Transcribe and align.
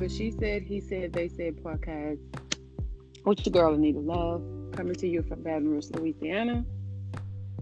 the 0.00 0.08
She 0.08 0.30
Said, 0.30 0.62
He 0.62 0.80
Said, 0.80 1.12
They 1.12 1.28
Said 1.28 1.62
podcast. 1.62 2.18
With 3.26 3.44
your 3.44 3.52
girl 3.52 3.74
Anita 3.74 4.00
Love, 4.00 4.42
coming 4.72 4.94
to 4.94 5.06
you 5.06 5.22
from 5.22 5.42
Baton 5.42 5.68
Rouge, 5.68 5.90
Louisiana. 5.90 6.64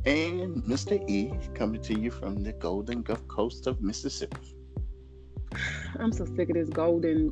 And 0.06 0.62
Mr. 0.62 1.02
E 1.10 1.32
coming 1.54 1.82
to 1.82 1.98
you 1.98 2.12
from 2.12 2.36
the 2.44 2.52
Golden 2.52 3.02
Gulf 3.02 3.26
Coast 3.26 3.66
of 3.66 3.82
Mississippi. 3.82 4.54
I'm 5.98 6.12
so 6.12 6.26
sick 6.36 6.50
of 6.50 6.54
this 6.54 6.68
golden 6.68 7.30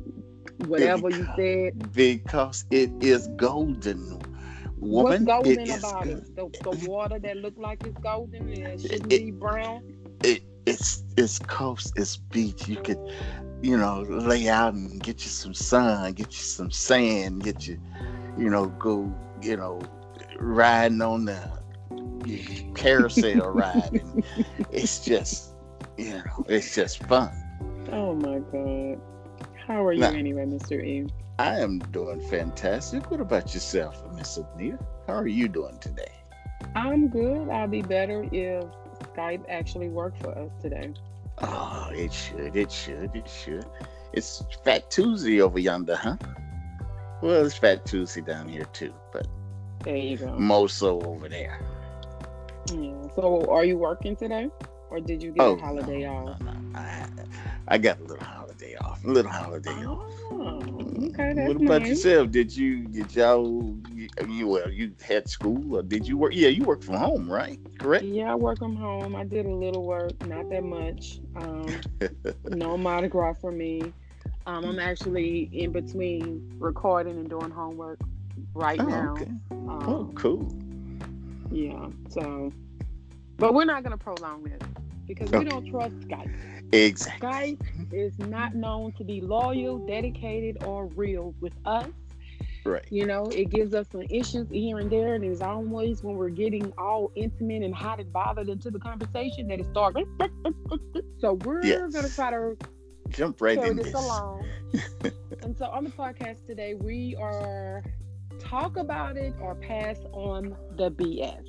whatever 0.65 1.09
you 1.09 1.25
said. 1.37 1.93
Because 1.93 2.65
it 2.69 2.91
is 2.99 3.29
golden. 3.37 4.19
Woman, 4.77 5.23
What's 5.25 5.45
golden 5.45 5.71
about 5.71 6.07
it? 6.07 6.35
The, 6.35 6.49
the 6.63 6.85
water 6.85 7.17
that 7.17 7.37
look 7.37 7.53
like 7.57 7.85
it's 7.85 7.97
golden 7.99 8.49
and 8.49 8.57
it 8.57 8.81
shouldn't 8.81 9.13
it, 9.13 9.25
be 9.25 9.31
brown? 9.31 9.83
It, 10.23 10.43
it's 10.67 11.03
it's 11.15 11.39
coast, 11.39 11.93
it's 11.95 12.17
beach. 12.17 12.67
You 12.67 12.75
could, 12.75 12.99
you 13.61 13.77
know, 13.77 14.01
lay 14.01 14.49
out 14.49 14.73
and 14.73 15.01
get 15.01 15.23
you 15.23 15.29
some 15.29 15.53
sun, 15.53 16.13
get 16.13 16.27
you 16.27 16.43
some 16.43 16.71
sand, 16.71 17.43
get 17.43 17.67
you, 17.67 17.79
you 18.37 18.49
know, 18.49 18.67
go, 18.67 19.11
you 19.41 19.55
know, 19.55 19.81
riding 20.37 21.01
on 21.01 21.25
the 21.25 21.39
carousel 22.75 23.49
ride. 23.49 23.93
And 23.93 24.25
it's 24.71 25.03
just, 25.03 25.55
you 25.97 26.15
know, 26.15 26.45
it's 26.49 26.75
just 26.75 27.01
fun. 27.05 27.31
Oh 27.91 28.13
my 28.13 28.39
god. 28.39 28.99
How 29.65 29.85
are 29.85 29.93
you 29.93 30.01
now, 30.01 30.11
anyway, 30.11 30.45
Mr. 30.45 30.83
E? 30.83 31.07
I 31.39 31.59
am 31.59 31.79
doing 31.91 32.19
fantastic. 32.29 33.09
What 33.09 33.21
about 33.21 33.53
yourself, 33.53 34.03
Miss 34.15 34.37
Anita? 34.37 34.79
How 35.07 35.13
are 35.13 35.27
you 35.27 35.47
doing 35.47 35.77
today? 35.79 36.11
I'm 36.75 37.07
good. 37.07 37.49
I'll 37.49 37.67
be 37.67 37.81
better 37.81 38.27
if 38.31 38.65
Skype 39.17 39.43
actually 39.49 39.89
worked 39.89 40.21
for 40.21 40.37
us 40.37 40.51
today. 40.61 40.93
Oh, 41.39 41.89
it 41.91 42.13
should. 42.13 42.55
It 42.55 42.71
should. 42.71 43.15
It 43.15 43.27
should. 43.27 43.65
It's 44.13 44.43
Fat 44.63 44.89
Tuesday 44.89 45.41
over 45.41 45.59
yonder, 45.59 45.95
huh? 45.95 46.17
Well, 47.21 47.45
it's 47.45 47.55
Fat 47.55 47.85
Tuesday 47.85 48.21
down 48.21 48.47
here 48.47 48.65
too, 48.73 48.93
but 49.11 49.27
there 49.83 49.95
you 49.95 50.17
go. 50.17 50.37
More 50.37 50.69
so 50.69 51.01
over 51.01 51.27
there. 51.27 51.59
Yeah. 52.71 52.93
So, 53.15 53.45
are 53.49 53.65
you 53.65 53.77
working 53.77 54.15
today, 54.15 54.49
or 54.89 54.99
did 54.99 55.21
you 55.21 55.31
get 55.31 55.43
oh, 55.43 55.53
a 55.53 55.57
holiday 55.59 56.03
no, 56.03 56.27
off? 56.29 56.41
No, 56.41 56.51
no. 56.51 56.79
I, 56.79 57.07
I 57.67 57.77
got 57.77 57.99
a 57.99 58.03
little 58.03 58.23
holiday 58.23 58.75
off. 58.77 59.03
A 59.03 59.07
little 59.07 59.31
holiday 59.31 59.85
oh, 59.85 60.07
off. 60.31 60.67
Okay, 60.97 61.33
that's 61.33 61.47
What 61.47 61.61
about 61.61 61.81
nice. 61.81 61.89
yourself? 61.89 62.31
Did 62.31 62.55
you 62.55 62.87
did 62.87 63.15
y'all 63.15 63.75
you 64.27 64.47
well 64.47 64.69
you 64.69 64.93
had 65.01 65.29
school 65.29 65.75
or 65.75 65.83
did 65.83 66.07
you 66.07 66.17
work? 66.17 66.33
Yeah, 66.33 66.49
you 66.49 66.63
work 66.63 66.83
from 66.83 66.95
home, 66.95 67.29
right? 67.29 67.59
Correct. 67.79 68.05
Yeah, 68.05 68.31
I 68.31 68.35
work 68.35 68.59
from 68.59 68.75
home. 68.75 69.15
I 69.15 69.23
did 69.23 69.45
a 69.45 69.53
little 69.53 69.85
work, 69.85 70.25
not 70.25 70.49
that 70.49 70.63
much. 70.63 71.19
Um, 71.35 71.67
no 72.45 72.77
Mardi 72.77 73.07
Gras 73.07 73.33
for 73.33 73.51
me. 73.51 73.93
Um, 74.45 74.63
I'm 74.63 74.79
actually 74.79 75.49
in 75.51 75.71
between 75.73 76.55
recording 76.57 77.17
and 77.17 77.29
doing 77.29 77.51
homework 77.51 77.99
right 78.53 78.79
oh, 78.79 78.85
now. 78.85 79.11
Okay. 79.13 79.31
Um, 79.51 79.69
oh, 79.69 80.11
cool. 80.15 80.57
Yeah. 81.51 81.87
So, 82.09 82.51
but 83.37 83.53
we're 83.53 83.65
not 83.65 83.83
gonna 83.83 83.97
prolong 83.97 84.43
this 84.43 84.61
because 85.07 85.31
we 85.31 85.43
don't 85.45 85.65
trust 85.67 85.95
Skype. 86.07 86.29
Exactly. 86.73 87.27
Skype 87.27 87.59
is 87.91 88.17
not 88.19 88.55
known 88.55 88.91
to 88.93 89.03
be 89.03 89.21
loyal, 89.21 89.79
dedicated, 89.79 90.57
or 90.61 90.87
real 90.87 91.33
with 91.39 91.53
us. 91.65 91.89
Right. 92.65 92.85
You 92.89 93.05
know, 93.05 93.29
it 93.31 93.49
gives 93.49 93.73
us 93.73 93.87
some 93.91 94.01
issues 94.09 94.49
here 94.49 94.77
and 94.79 94.89
there, 94.89 95.15
and 95.15 95.23
it's 95.23 95.41
always 95.41 96.03
when 96.03 96.15
we're 96.15 96.29
getting 96.29 96.73
all 96.77 97.11
intimate 97.15 97.63
and 97.63 97.73
hot 97.73 97.99
and 97.99 98.11
bothered 98.11 98.49
into 98.49 98.69
the 98.71 98.79
conversation 98.79 99.47
that 99.47 99.59
it 99.59 99.65
starts. 99.67 99.99
So 101.19 101.33
we're 101.33 101.63
Yes. 101.63 101.91
gonna 101.93 102.09
try 102.09 102.31
to 102.31 102.57
Jump 103.09 103.41
right 103.41 103.57
in 103.57 103.75
this. 103.77 103.93
along. 103.93 104.45
and 105.43 105.57
so 105.57 105.65
on 105.65 105.83
the 105.83 105.89
podcast 105.89 106.45
today, 106.45 106.73
we 106.75 107.15
are 107.19 107.83
talk 108.39 108.77
about 108.77 109.17
it 109.17 109.33
or 109.41 109.55
pass 109.55 109.97
on 110.11 110.55
the 110.77 110.91
BS. 110.91 111.45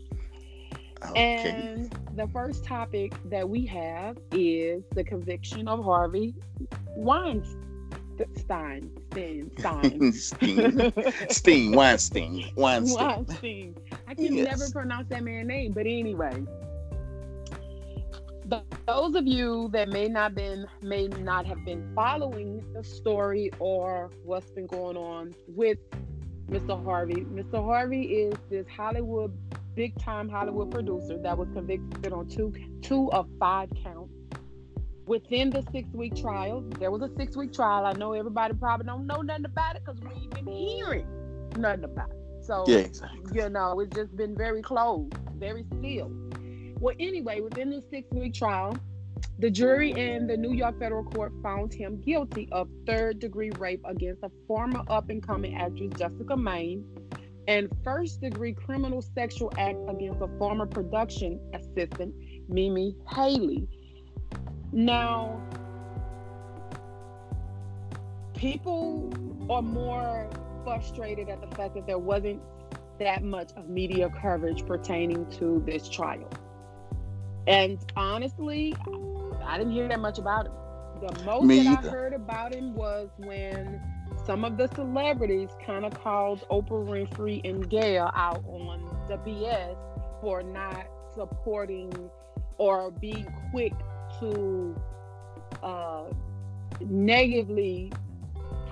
Okay. 1.05 1.21
And 1.25 1.91
the 2.17 2.27
first 2.29 2.65
topic 2.65 3.13
that 3.27 3.49
we 3.49 3.65
have 3.67 4.19
is 4.33 4.83
the 4.95 5.05
conviction 5.05 5.69
of 5.69 5.83
Harvey 5.85 6.35
Weinstein. 6.97 7.65
Stein, 8.37 8.91
Stein, 9.13 9.51
Stein. 9.57 10.13
Steen. 11.31 11.73
Weinstein. 11.73 12.51
Weinstein. 12.57 13.07
Weinstein. 13.17 13.77
I 14.09 14.15
can 14.15 14.33
Yes. 14.35 14.49
never 14.59 14.71
pronounce 14.71 15.09
that 15.11 15.23
man's 15.23 15.47
name, 15.47 15.73
but 15.73 15.87
anyway. 15.87 16.45
th- 18.51 18.63
Those 18.87 19.15
of 19.15 19.27
you 19.27 19.69
that 19.73 19.89
may 19.89 20.09
not 20.09 20.35
been 20.35 20.67
may 20.83 21.07
not 21.09 21.47
have 21.47 21.65
been 21.65 21.93
following 21.95 22.65
the 22.73 22.83
story 22.83 23.51
or 23.61 24.11
what's 24.25 24.51
been 24.51 24.67
going 24.67 24.97
on 24.97 25.35
with 25.47 25.79
Mr. 26.51 26.83
Harvey. 26.83 27.25
Mr. 27.27 27.63
Harvey 27.65 28.03
is 28.03 28.35
this 28.51 28.67
Hollywood 28.69 29.33
big 29.79 29.97
time 30.03 30.29
Hollywood 30.29 30.73
producer 30.73 31.19
that 31.23 31.39
was 31.39 31.47
convicted 31.55 32.13
on 32.13 32.27
two 32.27 32.53
two 32.83 33.13
of 33.13 33.29
five 33.39 33.69
counts 33.85 34.13
within 35.07 35.51
the 35.51 35.65
six 35.71 35.89
week 35.93 36.17
trial. 36.17 36.63
There 36.81 36.91
was 36.91 37.01
a 37.03 37.15
six 37.17 37.37
week 37.37 37.53
trial. 37.53 37.87
I 37.87 37.93
know 37.93 38.13
everybody 38.13 38.55
probably 38.55 38.87
don't 38.87 39.07
know 39.07 39.23
nothing 39.23 39.45
about 39.45 39.77
it 39.77 39.83
because 39.87 40.01
we 40.01 40.11
ain't 40.21 40.35
been 40.35 40.49
hearing 40.49 41.07
nothing 41.57 41.85
about 41.85 42.11
it. 42.11 42.45
So 42.45 42.65
Yeah, 42.67 42.79
exactly. 42.79 43.21
you 43.41 43.49
know, 43.51 43.79
it's 43.79 43.95
just 43.95 44.17
been 44.17 44.35
very 44.37 44.63
closed, 44.63 45.15
very 45.37 45.65
still. 45.79 46.11
Well, 46.81 46.97
anyway, 46.99 47.41
within 47.41 47.71
the 47.71 47.85
six 47.89 48.11
week 48.11 48.35
trial, 48.35 48.77
the 49.39 49.49
jury 49.49 49.93
in 49.93 50.27
the 50.27 50.37
New 50.37 50.55
York 50.55 50.81
federal 50.81 51.05
court 51.05 51.33
found 51.41 51.73
him 51.73 52.01
guilty 52.01 52.49
of 52.51 52.69
third 52.85 53.21
degree 53.21 53.53
rape 53.61 53.83
against 53.85 54.25
a 54.25 54.31
former 54.49 54.83
up 54.89 55.09
and 55.09 55.25
coming 55.25 55.55
actress, 55.57 55.93
Jessica 55.97 56.37
Maine, 56.37 56.85
and 57.49 57.67
first 57.83 58.21
degree 58.21 58.53
criminal 58.53 59.01
sexual 59.01 59.51
act 59.57 59.79
against 59.89 60.21
a 60.21 60.29
former 60.39 60.67
production 60.67 61.41
assistant, 61.55 62.15
Mimi 62.47 62.95
Haley. 63.09 63.67
Now, 64.71 65.41
people 68.35 69.11
are 69.51 69.63
more 69.63 70.29
frustrated 70.63 71.31
at 71.31 71.41
the 71.41 71.57
fact 71.57 71.75
that 71.75 71.87
there 71.87 71.99
wasn't 71.99 72.43
that 72.99 73.25
much 73.25 73.51
of 73.57 73.71
media 73.71 74.11
coverage 74.21 74.67
pertaining 74.67 75.25
to 75.31 75.63
this 75.65 75.89
trial. 75.89 76.29
And 77.47 77.79
honestly, 77.97 78.77
I 79.43 79.57
didn't 79.57 79.73
hear 79.73 79.89
that 79.89 80.01
much 80.01 80.19
about 80.19 80.49
him. 80.49 80.53
The 81.01 81.25
most 81.25 81.47
Me 81.47 81.63
that 81.63 81.79
either. 81.79 81.89
I 81.89 81.93
heard 81.93 82.13
about 82.13 82.55
him 82.55 82.75
was 82.75 83.09
when 83.17 83.81
some 84.29 84.45
of 84.45 84.59
the 84.59 84.69
celebrities 84.75 85.49
kind 85.65 85.87
of 85.87 85.95
called 85.95 86.45
Oprah 86.51 86.87
Winfrey 86.87 87.41
and 87.49 87.67
Gayle 87.71 88.11
out 88.15 88.45
on 88.45 88.85
the 89.09 89.17
BS 89.17 89.75
for 90.21 90.43
not 90.43 90.87
supporting 91.15 92.11
or 92.59 92.91
being 92.91 93.27
quick 93.51 93.73
to 94.21 94.79
uh, 95.63 96.05
negatively 96.83 97.91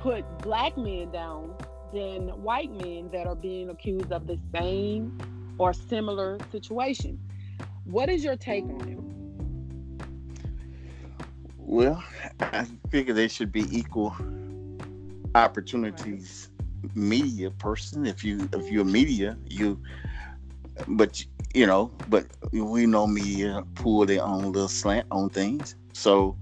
put 0.02 0.26
black 0.40 0.76
men 0.76 1.10
down 1.10 1.54
than 1.90 2.28
white 2.42 2.70
men 2.70 3.08
that 3.10 3.26
are 3.26 3.34
being 3.34 3.70
accused 3.70 4.12
of 4.12 4.26
the 4.26 4.38
same 4.54 5.18
or 5.56 5.72
similar 5.72 6.36
situation. 6.52 7.18
What 7.84 8.10
is 8.10 8.22
your 8.22 8.36
take 8.36 8.64
on 8.64 8.88
it? 8.90 8.98
Well, 11.56 12.04
I 12.40 12.66
figure 12.90 13.14
they 13.14 13.28
should 13.28 13.52
be 13.52 13.64
equal 13.74 14.14
opportunities 15.36 16.50
media 16.94 17.50
person. 17.50 18.06
If 18.06 18.24
you 18.24 18.48
if 18.52 18.70
you're 18.70 18.84
media, 18.84 19.36
you 19.46 19.80
but 20.86 21.24
you 21.54 21.66
know, 21.66 21.92
but 22.06 22.26
we 22.52 22.86
know 22.86 23.06
media 23.06 23.64
pull 23.74 24.06
their 24.06 24.22
own 24.22 24.52
little 24.52 24.68
slant 24.68 25.06
on 25.10 25.30
things. 25.30 25.76
So 25.92 26.36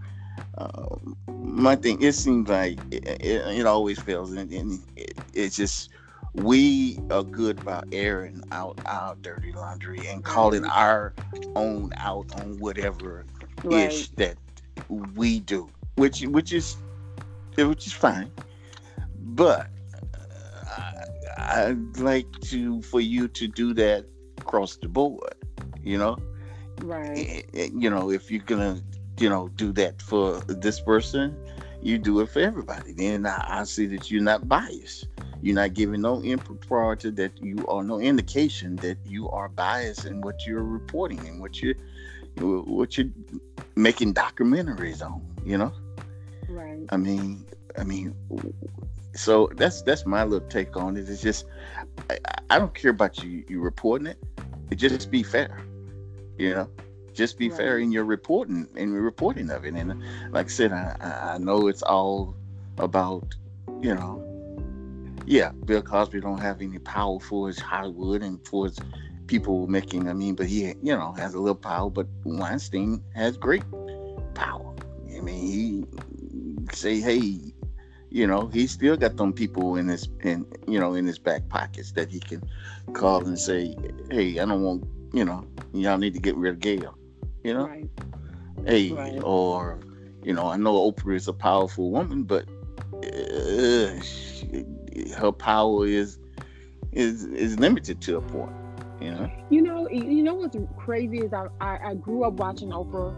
uh, 0.59 0.97
my 1.29 1.77
thing, 1.77 2.03
it 2.03 2.13
seems 2.13 2.49
like 2.49 2.79
it, 2.91 3.07
it, 3.21 3.59
it 3.61 3.67
always 3.67 4.01
fails, 4.01 4.33
and, 4.33 4.53
and 4.53 4.81
it, 4.97 5.15
it's 5.33 5.57
just 5.57 5.91
we 6.35 6.99
are 7.11 7.23
good 7.23 7.59
about 7.59 7.85
airing 7.93 8.43
out 8.53 8.79
our 8.87 9.15
dirty 9.17 9.53
laundry 9.53 10.07
and 10.07 10.25
calling 10.25 10.65
our 10.65 11.15
own 11.57 11.91
out 11.99 12.27
on 12.35 12.59
whatever 12.59 13.27
ish 13.71 14.11
that 14.17 14.37
we 14.89 15.41
do, 15.41 15.71
which 15.97 16.23
which 16.23 16.53
is 16.53 16.77
which 17.57 17.87
is 17.87 17.93
fine. 17.93 18.31
But 19.25 19.69
uh, 20.15 20.97
I, 21.37 21.67
I'd 21.69 21.99
like 21.99 22.31
to 22.43 22.83
for 22.83 23.01
you 23.01 23.29
to 23.29 23.49
do 23.49 23.75
that 23.75 24.07
across 24.39 24.77
the 24.77 24.89
board. 24.89 25.35
You 25.83 25.99
know, 25.99 26.17
Right. 26.83 27.19
Eh, 27.19 27.43
eh, 27.55 27.69
you 27.77 27.91
know, 27.91 28.11
if 28.11 28.31
you're 28.31 28.43
gonna, 28.43 28.81
you 29.19 29.29
know, 29.29 29.49
do 29.49 29.73
that 29.73 30.03
for 30.03 30.41
this 30.41 30.81
person, 30.81 31.37
you 31.83 31.99
do 31.99 32.21
it 32.21 32.31
for 32.31 32.41
everybody. 32.41 32.93
Then 32.93 33.27
I, 33.27 33.61
I 33.61 33.65
see 33.65 33.87
that 33.87 34.11
you're 34.11 34.23
not 34.23 34.49
biased. 34.49 35.09
You're 35.43 35.57
not 35.57 35.75
giving 35.75 36.01
no 36.01 36.23
prior 36.67 36.97
that. 36.97 37.33
You 37.43 37.67
are 37.67 37.85
no 37.85 38.01
indication 38.01 38.77
that 38.77 38.99
you 39.05 39.29
are 39.29 39.49
biased 39.49 40.07
in 40.07 40.23
what 40.23 40.47
you're 40.47 40.63
reporting 40.63 41.19
and 41.29 41.39
what 41.39 41.61
you, 41.61 41.75
what 42.39 42.97
you're 42.97 43.11
making 43.77 44.15
documentaries 44.15 45.05
on. 45.05 45.23
You 45.45 45.59
know. 45.59 45.73
Right. 46.49 46.87
I 46.89 46.97
mean, 46.97 47.45
I 47.79 47.85
mean, 47.85 48.15
so 49.15 49.49
that's 49.57 49.83
that's 49.83 50.07
my 50.07 50.25
little 50.25 50.49
take 50.49 50.77
on 50.77 50.97
it. 50.97 51.09
It's 51.09 51.23
just 51.23 51.47
I, 52.11 52.19
I 52.51 52.59
don't 52.59 52.75
care 52.75 52.91
about 52.91 53.23
you 53.23 53.45
you 53.49 53.61
reporting 53.61 54.07
it. 54.09 54.19
It 54.71 54.77
just 54.77 55.11
be 55.11 55.23
fair, 55.23 55.61
you 56.39 56.51
know. 56.55 56.71
Just 57.13 57.39
be 57.39 57.49
Right. 57.49 57.57
fair 57.57 57.79
in 57.79 57.93
your 57.93 58.05
reporting 58.05 58.69
in 58.77 58.93
your 58.93 59.03
reporting 59.03 59.51
of 59.51 59.65
it. 59.65 59.75
And 59.75 59.93
uh, 59.93 59.95
like 60.33 60.47
I 60.47 60.49
said, 60.49 60.73
I, 60.73 60.97
I 61.01 61.35
I 61.35 61.39
know 61.39 61.69
it's 61.69 61.83
all 61.83 62.37
about 62.79 63.35
you 63.81 63.95
know. 63.95 64.23
Yeah, 65.27 65.53
Bill 65.65 65.83
Cosby 65.83 66.21
don't 66.21 66.39
have 66.41 66.61
any 66.61 66.79
power 66.79 67.21
for 67.21 67.49
his 67.49 67.61
Hollywood 67.61 68.23
and 68.23 68.45
for 68.47 68.67
his 68.67 68.79
people 69.27 69.67
making. 69.67 70.09
I 70.09 70.13
mean, 70.15 70.35
but 70.35 70.47
he 70.47 70.67
you 70.83 70.97
know 70.97 71.13
has 71.15 71.35
a 71.35 71.41
little 71.41 71.55
power. 71.55 71.91
But 71.91 72.09
Weinstein 72.25 73.03
has 73.15 73.37
great 73.37 73.65
power. 74.35 74.75
I 75.17 75.21
mean, 75.21 75.47
he 75.53 75.85
say, 76.73 77.01
hey, 77.01 77.54
you 78.15 78.29
know, 78.29 78.47
he 78.49 78.69
still 78.69 78.97
got 78.97 79.17
them 79.17 79.33
people 79.33 79.77
in 79.77 79.89
his 79.89 80.09
in 80.23 80.47
you 80.69 80.79
know 80.79 80.95
in 80.95 81.07
his 81.07 81.19
back 81.19 81.49
pockets 81.49 81.93
that 81.93 82.11
he 82.11 82.21
can 82.21 82.43
call 82.95 83.27
and 83.27 83.39
say, 83.39 83.75
hey, 84.11 84.39
I 84.39 84.47
don't 84.47 84.63
want 84.63 84.85
you 85.13 85.25
know, 85.25 85.47
y'all 85.73 85.99
need 85.99 86.15
to 86.15 86.21
get 86.21 86.37
rid 86.37 86.55
of 86.55 86.61
Gayle. 86.61 86.97
You 87.45 87.55
know, 87.55 87.67
Right. 87.67 87.91
hey, 88.67 88.91
Right. 88.91 89.21
or 89.23 89.81
you 90.23 90.33
know, 90.33 90.47
I 90.49 90.57
know 90.57 90.91
Oprah 90.91 91.17
is 91.17 91.29
a 91.29 91.33
powerful 91.33 91.91
woman, 91.91 92.25
but 92.25 92.47
uh, 93.05 94.01
she, 94.01 94.65
her 95.17 95.33
power 95.33 95.87
is 95.87 96.19
is 96.93 97.25
is 97.25 97.59
limited 97.59 98.01
to 98.03 98.17
a 98.17 98.23
point. 98.23 98.53
You 99.01 99.11
know, 99.11 99.31
You 99.51 99.63
know, 99.63 99.89
you 99.91 100.23
know 100.23 100.35
what's 100.35 100.57
crazy 100.77 101.19
is 101.19 101.33
I 101.33 101.47
I, 101.61 101.79
I 101.91 101.95
grew 101.95 102.25
up 102.25 102.35
watching 102.35 102.71
Oprah 102.71 103.15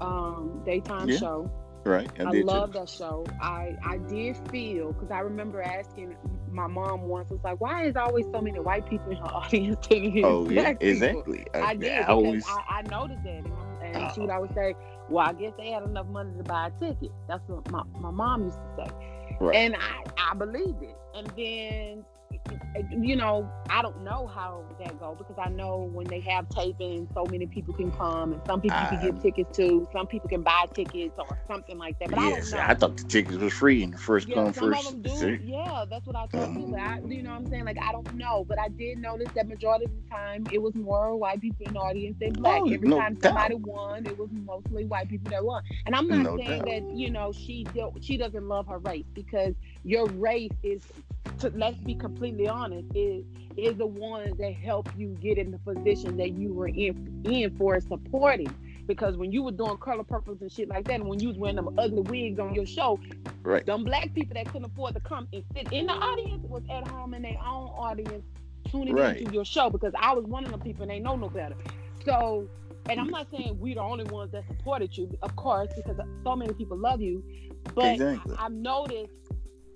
um 0.00 0.62
daytime 0.64 1.08
Yeah. 1.08 1.18
show. 1.18 1.50
Right? 1.84 2.10
I, 2.24 2.32
did 2.32 2.46
love 2.46 2.72
that 2.74 2.88
show. 2.88 3.30
I 3.40 3.76
I 3.82 3.98
did 3.98 4.36
feel 4.50 4.92
because 4.92 5.10
I 5.10 5.20
remember 5.20 5.62
asking 5.62 6.16
my 6.50 6.66
mom 6.66 7.02
once, 7.02 7.30
was 7.30 7.40
like, 7.44 7.60
why 7.60 7.84
is 7.84 7.96
always 7.96 8.26
so 8.32 8.40
many 8.40 8.58
white 8.60 8.86
people 8.86 9.10
in 9.10 9.18
her 9.18 9.24
audience 9.34 9.76
taking 9.82 10.12
his 10.12 10.34
Oh 10.34 10.48
yeah, 10.48 10.72
black 10.72 10.84
people?" 10.86 11.24
exactly. 11.24 11.46
I 11.60 11.74
did. 11.74 11.92
I 11.98 12.06
always 12.08 12.46
I, 12.46 12.78
I 12.78 12.82
noticed 12.82 13.22
that, 13.24 13.44
and, 13.44 13.48
and 13.80 14.10
she 14.10 14.20
would 14.20 14.30
Oh. 14.30 14.30
always 14.30 14.50
say, 14.54 14.74
"Well, 15.08 15.26
I 15.26 15.32
guess 15.32 15.52
they 15.58 15.70
had 15.70 15.82
enough 15.82 16.06
money 16.06 16.32
to 16.36 16.44
buy 16.44 16.68
a 16.68 16.70
ticket." 16.84 17.10
That's 17.28 17.42
what 17.46 17.66
my, 17.66 17.82
my 17.98 18.10
mom 18.10 18.44
used 18.44 18.58
to 18.62 18.68
say, 18.76 18.90
Right. 19.40 19.60
and 19.60 19.74
I 19.76 20.02
I 20.32 20.34
believed 20.34 20.82
it. 20.82 20.96
And 21.14 21.32
then, 21.36 22.04
you 22.90 23.16
know, 23.16 23.52
I 23.68 23.82
don't 23.82 24.02
know 24.02 24.26
how 24.26 24.66
that 24.78 24.98
go 24.98 25.14
because 25.16 25.36
I 25.38 25.48
know 25.48 25.90
when 25.92 26.08
they 26.08 26.20
have 26.20 26.48
taping, 26.48 27.08
so 27.14 27.26
many 27.26 27.46
people 27.46 27.74
can 27.74 27.90
come, 27.92 28.32
and 28.32 28.42
some 28.46 28.60
people 28.60 28.86
can 28.86 28.98
ah. 28.98 29.02
I- 29.02 29.10
give 29.10 29.20
tickets 29.20 29.50
to, 29.56 29.86
some 29.92 30.06
people 30.06 30.28
can 30.28 30.42
buy 30.42 30.66
tickets 30.74 31.14
or 31.18 31.38
something 31.46 31.78
like 31.78 31.98
that. 32.00 32.10
But 32.10 32.20
I 32.20 32.30
yes, 32.30 32.52
know. 32.52 32.68
I 32.68 32.74
thought 32.74 32.96
the 32.98 33.04
tickets 33.04 33.36
were 33.38 33.50
free 33.50 33.82
in 33.82 33.90
the 33.92 33.98
first 33.98 34.28
Yeah, 34.28 34.50
come 34.52 34.52
first. 34.52 34.96
do. 35.02 35.36
Yeah, 35.40 35.84
that's 35.90 36.06
what 36.06 36.16
I 36.16 36.26
told 36.28 36.54
you. 36.56 36.68
But 36.70 36.80
I, 36.80 36.98
you 37.06 37.22
know, 37.22 37.30
what 37.30 37.36
I'm 37.36 37.46
saying 37.46 37.64
like 37.64 37.76
I 37.82 37.92
don't 37.92 38.10
know, 38.12 38.44
but 38.46 38.58
I 38.58 38.68
did 38.68 38.98
notice 38.98 39.30
that 39.34 39.48
majority 39.48 39.86
of 39.86 39.92
the 39.92 40.02
time 40.10 40.46
it 40.50 40.58
was 40.60 40.74
more 40.74 41.16
white 41.16 41.40
people 41.40 41.66
in 41.66 41.72
the 41.74 41.80
audience 41.80 42.16
than 42.20 42.34
black. 42.36 42.62
Oh, 42.62 42.70
Every 42.70 42.88
no 42.88 42.96
time 42.96 43.16
doubt. 43.20 43.22
somebody 43.22 43.54
won, 43.56 44.06
it 44.06 44.16
was 44.18 44.30
mostly 44.32 44.84
white 44.86 45.08
people 45.08 45.28
that 45.30 45.44
won. 45.44 45.62
And 45.86 45.94
I'm 45.96 46.08
not 46.08 46.24
No 46.24 46.36
saying 46.36 46.64
doubt. 46.64 46.66
that 46.66 46.82
you 46.92 47.10
know 47.10 47.32
she 47.32 47.68
she 48.00 48.16
doesn't 48.18 48.46
love 48.48 48.66
her 48.68 48.78
race 48.78 49.06
because 49.14 49.54
your 49.84 50.06
race 50.06 50.50
is, 50.62 50.82
to, 51.40 51.50
let's 51.54 51.78
be 51.78 51.94
completely 51.94 52.48
honest, 52.48 52.86
is 52.94 53.24
is 53.56 53.76
the 53.76 53.86
one 53.86 54.32
that 54.38 54.54
help 54.54 54.86
you 54.96 55.16
get 55.20 55.36
in 55.36 55.50
the 55.50 55.58
position 55.58 56.16
that 56.16 56.30
you 56.32 56.54
were 56.54 56.68
in 56.68 57.22
in 57.24 57.50
for 57.58 57.78
supporting. 57.80 58.54
Because 58.86 59.16
when 59.16 59.30
you 59.32 59.42
were 59.42 59.52
doing 59.52 59.76
color 59.78 60.04
purples 60.04 60.38
and 60.40 60.50
shit 60.50 60.68
like 60.68 60.86
that, 60.86 60.94
and 61.00 61.08
when 61.08 61.20
you 61.20 61.28
was 61.28 61.38
wearing 61.38 61.56
them 61.56 61.68
ugly 61.78 62.00
wigs 62.00 62.38
on 62.38 62.54
your 62.54 62.66
show, 62.66 62.98
Right. 63.44 63.64
them 63.66 63.84
black 63.84 64.12
people 64.14 64.34
that 64.34 64.48
couldn't 64.50 64.66
afford 64.66 64.94
to 64.94 65.00
come 65.00 65.28
and 65.32 65.44
sit 65.54 65.72
in 65.72 65.86
the 65.86 65.92
audience 65.92 66.42
was 66.48 66.62
at 66.70 66.84
home 66.84 67.14
in 67.14 67.22
their 67.22 67.38
own 67.44 67.68
audience 67.68 68.24
tuning 68.70 68.94
Right. 68.94 69.16
into 69.20 69.32
your 69.32 69.44
show 69.44 69.68
because 69.70 69.92
I 69.98 70.14
was 70.14 70.24
one 70.24 70.44
of 70.44 70.50
them 70.50 70.60
people 70.60 70.82
and 70.82 70.90
they 70.90 70.98
know 71.00 71.16
no 71.16 71.28
better. 71.28 71.56
So, 72.04 72.48
and 72.88 73.00
I'm 73.00 73.10
not 73.10 73.28
saying 73.30 73.58
we 73.60 73.74
the 73.74 73.80
only 73.80 74.04
ones 74.04 74.32
that 74.32 74.44
supported 74.48 74.96
you, 74.96 75.10
of 75.22 75.34
course, 75.36 75.68
because 75.76 75.96
so 76.24 76.36
many 76.36 76.52
people 76.54 76.76
love 76.76 77.00
you. 77.00 77.22
But 77.74 77.94
Exactly. 77.94 78.34
I've 78.38 78.52
noticed, 78.52 79.12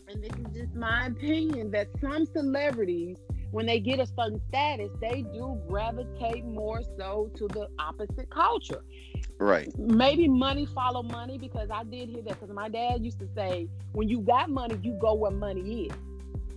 and 0.08 0.23
this 0.23 0.32
is 0.38 0.47
just 0.55 0.75
my 0.75 1.06
opinion, 1.06 1.70
that 1.73 1.88
some 2.00 2.25
celebrities, 2.26 3.19
when 3.50 3.67
they 3.67 3.81
get 3.81 4.00
a 4.00 4.06
certain 4.06 4.41
status, 4.49 4.91
they 5.00 5.23
do 5.32 5.61
gravitate 5.69 6.44
more 6.44 6.81
so 6.99 7.31
to 7.37 7.49
the 7.49 7.69
opposite 7.79 8.29
culture. 8.31 8.82
Right. 9.38 9.73
maybe 9.76 10.29
money 10.29 10.67
follow 10.67 11.03
money 11.03 11.38
because 11.38 11.69
I 11.73 11.85
did 11.85 12.08
hear 12.08 12.23
that 12.25 12.38
because 12.38 12.55
my 12.55 12.69
dad 12.69 13.03
used 13.03 13.19
to 13.20 13.29
say 13.37 13.69
when 13.93 14.08
you 14.08 14.20
got 14.20 14.50
money 14.50 14.79
you 14.82 14.94
go 15.00 15.14
where 15.14 15.31
money 15.32 15.87
is. 15.88 15.94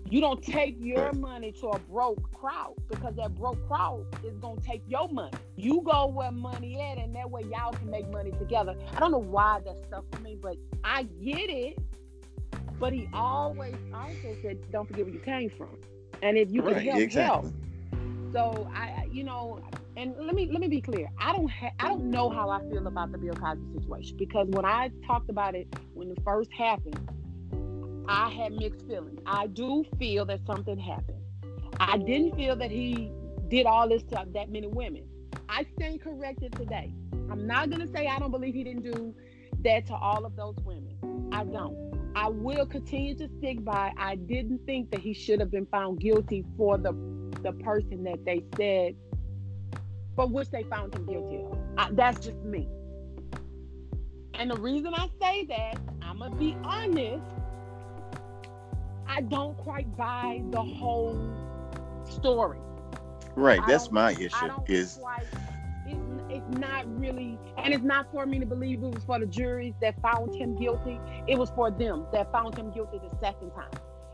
You 0.10 0.22
don't 0.22 0.42
take 0.42 0.76
your 0.80 1.12
Right. 1.12 1.14
money 1.14 1.54
to 1.62 1.68
a 1.70 1.80
broke 1.80 2.22
crowd 2.34 2.76
because 2.90 3.16
that 3.18 3.36
broke 3.36 3.60
crowd 3.68 4.06
is 4.24 4.38
gonna 4.40 4.60
take 4.62 4.84
your 4.88 5.08
money. 5.10 5.38
You 5.56 5.82
go 5.86 6.08
where 6.08 6.32
money 6.32 6.80
at 6.82 6.98
and 6.98 7.16
that 7.16 7.30
way 7.30 7.44
y'all 7.44 7.74
can 7.74 7.90
make 7.90 8.08
money 8.10 8.32
together. 8.34 8.76
I 8.96 9.00
don't 9.00 9.12
know 9.12 9.20
why 9.20 9.60
that 9.66 9.78
stuff 9.88 10.06
for 10.12 10.18
me 10.18 10.38
but 10.42 10.58
I 10.84 11.04
get 11.04 11.50
it 11.50 11.78
but 12.80 12.94
he 12.94 13.08
always 13.14 13.76
also 13.94 14.36
said 14.42 14.58
don't 14.72 14.88
forget 14.88 15.06
where 15.06 15.14
you 15.14 15.20
came 15.20 15.50
from 15.58 15.78
and 16.22 16.38
if 16.38 16.52
you 16.52 16.62
can 16.62 16.74
right. 16.74 16.84
help 16.84 16.98
help 17.12 17.46
exactly. 17.46 17.52
so 18.34 18.70
I, 18.74 18.80
I- 18.82 19.08
you 19.12 19.24
know, 19.24 19.60
and 19.98 20.14
let 20.20 20.36
me 20.36 20.48
let 20.52 20.62
me 20.62 20.68
be 20.68 20.82
clear. 20.82 21.10
I 21.18 21.34
don't 21.34 21.50
ha- 21.50 21.72
I 21.80 21.88
don't 21.88 22.12
know 22.12 22.30
how 22.30 22.50
I 22.50 22.62
feel 22.70 22.86
about 22.86 23.12
the 23.12 23.18
Bill 23.18 23.34
Cosby 23.34 23.80
situation 23.80 24.18
because 24.18 24.48
when 24.52 24.66
I 24.66 24.92
talked 25.08 25.30
about 25.30 25.56
it 25.56 25.68
when 25.94 26.12
it 26.12 26.18
first 26.24 26.52
happened, 26.54 27.10
I 28.08 28.30
had 28.30 28.54
mixed 28.54 28.88
feelings. 28.88 29.20
I 29.26 29.48
do 29.48 29.84
feel 29.98 30.26
that 30.26 30.46
something 30.46 30.78
happened. 30.78 31.18
I 31.80 31.98
didn't 31.98 32.36
feel 32.36 32.56
that 32.58 32.72
he 32.72 33.12
did 33.50 33.66
all 33.66 33.90
this 33.90 34.04
to 34.04 34.26
that 34.34 34.52
many 34.52 34.68
women. 34.68 35.04
I 35.50 35.66
stand 35.76 36.02
corrected 36.02 36.54
today. 36.54 36.94
I'm 37.32 37.48
not 37.48 37.70
gonna 37.72 37.88
say 37.88 38.08
I 38.08 38.20
don't 38.20 38.32
believe 38.32 38.54
he 38.54 38.64
didn't 38.64 38.84
do 38.84 39.16
that 39.64 39.88
to 39.88 39.96
all 39.96 40.24
of 40.24 40.36
those 40.36 40.56
women. 40.64 41.30
I 41.32 41.44
don't. 41.44 41.89
I 42.20 42.28
will 42.28 42.66
continue 42.66 43.16
to 43.16 43.30
stick 43.38 43.64
by. 43.64 43.94
I 43.96 44.16
didn't 44.16 44.66
think 44.66 44.92
that 44.92 45.00
he 45.00 45.14
should 45.14 45.40
have 45.40 45.50
been 45.50 45.66
found 45.68 46.02
guilty 46.02 46.44
for 46.58 46.78
the 46.78 46.92
the 47.44 47.54
person 47.64 48.04
that 48.04 48.26
they 48.26 48.44
said 48.58 48.98
for 50.18 50.28
which 50.28 50.50
they 50.50 50.64
found 50.64 50.94
him 50.94 51.06
guilty 51.06 51.38
of. 51.38 51.58
I, 51.78 51.92
that's 51.94 52.26
just 52.26 52.36
me. 52.40 52.68
And 54.34 54.52
the 54.52 54.58
reason 54.58 54.94
I 54.94 55.08
say 55.22 55.46
that, 55.46 55.80
I'm 56.02 56.20
gonna 56.20 56.36
be 56.36 56.58
honest. 56.62 57.24
I 59.08 59.22
don't 59.22 59.56
quite 59.58 59.96
buy 59.96 60.44
the 60.50 60.62
whole 60.62 61.18
story. 62.04 62.60
Right. 63.36 63.62
I 63.62 63.66
That's 63.66 63.92
my 63.92 64.12
issue. 64.12 64.50
Is 64.68 65.00
quite. 65.02 65.24
It's, 66.30 66.48
not 66.58 66.86
really, 67.00 67.40
and 67.58 67.74
it's 67.74 67.84
not 67.84 68.08
for 68.12 68.26
me 68.26 68.40
to 68.40 68.46
believe 68.46 68.84
it 68.84 68.94
was 68.94 69.04
for 69.04 69.20
the 69.20 69.26
juries 69.26 69.74
that 69.82 69.96
found 70.02 70.36
him 70.36 70.56
guilty. 70.56 71.00
It 71.28 71.38
was 71.38 71.50
for 71.52 71.72
them 71.72 72.08
that 72.14 72.32
found 72.32 72.58
him 72.58 72.72
guilty 72.72 73.00
the 73.00 73.10
second 73.20 73.52
time. 73.52 73.72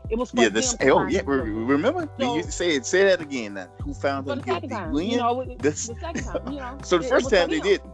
It 0.08 0.18
was 0.18 0.30
for 0.30 0.42
yeah. 0.42 0.48
them. 0.48 0.54
This. 0.54 0.74
to 0.74 0.90
Oh 0.90 1.06
yeah. 1.06 1.22
re- 1.26 1.40
remember? 1.50 2.08
So- 2.18 2.36
you 2.36 2.42
say 2.44 2.76
it. 2.76 2.86
Say 2.86 3.04
that 3.04 3.20
again. 3.20 3.54
Now, 3.54 3.68
who 3.82 3.94
found 3.94 4.28
him 4.28 4.38
the 4.38 4.44
second 4.44 4.68
guilty? 4.68 4.68
time, 4.68 4.92
When? 4.92 5.06
you 5.06 5.16
know, 5.18 5.40
it- 5.40 5.58
This- 5.58 5.86
the 5.86 5.94
second 5.96 6.24
time, 6.24 6.52
you 6.52 6.58
know. 6.58 6.78
so 6.82 6.98
the 6.98 7.04
first 7.04 7.30
time 7.30 7.50
they 7.50 7.60
didn't. 7.60 7.92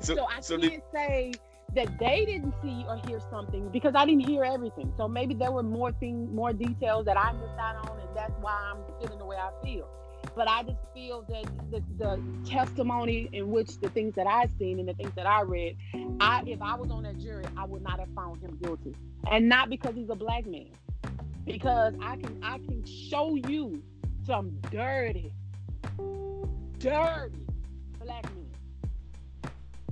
So, 0.00 0.14
So 0.16 0.24
I 0.26 0.40
so 0.40 0.58
can't 0.58 0.82
say 0.92 1.32
that 1.74 1.98
they 1.98 2.24
didn't 2.24 2.54
see 2.62 2.84
or 2.88 2.96
hear 3.06 3.20
something 3.30 3.68
because 3.70 3.94
I 3.94 4.04
didn't 4.06 4.26
hear 4.26 4.44
everything. 4.44 4.92
So 4.96 5.08
maybe 5.08 5.34
there 5.34 5.52
were 5.52 5.62
more 5.62 5.92
things, 5.92 6.30
more 6.32 6.52
details 6.52 7.04
that 7.06 7.16
I 7.18 7.32
missed 7.32 7.58
out 7.58 7.76
on, 7.90 7.98
and 8.00 8.08
that's 8.16 8.32
why 8.40 8.52
I'm 8.72 8.82
feeling 9.00 9.18
the 9.18 9.26
way 9.26 9.36
I 9.36 9.50
feel. 9.64 9.88
But 10.36 10.48
I 10.48 10.62
just 10.62 10.78
feel 10.94 11.22
that 11.28 11.44
the, 11.70 11.82
the 11.98 12.22
testimony 12.48 13.28
in 13.32 13.50
which 13.50 13.78
the 13.80 13.88
things 13.90 14.14
that 14.14 14.26
I've 14.26 14.50
seen 14.58 14.78
and 14.78 14.88
the 14.88 14.94
things 14.94 15.12
that 15.16 15.26
I 15.26 15.42
read, 15.42 15.76
I 16.20 16.42
if 16.46 16.60
I 16.62 16.76
was 16.76 16.90
on 16.90 17.02
that 17.04 17.18
jury, 17.18 17.44
I 17.56 17.64
would 17.66 17.82
not 17.82 17.98
have 18.00 18.08
found 18.14 18.42
him 18.42 18.56
guilty, 18.62 18.94
and 19.30 19.48
not 19.48 19.68
because 19.70 19.94
he's 19.94 20.10
a 20.10 20.14
black 20.14 20.46
man, 20.46 20.70
because 21.44 21.94
I 22.00 22.16
can 22.16 22.38
I 22.42 22.58
can 22.58 22.84
show 22.84 23.34
you 23.36 23.82
some 24.24 24.56
dirty, 24.70 25.32
dirty 26.78 27.46
black 28.04 28.24
men. 28.28 28.46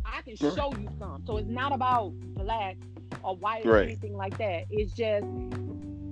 I 0.05 0.23
can 0.23 0.37
Right. 0.41 0.55
show 0.57 0.73
you 0.75 0.89
some. 0.99 1.25
So 1.27 1.37
it's 1.37 1.49
not 1.49 1.73
about 1.73 2.13
black 2.35 2.77
or 3.23 3.37
white 3.37 3.67
or 3.67 3.77
anything 3.79 4.17
like 4.17 4.37
that. 4.39 4.65
It's 4.71 4.93
just 4.93 5.27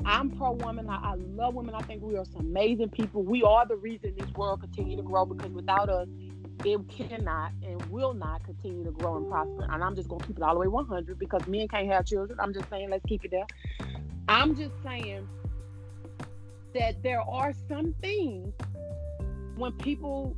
I'm 0.07 0.31
pro 0.31 0.53
woman. 0.53 0.89
I, 0.89 0.97
I 1.03 1.15
love 1.17 1.55
women. 1.55 1.75
I 1.75 1.81
think 1.83 2.03
we 2.03 2.17
are 2.17 2.25
some 2.25 2.47
amazing 2.47 2.91
people. 2.91 3.25
We 3.25 3.43
are 3.43 3.67
the 3.67 3.77
reason 3.77 4.15
this 4.17 4.31
world 4.37 4.61
continue 4.61 4.97
to 4.97 5.03
grow 5.03 5.27
because 5.27 5.51
without 5.51 5.89
us, 5.89 6.07
it 6.65 6.81
cannot 6.89 7.53
and 7.63 7.91
will 7.91 8.15
not 8.15 8.45
continue 8.45 8.85
to 8.85 8.93
grow 8.93 9.17
and 9.17 9.29
prosper. 9.29 9.67
And 9.71 9.83
I'm 9.83 9.97
just 9.97 10.09
gonna 10.09 10.25
keep 10.25 10.37
it 10.37 10.43
all 10.43 10.55
the 10.55 10.61
way 10.61 10.69
100 10.69 11.19
because 11.19 11.43
men 11.47 11.67
can't 11.69 11.91
have 11.91 12.07
children. 12.07 12.39
I'm 12.41 12.55
just 12.55 12.69
saying, 12.71 12.89
let's 12.91 13.05
keep 13.07 13.25
it 13.25 13.33
there. 13.33 13.47
I'm 14.29 14.55
just 14.57 14.73
saying 14.85 15.29
that 16.75 17.03
there 17.03 17.21
are 17.21 17.53
some 17.69 17.95
things 18.01 18.53
when 19.57 19.73
people 19.73 20.37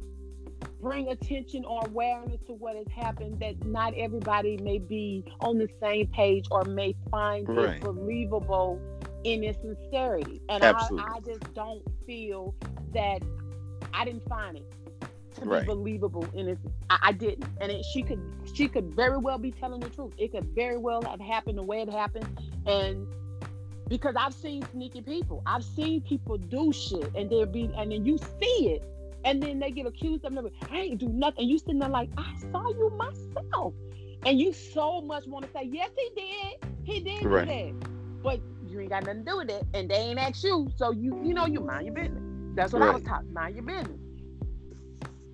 bring 0.80 1.08
attention 1.08 1.64
or 1.64 1.84
awareness 1.86 2.40
to 2.46 2.54
what 2.54 2.76
has 2.76 2.86
happened 2.94 3.40
that 3.40 3.64
not 3.66 3.92
everybody 3.96 4.56
may 4.58 4.78
be 4.78 5.24
on 5.40 5.58
the 5.58 5.68
same 5.82 6.06
page 6.08 6.46
or 6.50 6.64
may 6.64 6.94
find 7.10 7.48
Right. 7.48 7.76
it 7.76 7.80
believable 7.80 8.80
in 9.24 9.44
its 9.44 9.58
sincerity. 9.62 10.42
And. 10.48 10.64
I, 10.64 10.88
I 10.98 11.20
just 11.26 11.42
don't 11.54 11.84
feel 12.06 12.54
that 12.94 13.20
I 13.94 14.04
didn't 14.06 14.24
find 14.28 14.56
it 14.58 14.66
to 15.40 15.46
Right. 15.46 15.60
be 15.60 15.62
believable 15.62 16.30
in 16.34 16.48
its 16.48 16.62
I, 16.90 16.98
I 17.04 17.12
didn't. 17.12 17.50
And 17.60 17.72
it, 17.72 17.84
she 17.84 18.04
could 18.04 18.20
she 18.54 18.68
could 18.68 18.94
very 18.96 19.18
well 19.18 19.38
be 19.38 19.52
telling 19.52 19.82
the 19.82 19.90
truth. 19.90 20.12
It 20.18 20.32
could 20.32 20.46
very 20.54 20.78
well 20.78 21.04
have 21.06 21.20
happened 21.20 21.58
the 21.58 21.64
way 21.64 21.82
it 21.82 21.90
happened. 21.90 22.28
And 22.66 23.08
because 23.88 24.14
I've 24.18 24.34
seen 24.34 24.66
sneaky 24.72 25.02
people. 25.02 25.42
I've 25.46 25.64
seen 25.64 26.02
people 26.02 26.38
do 26.38 26.72
shit 26.72 27.10
and 27.14 27.30
they'll 27.30 27.46
be 27.46 27.70
and 27.76 27.92
then 27.92 28.04
you 28.06 28.18
see 28.18 28.70
it 28.76 28.82
and 29.24 29.42
then 29.42 29.60
they 29.60 29.72
get 29.72 29.86
accused 29.86 30.24
of 30.24 30.32
never 30.32 30.50
I 30.70 30.78
ain't 30.78 31.00
do 31.00 31.08
nothing. 31.08 31.48
You 31.48 31.58
sitting 31.58 31.80
there 31.80 31.90
like, 31.90 32.10
I 32.18 32.26
saw 32.52 32.62
you 32.70 32.92
myself. 32.98 33.74
And 34.26 34.40
you 34.40 34.52
so 34.54 35.02
much 35.02 35.24
want 35.28 35.46
to 35.46 35.52
say, 35.52 35.68
Yes, 35.70 35.90
he 35.96 36.10
did. 36.16 36.54
He 36.84 37.00
did 37.04 37.30
Right. 37.30 37.44
do 37.46 37.46
that. 37.46 37.72
But 38.22 38.40
you 38.70 38.80
ain't 38.80 38.90
got 38.90 39.04
nothing 39.04 39.24
to 39.24 39.30
do 39.30 39.36
with 39.38 39.50
it. 39.50 39.64
And 39.74 39.90
they 39.90 39.96
ain't 39.96 40.18
asked 40.18 40.44
you. 40.44 40.68
So 40.76 40.90
you 40.92 41.18
you 41.22 41.34
know 41.34 41.46
you 41.46 41.60
mind 41.60 41.86
your 41.86 41.94
business. 41.94 42.22
That's 42.54 42.72
what 42.72 42.82
I 42.82 42.90
was 42.90 43.02
Right. 43.02 43.04
taught. 43.04 43.24
Mind 43.30 43.56
your 43.56 43.64
business. 43.64 44.00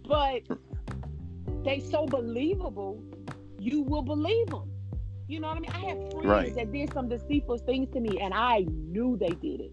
But 0.06 0.42
they 1.64 1.80
so 1.80 2.06
believable, 2.06 3.02
you 3.58 3.82
will 3.82 4.02
believe 4.02 4.50
them. 4.50 4.70
You 5.28 5.40
know 5.40 5.48
what 5.48 5.56
I 5.56 5.60
mean? 5.60 5.70
I 5.72 5.80
have 5.88 5.98
friends 6.12 6.28
Right. 6.28 6.54
that 6.54 6.70
did 6.72 6.90
some 6.92 7.08
deceitful 7.08 7.58
things 7.58 7.90
to 7.92 8.00
me, 8.00 8.20
and 8.20 8.32
I 8.34 8.66
knew 8.70 9.16
they 9.18 9.34
did 9.34 9.60
it. 9.60 9.72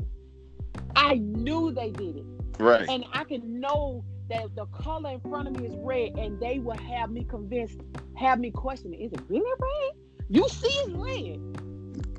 I 0.96 1.16
knew 1.16 1.72
they 1.72 1.92
did 1.92 2.18
it, 2.18 2.26
Right. 2.60 2.90
and 2.90 3.06
I 3.14 3.24
can 3.26 3.60
know 3.60 4.06
that 4.30 4.56
the 4.56 4.66
color 4.68 5.12
in 5.12 5.22
front 5.22 5.48
of 5.48 5.54
me 5.54 5.66
is 5.66 5.76
red, 5.78 6.12
and 6.18 6.40
they 6.40 6.60
will 6.60 6.78
have 6.78 7.12
me 7.12 7.24
convinced, 7.26 7.82
have 8.16 8.40
me 8.40 8.52
questioning, 8.52 9.00
Is 9.02 9.14
it 9.14 9.22
really 9.28 9.52
red? 9.60 9.94
You 10.30 10.48
see 10.50 10.68
it's 10.70 10.94
red, 10.94 11.40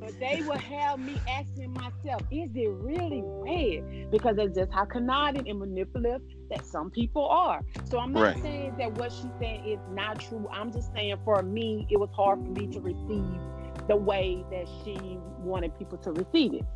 but 0.02 0.14
they 0.20 0.42
will 0.42 0.58
have 0.60 1.00
me 1.00 1.22
asking 1.28 1.74
myself: 1.74 2.24
Is 2.32 2.50
it 2.56 2.70
really 2.72 3.22
red? 3.24 3.84
Because 4.12 4.36
that's 4.36 4.56
just 4.56 4.72
how 4.72 4.86
conniving 4.86 5.48
and 5.48 5.60
manipulative 5.60 6.22
that 6.50 6.66
some 6.66 6.90
people 6.90 7.28
are. 7.28 7.62
So 7.84 7.98
I'm 8.00 8.14
not 8.14 8.34
Right. 8.34 8.42
saying 8.42 8.76
that 8.78 8.92
what 8.92 9.12
she's 9.12 9.34
saying 9.40 9.62
is 9.66 9.80
not 9.88 10.20
true. 10.20 10.46
I'm 10.52 10.72
just 10.72 10.92
saying 10.94 11.16
for 11.24 11.42
me, 11.42 11.86
it 11.90 11.98
was 11.98 12.10
hard 12.16 12.40
for 12.44 12.52
me 12.52 12.68
to 12.74 12.80
receive 12.82 13.42
the 13.88 13.96
way 13.96 14.46
that 14.52 14.68
she 14.84 15.22
wanted 15.36 15.74
people 15.78 15.98
to 16.04 16.12
receive 16.12 16.54
it. 16.54 16.66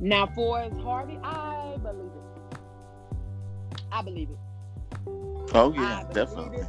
Now, 0.00 0.28
for 0.34 0.60
as 0.62 0.74
Harvey, 0.82 1.18
I 1.24 1.76
believe 1.82 2.12
it. 2.16 2.24
I 3.92 4.02
believe 4.02 4.30
it. 4.30 4.40
Oh 5.54 5.72
yeah, 5.74 6.04
believe 6.04 6.14
definitely. 6.14 6.54
it. 6.54 6.66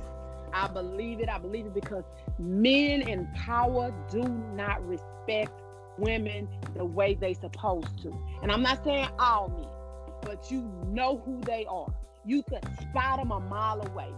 I 0.53 0.67
believe 0.67 1.21
it. 1.21 1.29
I 1.29 1.39
believe 1.39 1.67
it 1.67 1.73
because 1.75 2.05
men 2.39 3.01
in 3.03 3.27
power 3.35 3.91
do 4.09 4.43
not 4.53 4.85
respect 4.85 5.53
women 5.99 6.47
the 6.75 6.85
way 6.85 7.13
they 7.15 7.33
supposed 7.33 8.01
to. 8.03 8.17
And 8.41 8.51
I'm 8.51 8.61
not 8.61 8.83
saying 8.83 9.09
all 9.19 9.49
men, 9.49 9.67
but 10.21 10.51
you 10.51 10.71
know 10.87 11.17
who 11.25 11.41
they 11.41 11.65
are. 11.65 11.93
You 12.25 12.43
could 12.43 12.63
spot 12.81 13.19
them 13.19 13.31
a 13.31 13.39
mile 13.39 13.81
away. 13.81 14.09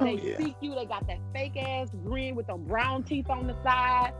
Oh 0.00 0.04
They 0.04 0.14
yeah. 0.14 0.36
see 0.36 0.56
you. 0.60 0.74
They 0.74 0.86
got 0.86 1.06
that 1.08 1.18
fake 1.34 1.56
ass 1.56 1.88
grin 2.04 2.34
with 2.34 2.46
them 2.46 2.64
brown 2.64 3.02
teeth 3.04 3.30
on 3.30 3.46
the 3.46 3.60
side. 3.62 4.12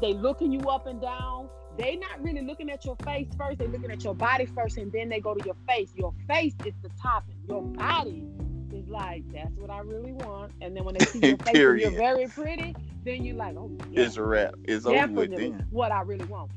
They 0.00 0.14
looking 0.14 0.52
you 0.52 0.60
up 0.68 0.86
and 0.86 1.00
down. 1.00 1.48
They 1.78 1.96
not 1.96 2.22
really 2.22 2.42
looking 2.42 2.70
at 2.70 2.84
your 2.84 2.96
face 3.04 3.28
first. 3.36 3.58
They 3.58 3.66
looking 3.68 3.90
at 3.90 4.02
your 4.02 4.14
body 4.14 4.46
first, 4.46 4.78
and 4.78 4.90
then 4.92 5.08
they 5.10 5.20
go 5.20 5.34
to 5.34 5.44
your 5.44 5.56
face. 5.68 5.92
Your 5.94 6.14
face 6.26 6.54
is 6.64 6.74
the 6.82 6.90
topping. 7.00 7.36
Your 7.48 7.62
body 7.62 8.24
is 8.72 8.88
like 8.88 9.24
that's 9.32 9.54
what 9.56 9.70
I 9.70 9.80
really 9.80 10.12
want. 10.12 10.52
And 10.62 10.76
then 10.76 10.84
when 10.84 10.94
they 10.94 11.04
see 11.04 11.20
your 11.20 11.36
face, 11.44 11.62
and 11.62 11.78
you're 11.78 11.90
very 11.90 12.26
pretty. 12.28 12.74
Then 13.04 13.24
you're 13.24 13.36
like, 13.36 13.56
oh 13.56 13.70
yeah, 13.90 14.02
It's 14.02 14.16
a 14.16 14.22
wrap. 14.22 14.54
It's 14.64 14.86
over 14.86 15.06
with 15.12 15.30
definitely 15.30 15.36
then. 15.36 15.66
what 15.70 15.92
I 15.92 16.00
really 16.02 16.24
want. 16.26 16.50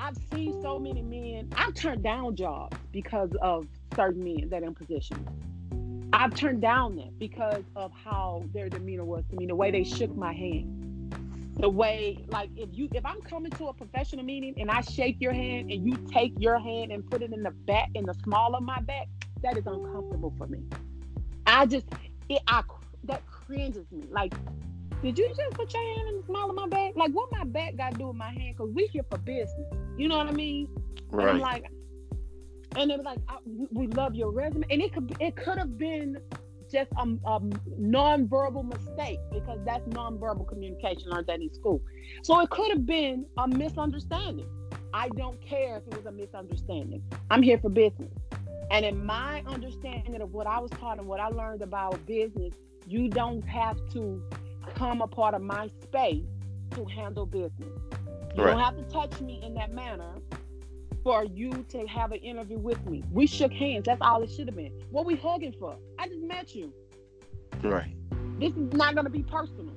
I've 0.00 0.16
seen 0.32 0.62
so 0.62 0.78
many 0.78 1.02
men. 1.02 1.50
I've 1.56 1.74
turned 1.74 2.04
down 2.04 2.36
jobs 2.36 2.76
because 2.92 3.30
of 3.42 3.66
certain 3.96 4.22
men 4.22 4.48
that 4.50 4.62
are 4.62 4.66
in 4.66 4.74
positions. 4.74 5.28
I've 6.12 6.34
turned 6.34 6.62
down 6.62 6.96
that 6.96 7.18
because 7.18 7.64
of 7.74 7.90
how 7.92 8.44
their 8.54 8.68
demeanor 8.68 9.04
was 9.04 9.24
to 9.30 9.36
me, 9.36 9.46
the 9.46 9.56
way 9.56 9.72
they 9.72 9.82
shook 9.82 10.14
my 10.16 10.32
hand, 10.32 11.54
the 11.58 11.68
way 11.68 12.24
like 12.28 12.50
if 12.56 12.68
you 12.72 12.88
if 12.94 13.04
I'm 13.04 13.20
coming 13.22 13.50
to 13.52 13.66
a 13.66 13.72
professional 13.74 14.24
meeting 14.24 14.54
and 14.58 14.70
I 14.70 14.82
shake 14.82 15.20
your 15.20 15.32
hand 15.32 15.70
and 15.72 15.84
you 15.84 15.96
take 16.12 16.32
your 16.38 16.58
hand 16.58 16.92
and 16.92 17.08
put 17.10 17.22
it 17.22 17.32
in 17.32 17.42
the 17.42 17.50
back 17.50 17.90
in 17.94 18.06
the 18.06 18.14
small 18.22 18.54
of 18.54 18.62
my 18.62 18.80
back, 18.80 19.08
that 19.42 19.56
is 19.56 19.66
uncomfortable 19.66 20.32
for 20.38 20.46
me. 20.46 20.60
I 21.46 21.66
just 21.66 21.86
it 22.28 22.40
I 22.46 22.62
that 23.04 23.26
cringes 23.26 23.90
me. 23.90 24.04
Like, 24.10 24.32
did 25.02 25.18
you 25.18 25.28
just 25.28 25.52
put 25.54 25.72
your 25.72 25.82
hand 25.96 26.08
in 26.08 26.16
the 26.18 26.22
small 26.26 26.50
of 26.50 26.56
my 26.56 26.66
back? 26.68 26.92
Like, 26.96 27.12
what 27.12 27.30
my 27.32 27.44
back 27.44 27.76
got 27.76 27.92
to 27.92 27.98
do 27.98 28.06
with 28.08 28.16
my 28.16 28.30
hand? 28.32 28.56
Cause 28.58 28.70
we 28.74 28.86
here 28.86 29.04
for 29.10 29.18
business. 29.18 29.66
You 29.96 30.08
know 30.08 30.16
what 30.16 30.26
I 30.26 30.32
mean? 30.32 30.68
Right. 31.10 31.28
And 31.28 31.36
I'm 31.36 31.40
like, 31.40 31.64
and 32.76 32.90
it 32.90 32.96
was 32.98 33.04
like, 33.04 33.18
I, 33.28 33.36
we- 33.46 33.68
we 33.72 33.86
love 33.88 34.14
your 34.14 34.30
resume, 34.32 34.66
and 34.70 34.82
it 34.82 34.92
could 34.92 35.14
it 35.20 35.36
could 35.36 35.58
have 35.58 35.78
been 35.78 36.18
just 36.70 36.90
a, 36.98 37.02
a 37.26 37.40
non-verbal 37.78 38.62
mistake 38.62 39.18
because 39.32 39.58
that's 39.64 39.86
non-verbal 39.94 40.44
communication 40.44 41.08
learned 41.10 41.26
that 41.26 41.40
in 41.40 41.52
school. 41.54 41.80
So 42.22 42.38
it 42.40 42.50
could 42.50 42.70
have 42.70 42.84
been 42.84 43.24
a 43.38 43.48
misunderstanding. 43.48 44.46
I 44.92 45.08
don't 45.10 45.40
care 45.40 45.78
if 45.78 45.86
it 45.86 45.96
was 45.96 46.04
a 46.06 46.12
misunderstanding. 46.12 47.02
I'm 47.30 47.42
here 47.42 47.58
for 47.58 47.70
business, 47.70 48.12
and 48.70 48.84
in 48.84 49.04
my 49.04 49.42
understanding 49.46 50.20
of 50.20 50.32
what 50.32 50.46
I 50.46 50.58
was 50.58 50.70
taught 50.72 50.98
and 50.98 51.06
what 51.08 51.20
I 51.20 51.28
learned 51.28 51.62
about 51.62 52.04
business, 52.06 52.52
you 52.86 53.08
don't 53.08 53.42
have 53.48 53.78
to 53.92 54.22
come 54.74 55.00
a 55.02 55.06
part 55.06 55.34
of 55.34 55.42
my 55.42 55.68
space 55.82 56.24
to 56.72 56.84
handle 56.84 57.26
business. 57.26 57.68
You 58.34 58.44
Right. 58.44 58.52
don't 58.52 58.60
have 58.60 58.76
to 58.76 58.82
touch 58.84 59.20
me 59.20 59.40
in 59.42 59.54
that 59.54 59.72
manner 59.72 60.14
for 61.02 61.24
you 61.24 61.50
to 61.70 61.86
have 61.86 62.12
an 62.12 62.18
interview 62.18 62.58
with 62.58 62.84
me. 62.86 63.02
We 63.12 63.26
shook 63.26 63.52
hands. 63.52 63.84
That's 63.86 64.00
all 64.00 64.22
it 64.22 64.30
should 64.30 64.46
have 64.46 64.56
been. 64.56 64.72
What 64.90 65.06
we 65.06 65.16
hugging 65.16 65.54
for? 65.58 65.76
I 65.98 66.08
just 66.08 66.22
met 66.22 66.54
you. 66.54 66.72
Right. 67.62 67.94
This 68.38 68.52
is 68.54 68.72
not 68.72 68.94
gonna 68.94 69.10
be 69.10 69.22
personal. 69.22 69.74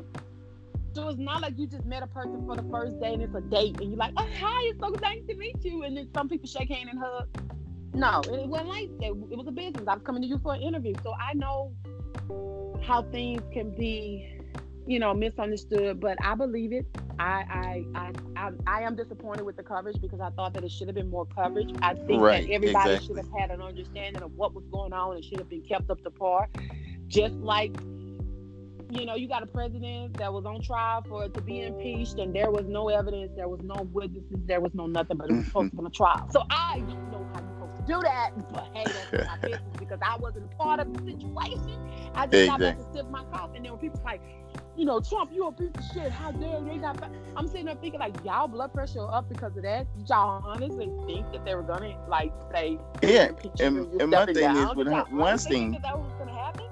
So 0.94 1.08
it's 1.08 1.20
not 1.20 1.42
like 1.42 1.58
you 1.58 1.68
just 1.68 1.86
met 1.86 2.04
a 2.04 2.08
person 2.08 2.46
for 2.46 2.56
the 2.58 2.64
first 2.70 3.00
day 3.00 3.14
and 3.14 3.22
it's 3.24 3.34
a 3.34 3.42
date 3.42 3.80
and 3.80 3.90
you're 3.90 3.98
like, 3.98 4.14
oh 4.18 4.28
hi, 4.38 4.62
it's 4.64 4.80
so 4.80 4.90
nice 5.02 5.22
to 5.30 5.36
meet 5.36 5.64
you. 5.64 5.84
And 5.84 5.96
then 5.96 6.10
some 6.14 6.28
people 6.28 6.48
shake 6.48 6.70
hand 6.70 6.90
and 6.90 7.00
hug. 7.00 7.28
No, 7.94 8.22
it 8.26 8.48
wasn't 8.48 8.70
like 8.70 8.90
that. 9.00 9.08
It 9.08 9.38
was 9.38 9.48
a 9.48 9.52
business. 9.52 9.84
I 9.88 9.94
was 9.96 10.04
coming 10.04 10.22
to 10.22 10.28
you 10.28 10.38
for 10.38 10.54
an 10.54 10.62
interview. 10.62 10.94
So 11.02 11.14
I 11.14 11.34
know 11.34 11.72
how 12.82 13.04
things 13.04 13.42
can 13.54 13.74
be, 13.76 14.38
you 14.88 15.00
know, 15.00 15.14
misunderstood, 15.14 16.00
but 16.00 16.18
I 16.24 16.36
believe 16.36 16.74
it. 16.74 16.86
I 17.20 17.86
I 17.96 18.00
I 18.00 18.12
I, 18.36 18.52
I 18.68 18.82
am 18.82 18.96
disappointed 18.96 19.44
with 19.44 19.58
the 19.58 19.64
coverage 19.64 20.02
because 20.02 20.20
I 20.20 20.30
thought 20.32 20.54
that 20.54 20.64
it 20.64 20.72
should 20.72 20.88
have 20.88 20.96
been 20.96 21.10
more 21.10 21.26
coverage. 21.26 21.74
I 21.82 21.94
think 21.94 22.22
Right, 22.22 22.48
that 22.48 22.54
everybody 22.54 22.94
exactly. 22.94 23.08
should 23.08 23.18
have 23.18 23.40
had 23.40 23.52
an 23.52 23.62
understanding 23.62 24.24
of 24.24 24.34
what 24.36 24.54
was 24.54 24.66
going 24.72 24.94
on 24.94 25.16
and 25.16 25.24
should 25.24 25.40
have 25.40 25.50
been 25.50 25.62
kept 25.62 25.90
up 25.90 26.04
to 26.04 26.10
par. 26.12 26.50
Just 27.08 27.36
like 27.36 27.76
you 28.92 29.06
know, 29.06 29.16
you 29.16 29.28
got 29.28 29.42
a 29.42 29.46
president 29.46 30.18
that 30.18 30.32
was 30.32 30.46
on 30.46 30.62
trial 30.62 31.02
for 31.08 31.28
to 31.30 31.42
be 31.42 31.62
impeached, 31.62 32.20
and 32.20 32.36
there 32.36 32.52
was 32.52 32.66
no 32.68 32.90
evidence, 32.90 33.32
there 33.36 33.48
was 33.48 33.62
no 33.64 33.88
witnesses, 33.94 34.40
there 34.46 34.60
was 34.60 34.74
no 34.74 34.86
nothing, 34.86 35.18
but 35.18 35.30
it 35.30 35.34
was 35.34 35.46
supposed 35.46 35.72
to 35.72 35.78
be 35.78 35.78
mm-hmm. 35.78 35.88
a 35.88 35.92
trial. 35.92 36.28
So 36.32 36.44
I 36.50 36.80
don't 36.80 37.12
know 37.12 37.26
how 37.34 37.40
you're 37.40 37.54
supposed 37.54 37.88
to 37.88 37.94
do 37.94 38.02
that, 38.02 38.32
but 38.52 38.68
hey, 38.74 38.84
that's 38.86 39.28
my 39.28 39.38
business 39.42 39.62
because 39.80 40.00
I 40.02 40.18
wasn't 40.18 40.52
a 40.52 40.56
part 40.58 40.82
of 40.82 40.94
the 40.94 41.12
situation. 41.12 42.12
I 42.14 42.28
just 42.28 42.48
got 42.48 42.60
back 42.60 42.78
to 42.78 42.86
sip 42.94 43.10
my 43.10 43.24
coffee, 43.26 43.58
and 43.58 43.66
then 43.66 43.72
when 43.72 43.80
people 43.80 44.02
like, 44.04 44.22
you 44.78 44.86
know, 44.86 45.00
Trump, 45.02 45.32
you 45.34 45.46
a 45.48 45.52
piece 45.52 45.70
of 45.78 45.84
shit. 45.94 46.12
How 46.12 46.32
dare 46.32 46.62
they 46.62 46.78
not? 46.78 46.98
fa-" 47.00 47.10
I'm 47.36 47.48
sitting 47.48 47.66
there 47.66 47.76
thinking 47.76 48.00
like, 48.00 48.16
y'all 48.24 48.48
blood 48.48 48.74
pressure 48.74 49.06
up 49.10 49.28
because 49.30 49.56
of 49.58 49.64
that. 49.64 49.86
Did 49.98 50.10
y'all 50.10 50.42
honestly 50.46 50.90
think 51.06 51.32
that 51.32 51.44
they 51.46 51.56
were 51.56 51.64
gonna 51.64 51.96
like 52.08 52.32
say, 52.54 52.78
Yeah, 53.02 53.32
and- 53.60 54.02
and 54.02 54.12
my 54.12 54.26
thing 54.26 54.56
is 54.56 54.76
with 54.76 54.88
y'all 54.88 55.06
Weinstein- 55.12 55.72
that, 55.82 55.98
was 55.98 56.14
gonna 56.18 56.34
happen? 56.34 56.66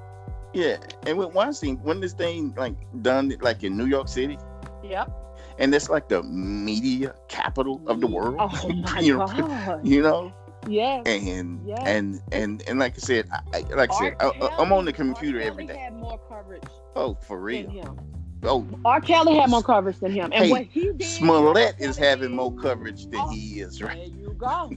Yeah. 0.53 0.77
And 1.05 1.17
with 1.17 1.33
Weinstein, 1.33 1.77
when 1.83 1.99
this 1.99 2.13
thing 2.13 2.53
like 2.57 2.73
done 3.01 3.33
like 3.41 3.63
in 3.63 3.77
New 3.77 3.85
York 3.85 4.07
City, 4.07 4.37
Yep. 4.83 5.11
and 5.59 5.75
it's 5.75 5.89
like 5.89 6.07
the 6.09 6.23
media 6.23 7.13
capital 7.27 7.81
of 7.85 8.01
the 8.01 8.07
world. 8.07 8.35
Oh 8.39 8.69
my 8.83 8.99
you 8.99 9.17
know, 9.17 9.27
god. 9.27 9.87
you 9.87 10.01
know, 10.01 10.33
Yes. 10.67 11.03
and 11.05 11.61
Yes. 11.65 11.79
and 11.85 12.21
and 12.31 12.63
and 12.67 12.79
like 12.79 12.95
I 12.95 12.99
said, 12.99 13.27
I, 13.53 13.61
like 13.75 13.91
I 13.91 13.99
said, 13.99 14.15
I. 14.19 14.49
I'm 14.59 14.71
on 14.73 14.85
the 14.85 14.93
computer 14.93 15.41
every 15.41 15.65
day. 15.65 15.77
Had 15.77 15.95
more 15.95 16.19
coverage 16.27 16.63
Oh, 16.95 17.15
for 17.15 17.39
real. 17.39 17.97
Oh, 18.43 18.65
R. 18.85 19.01
Kelly 19.01 19.35
had 19.35 19.49
more 19.49 19.61
coverage 19.63 19.99
than 19.99 20.11
him, 20.11 20.31
and 20.33 20.45
Hey, 20.45 20.49
what 20.49 20.63
he 20.63 20.91
did. 20.93 21.03
Smollett 21.03 21.75
is 21.79 21.97
having 21.97 22.31
more 22.31 22.53
coverage 22.55 23.05
than 23.07 23.19
Oh, 23.19 23.29
he 23.29 23.59
is, 23.59 23.81
right? 23.81 23.97
There 23.97 24.05
you 24.05 24.35
go. 24.37 24.71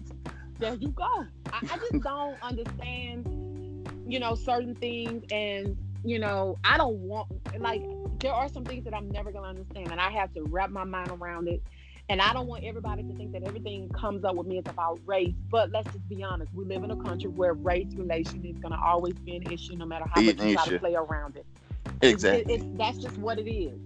There 0.58 0.74
you 0.74 0.90
go. 0.90 1.08
I, 1.52 1.58
I 1.70 1.78
just 1.78 2.00
don't 2.02 2.42
understand, 2.42 3.26
you 4.08 4.18
know, 4.18 4.34
certain 4.34 4.74
things, 4.74 5.24
and 5.30 5.76
you 6.04 6.18
know, 6.18 6.58
I 6.64 6.76
don't 6.76 6.96
want 6.98 7.28
like 7.58 7.82
there 8.18 8.32
are 8.32 8.48
some 8.48 8.64
things 8.64 8.84
that 8.84 8.94
I'm 8.94 9.08
never 9.10 9.30
gonna 9.30 9.48
understand, 9.48 9.92
and 9.92 10.00
I 10.00 10.10
have 10.10 10.32
to 10.34 10.42
wrap 10.44 10.70
my 10.70 10.84
mind 10.84 11.10
around 11.10 11.48
it. 11.48 11.62
And 12.08 12.20
I 12.20 12.32
don't 12.32 12.46
want 12.46 12.64
everybody 12.64 13.02
to 13.02 13.14
think 13.14 13.32
that 13.32 13.42
everything 13.44 13.88
comes 13.90 14.24
up 14.24 14.34
with 14.34 14.46
me 14.46 14.58
is 14.58 14.64
about 14.66 14.98
race. 15.06 15.34
But 15.50 15.70
let's 15.70 15.90
just 15.92 16.08
be 16.08 16.22
honest. 16.22 16.52
We 16.52 16.64
live 16.64 16.84
in 16.84 16.90
a 16.90 16.96
country 16.96 17.30
where 17.30 17.54
race 17.54 17.92
relation 17.94 18.44
is 18.44 18.58
gonna 18.58 18.80
always 18.82 19.14
be 19.14 19.36
an 19.36 19.50
issue, 19.50 19.76
no 19.76 19.86
matter 19.86 20.04
how 20.12 20.20
much 20.20 20.40
you 20.40 20.54
try 20.54 20.66
to 20.66 20.78
play 20.78 20.94
around 20.94 21.36
it. 21.36 21.46
Exactly. 22.02 22.54
It, 22.54 22.60
it's, 22.60 22.64
that's 22.76 22.98
just 22.98 23.16
what 23.18 23.38
it 23.38 23.50
is. 23.50 23.78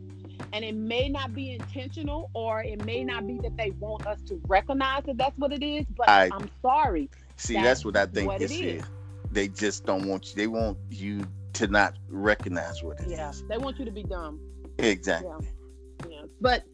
And 0.52 0.64
it 0.64 0.74
may 0.74 1.08
not 1.08 1.34
be 1.34 1.52
intentional, 1.52 2.30
or 2.34 2.62
it 2.62 2.84
may 2.84 3.04
not 3.04 3.26
be 3.26 3.38
that 3.42 3.56
they 3.56 3.70
want 3.72 4.06
us 4.06 4.20
to 4.22 4.40
recognize 4.46 5.04
that 5.04 5.18
that's 5.18 5.36
what 5.38 5.52
it 5.52 5.62
is. 5.62 5.86
But 5.96 6.08
I, 6.08 6.26
am 6.26 6.50
sorry. 6.62 7.10
See, 7.36 7.54
that's, 7.54 7.66
that's, 7.66 7.84
what 7.84 7.96
I 7.96 8.06
think 8.06 8.28
what 8.28 8.38
this 8.38 8.52
is. 8.52 8.82
is. 8.82 8.84
They 9.30 9.48
just 9.48 9.84
don't 9.84 10.08
want 10.08 10.30
you. 10.30 10.36
They 10.36 10.46
want 10.46 10.78
you 10.90 11.26
to 11.54 11.66
not 11.66 11.94
recognize 12.08 12.82
what 12.82 13.00
it 13.00 13.08
yeah, 13.08 13.30
is. 13.30 13.44
they 13.48 13.58
want 13.58 13.78
you 13.78 13.84
to 13.84 13.90
be 13.90 14.02
dumb. 14.02 14.40
Exactly. 14.78 15.30
Yeah. 16.02 16.08
yeah. 16.10 16.22
But 16.40 16.64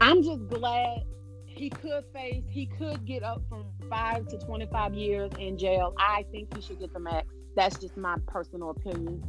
I'm 0.00 0.22
just 0.22 0.48
glad 0.48 1.02
he 1.46 1.70
could 1.70 2.04
face. 2.12 2.44
He 2.48 2.66
could 2.66 3.04
get 3.04 3.22
up 3.22 3.42
from 3.48 3.64
five 3.90 4.28
to 4.28 4.38
25 4.38 4.94
years 4.94 5.30
in 5.38 5.58
jail. 5.58 5.94
I 5.98 6.24
think 6.30 6.54
he 6.54 6.62
should 6.62 6.78
get 6.78 6.92
the 6.92 7.00
max. 7.00 7.26
That's 7.56 7.78
just 7.78 7.96
my 7.96 8.16
personal 8.26 8.70
opinion. 8.70 9.22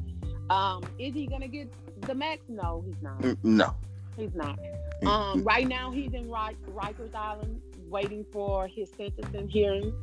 Um, 0.50 0.84
is 0.98 1.14
he 1.14 1.26
gonna 1.28 1.48
get 1.48 1.72
the 2.02 2.14
max? 2.14 2.44
No, 2.48 2.84
he's 2.86 3.02
not. 3.02 3.20
Mm, 3.20 3.38
no, 3.44 3.76
he's 4.18 4.34
not. 4.36 4.60
Mm, 5.02 5.08
um, 5.08 5.42
mm. 5.42 5.46
right 5.46 5.68
now 5.68 5.92
he's 5.92 6.14
in 6.14 6.28
Rikers 6.28 7.16
Island 7.16 7.62
waiting 7.88 8.26
for 8.32 8.68
his 8.68 8.90
sentencing 8.96 9.50
hearing. 9.50 9.94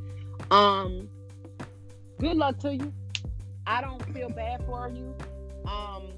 Um, 0.51 1.09
good 2.19 2.37
luck 2.37 2.59
to 2.61 2.75
you. 2.75 2.93
I 3.67 3.81
don't 3.81 4.03
feel 4.13 4.29
bad 4.29 4.65
for 4.67 4.89
you. 4.89 5.15
Um, 5.67 6.09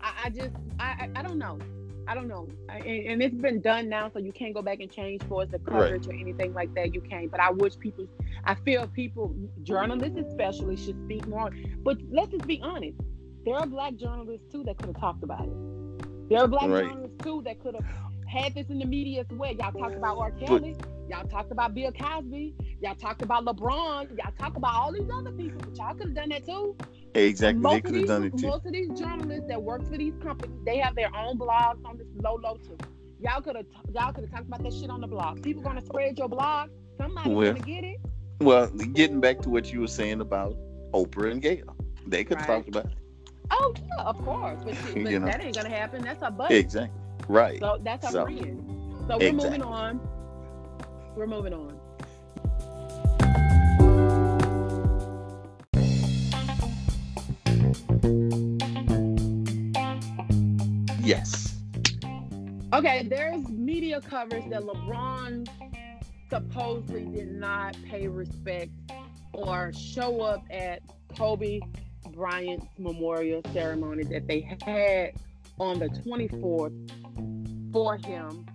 I, 0.00 0.12
I 0.24 0.30
just 0.30 0.54
I, 0.78 1.08
I 1.14 1.22
don't 1.22 1.38
know. 1.38 1.58
I 2.08 2.14
don't 2.14 2.28
know. 2.28 2.48
I, 2.68 2.78
and, 2.78 3.22
it's 3.22 3.34
been 3.34 3.60
done 3.60 3.88
now, 3.88 4.10
so 4.12 4.18
you 4.18 4.32
can't 4.32 4.54
go 4.54 4.62
back 4.62 4.80
and 4.80 4.90
change 4.90 5.22
for 5.24 5.44
the 5.44 5.58
coverage 5.58 6.06
right. 6.06 6.16
or 6.16 6.20
anything 6.20 6.54
like 6.54 6.72
that. 6.74 6.94
You 6.94 7.00
can't. 7.00 7.30
But 7.30 7.40
I 7.40 7.50
wish 7.50 7.78
people, 7.78 8.06
I 8.44 8.54
feel 8.54 8.86
people, 8.86 9.34
journalists 9.62 10.18
especially, 10.18 10.76
should 10.76 11.02
speak 11.04 11.26
more. 11.26 11.50
But 11.78 11.98
let's 12.10 12.30
just 12.30 12.46
be 12.46 12.60
honest. 12.62 13.00
There 13.44 13.54
are 13.54 13.66
black 13.66 13.96
journalists 13.96 14.46
too 14.52 14.64
that 14.64 14.76
could 14.78 14.86
have 14.86 15.00
talked 15.00 15.22
about 15.22 15.46
it. 15.46 16.28
There 16.28 16.40
are 16.40 16.48
black 16.48 16.68
right. 16.68 16.84
journalists 16.84 17.24
too 17.24 17.42
that 17.44 17.60
could 17.60 17.74
have 17.74 17.84
had 18.26 18.54
this 18.54 18.66
in 18.68 18.78
the 18.78 18.84
media 18.84 19.20
as 19.20 19.26
well. 19.30 19.52
Y'all 19.52 19.72
talked 19.72 19.94
about 19.94 20.18
R. 20.18 20.32
Kelly. 20.32 20.76
Y'all 21.08 21.26
talked 21.28 21.52
about 21.52 21.74
Bill 21.74 21.92
Cosby. 21.92 22.54
Y'all 22.80 22.96
talked 22.96 23.22
about 23.22 23.44
LeBron. 23.44 24.18
Y'all 24.18 24.32
talked 24.38 24.56
about 24.56 24.74
all 24.74 24.92
these 24.92 25.08
other 25.12 25.30
people. 25.30 25.60
But 25.60 25.76
y'all 25.76 25.94
could 25.94 26.08
have 26.08 26.14
done 26.14 26.30
that 26.30 26.44
too. 26.44 26.76
Exactly. 27.16 27.62
Most 27.62 27.74
they 27.74 27.80
could 27.80 27.94
have 27.94 28.06
done 28.06 28.24
it 28.24 28.36
too. 28.36 28.46
Most 28.46 28.66
of 28.66 28.72
these 28.72 28.88
journalists 28.98 29.48
that 29.48 29.62
work 29.62 29.82
for 29.88 29.96
these 29.96 30.14
companies, 30.22 30.58
they 30.64 30.78
have 30.78 30.94
their 30.94 31.14
own 31.16 31.38
blogs 31.38 31.84
on 31.84 31.96
this 31.96 32.06
low 32.16 32.34
low 32.42 32.56
too. 32.56 32.76
Y'all 33.20 33.40
could 33.40 33.56
have 33.56 33.66
y'all 33.92 34.12
could 34.12 34.24
have 34.24 34.30
talked 34.30 34.46
about 34.46 34.62
that 34.62 34.72
shit 34.72 34.90
on 34.90 35.00
the 35.00 35.06
blog. 35.06 35.42
People 35.42 35.62
gonna 35.62 35.84
spread 35.84 36.18
your 36.18 36.28
blog. 36.28 36.70
Somebody's 36.98 37.32
well, 37.32 37.52
gonna 37.54 37.64
get 37.64 37.84
it. 37.84 38.00
Well, 38.40 38.66
getting 38.68 39.20
back 39.20 39.40
to 39.42 39.50
what 39.50 39.72
you 39.72 39.80
were 39.80 39.88
saying 39.88 40.20
about 40.20 40.56
Oprah 40.92 41.30
and 41.30 41.40
Gayle, 41.40 41.74
they 42.06 42.22
could 42.22 42.36
right. 42.38 42.46
talk 42.46 42.68
about 42.68 42.86
it. 42.86 42.92
Oh 43.50 43.74
yeah, 43.78 44.04
of 44.04 44.22
course, 44.22 44.60
but, 44.62 44.76
but 44.94 45.10
you 45.10 45.18
know? 45.18 45.26
that 45.26 45.40
ain't 45.40 45.56
gonna 45.56 45.70
happen. 45.70 46.02
That's 46.02 46.22
a 46.22 46.30
buddy. 46.30 46.56
Exactly. 46.56 47.00
Right. 47.28 47.58
So 47.60 47.78
that's 47.82 48.04
our 48.04 48.12
so, 48.12 48.24
friend. 48.24 48.62
So 49.08 49.16
we're 49.16 49.28
exactly. 49.28 49.32
moving 49.32 49.62
on. 49.62 50.00
We're 51.16 51.26
moving 51.26 51.54
on. 51.54 51.75
Yes. 61.06 61.56
Okay, 62.72 63.06
there's 63.08 63.48
media 63.48 64.00
coverage 64.00 64.50
that 64.50 64.62
LeBron 64.62 65.48
supposedly 66.28 67.04
did 67.04 67.32
not 67.32 67.76
pay 67.84 68.08
respect 68.08 68.72
or 69.32 69.72
show 69.72 70.20
up 70.20 70.44
at 70.50 70.82
Kobe 71.16 71.60
Bryant's 72.10 72.66
memorial 72.78 73.40
ceremony 73.52 74.04
that 74.04 74.26
they 74.26 74.40
had 74.40 75.12
on 75.58 75.78
the 75.78 75.88
24th 75.88 77.72
for 77.72 77.96
him 77.98 78.46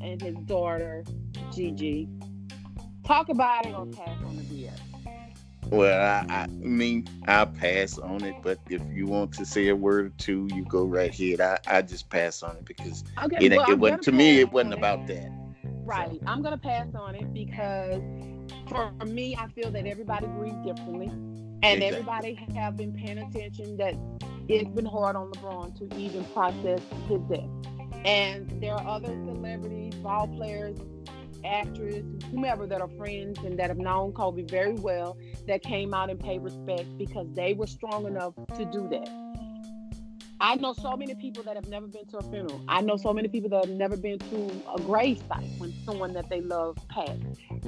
and 0.00 0.20
his 0.20 0.36
daughter 0.46 1.04
Gigi. 1.52 2.08
Talk 3.04 3.28
about 3.28 3.66
it 3.66 3.74
or 3.74 3.86
pass 3.86 4.18
on 4.24 4.36
the 4.36 4.42
BS. 4.42 4.89
Well, 5.70 6.26
I, 6.28 6.34
I 6.34 6.46
mean, 6.48 7.06
I'll 7.28 7.46
pass 7.46 7.96
on 7.98 8.24
it, 8.24 8.34
but 8.42 8.58
if 8.68 8.82
you 8.92 9.06
want 9.06 9.32
to 9.34 9.46
say 9.46 9.68
a 9.68 9.76
word 9.76 10.06
or 10.06 10.12
two, 10.18 10.48
you 10.52 10.64
go 10.64 10.84
right 10.84 11.10
ahead. 11.10 11.40
I, 11.40 11.58
I 11.66 11.82
just 11.82 12.10
pass 12.10 12.42
on 12.42 12.56
it 12.56 12.64
because 12.64 13.04
okay, 13.22 13.46
it, 13.46 13.52
well, 13.52 13.70
it 13.70 13.78
wasn't 13.78 14.02
to 14.02 14.12
me. 14.12 14.40
It 14.40 14.50
wasn't 14.50 14.74
about 14.74 15.06
that. 15.06 15.30
Right. 15.84 16.10
So. 16.10 16.26
I'm 16.26 16.42
gonna 16.42 16.58
pass 16.58 16.88
on 16.94 17.14
it 17.14 17.32
because 17.32 18.02
for 18.68 18.92
me, 19.06 19.36
I 19.36 19.46
feel 19.48 19.70
that 19.70 19.86
everybody 19.86 20.26
grieves 20.26 20.56
differently, 20.64 21.06
and 21.06 21.82
exactly. 21.82 21.86
everybody 21.86 22.34
have 22.56 22.76
been 22.76 22.92
paying 22.92 23.18
attention 23.18 23.76
that 23.76 23.94
it's 24.48 24.68
been 24.70 24.86
hard 24.86 25.14
on 25.14 25.30
LeBron 25.30 25.78
to 25.78 25.96
even 25.96 26.24
process 26.26 26.80
his 27.08 27.20
death. 27.30 27.48
And 28.04 28.50
there 28.60 28.74
are 28.74 28.86
other 28.86 29.08
celebrities, 29.08 29.94
ball 29.96 30.26
players, 30.26 30.78
actress, 31.44 32.04
whomever 32.30 32.66
that 32.66 32.80
are 32.80 32.88
friends 32.88 33.38
and 33.40 33.58
that 33.58 33.68
have 33.68 33.78
known 33.78 34.12
Kobe 34.12 34.42
very 34.42 34.74
well 34.74 35.16
that 35.46 35.62
came 35.62 35.94
out 35.94 36.10
and 36.10 36.18
paid 36.18 36.42
respect 36.42 36.86
because 36.98 37.26
they 37.34 37.54
were 37.54 37.66
strong 37.66 38.06
enough 38.06 38.34
to 38.56 38.64
do 38.66 38.88
that. 38.88 39.08
I 40.42 40.54
know 40.54 40.72
so 40.72 40.96
many 40.96 41.14
people 41.14 41.42
that 41.42 41.54
have 41.54 41.68
never 41.68 41.86
been 41.86 42.06
to 42.06 42.16
a 42.16 42.22
funeral. 42.22 42.62
I 42.66 42.80
know 42.80 42.96
so 42.96 43.12
many 43.12 43.28
people 43.28 43.50
that 43.50 43.66
have 43.66 43.76
never 43.76 43.94
been 43.94 44.18
to 44.18 44.62
a 44.74 44.80
grave 44.80 45.22
site 45.28 45.50
when 45.58 45.74
someone 45.84 46.14
that 46.14 46.30
they 46.30 46.40
love 46.40 46.78
passed. 46.88 47.20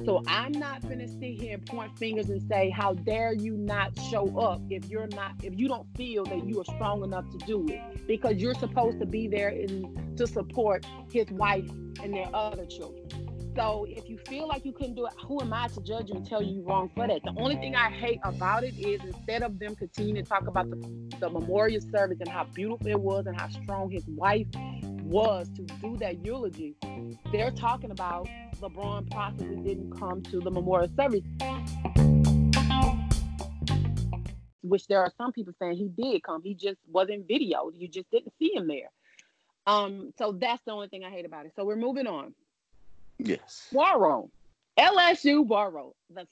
So 0.05 0.23
I'm 0.25 0.53
not 0.53 0.81
gonna 0.81 1.07
sit 1.07 1.39
here 1.39 1.53
and 1.53 1.65
point 1.67 1.95
fingers 1.99 2.31
and 2.31 2.41
say, 2.41 2.71
"How 2.71 2.95
dare 2.95 3.31
you 3.31 3.55
not 3.55 3.95
show 4.09 4.39
up 4.39 4.59
if 4.71 4.89
you're 4.89 5.05
not 5.07 5.33
if 5.43 5.53
you 5.55 5.67
don't 5.67 5.87
feel 5.95 6.25
that 6.25 6.47
you 6.47 6.59
are 6.61 6.65
strong 6.65 7.03
enough 7.03 7.29
to 7.29 7.37
do 7.45 7.67
it?" 7.67 8.07
Because 8.07 8.37
you're 8.37 8.55
supposed 8.55 8.99
to 9.01 9.05
be 9.05 9.27
there 9.27 9.51
to 10.17 10.25
support 10.25 10.83
his 11.11 11.29
wife 11.29 11.69
and 12.01 12.11
their 12.11 12.29
other 12.33 12.65
children. 12.65 13.22
So 13.55 13.85
if 13.87 14.09
you 14.09 14.17
feel 14.27 14.47
like 14.47 14.65
you 14.65 14.71
couldn't 14.71 14.95
do 14.95 15.05
it, 15.05 15.13
who 15.27 15.39
am 15.39 15.53
I 15.53 15.67
to 15.67 15.81
judge 15.81 16.09
you 16.09 16.15
and 16.15 16.25
tell 16.25 16.41
you 16.41 16.63
wrong 16.63 16.89
for 16.95 17.07
that? 17.07 17.21
The 17.23 17.33
only 17.37 17.55
thing 17.55 17.75
I 17.75 17.91
hate 17.91 18.19
about 18.23 18.63
it 18.63 18.73
is 18.79 18.99
instead 19.03 19.43
of 19.43 19.59
them 19.59 19.75
continuing 19.75 20.23
to 20.23 20.27
talk 20.27 20.47
about 20.47 20.71
the, 20.71 20.77
the 21.19 21.29
memorial 21.29 21.79
service 21.91 22.17
and 22.19 22.27
how 22.27 22.45
beautiful 22.45 22.87
it 22.87 22.99
was 22.99 23.27
and 23.27 23.39
how 23.39 23.49
strong 23.49 23.91
his 23.91 24.07
wife 24.07 24.47
was 25.03 25.49
to 25.49 25.61
do 25.61 25.95
that 25.97 26.25
eulogy, 26.25 26.75
they're 27.31 27.51
talking 27.51 27.91
about 27.91 28.27
LeBron 28.59 29.11
possibly 29.11 29.57
didn't 29.57 29.91
come 29.91 30.23
to 30.23 30.39
the 30.39 30.49
memorial 30.49 30.89
service. 30.95 31.21
Which 34.63 34.87
there 34.87 35.01
are 35.01 35.11
some 35.15 35.31
people 35.31 35.53
saying 35.59 35.77
he 35.77 35.89
did 35.89 36.23
come. 36.23 36.41
He 36.41 36.55
just 36.55 36.79
wasn't 36.89 37.27
videoed. 37.27 37.73
You 37.75 37.87
just 37.87 38.09
didn't 38.09 38.33
see 38.39 38.51
him 38.55 38.67
there. 38.67 38.89
Um, 39.67 40.11
so 40.17 40.31
that's 40.31 40.61
the 40.65 40.71
only 40.71 40.87
thing 40.87 41.03
I 41.03 41.11
hate 41.11 41.25
about 41.25 41.45
it. 41.45 41.53
So 41.55 41.65
we're 41.65 41.75
moving 41.75 42.07
on. 42.07 42.33
Yes. 43.17 43.69
Burrow. 43.71 44.29
LSU 44.77 45.47
Burrow. 45.47 45.93
The 46.13 46.27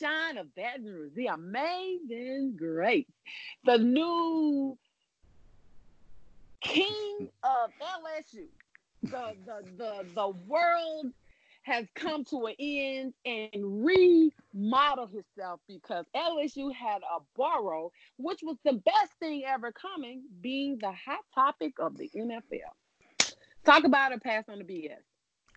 sunshine 0.00 0.38
of 0.38 0.54
Baton 0.54 0.84
Rouge. 0.84 1.12
The 1.14 1.26
amazing 1.26 2.56
grace. 2.56 3.06
The 3.64 3.78
new 3.78 4.78
king 6.60 7.28
of 7.42 7.70
LSU. 7.80 8.46
The 9.02 9.34
the 9.44 9.62
the 9.76 10.06
the 10.14 10.28
world 10.46 11.06
has 11.62 11.86
come 11.94 12.24
to 12.24 12.46
an 12.46 12.54
end 12.58 13.14
and 13.24 13.84
remodeled 13.84 15.14
itself 15.14 15.60
because 15.68 16.04
LSU 16.14 16.72
had 16.74 17.02
a 17.02 17.20
Burrow, 17.36 17.92
which 18.16 18.40
was 18.42 18.56
the 18.64 18.72
best 18.72 19.12
thing 19.20 19.44
ever 19.46 19.70
coming, 19.72 20.22
being 20.40 20.78
the 20.80 20.92
hot 20.92 21.20
topic 21.34 21.74
of 21.78 21.96
the 21.96 22.10
NFL. 22.16 23.32
Talk 23.64 23.84
about 23.84 24.12
a 24.12 24.18
pass 24.18 24.44
on 24.48 24.58
the 24.58 24.64
BS. 24.64 24.96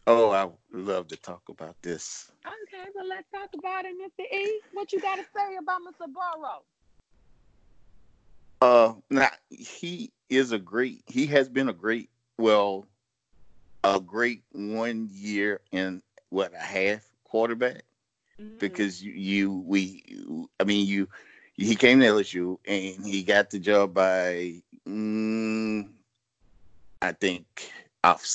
Oh, 0.08 0.30
I 0.32 0.50
love 0.72 1.08
to 1.08 1.18
talk 1.18 1.42
about 1.50 1.76
this. 1.82 2.32
Okay, 2.46 2.90
well, 2.94 3.08
let's 3.08 3.30
talk 3.32 3.50
about 3.58 3.86
it, 3.86 3.96
Mr. 3.96 4.24
E. 4.32 4.62
What 4.74 4.94
you 4.94 5.00
got 5.00 5.16
to 5.16 5.26
say 5.36 5.56
about 5.60 5.82
Mr. 5.82 6.08
Burrow? 6.08 6.62
Uh, 8.62 8.94
now 9.10 9.30
he 9.50 10.12
is 10.30 10.52
a 10.52 10.60
great. 10.60 11.04
He 11.08 11.26
has 11.28 11.50
been 11.50 11.70
a 11.70 11.74
great. 11.74 12.10
Well, 12.38 12.86
a 13.84 14.00
great 14.00 14.44
one 14.52 15.10
year 15.12 15.62
and 15.72 16.02
what 16.30 16.54
a 16.54 16.64
half 16.64 17.08
quarterback. 17.24 17.84
Mm-hmm. 18.42 18.58
Because 18.60 19.02
you, 19.02 19.14
you, 19.14 19.64
we, 19.66 20.04
I 20.60 20.66
mean, 20.66 20.86
you, 20.86 21.08
he 21.56 21.76
came 21.76 22.00
to 22.02 22.06
LSU 22.06 22.58
and 22.68 23.06
he 23.06 23.24
got 23.24 23.50
the 23.50 23.60
job 23.60 23.94
by, 23.94 24.62
mm, 24.88 25.88
I 27.02 27.12
think, 27.14 27.72
off 28.04 28.26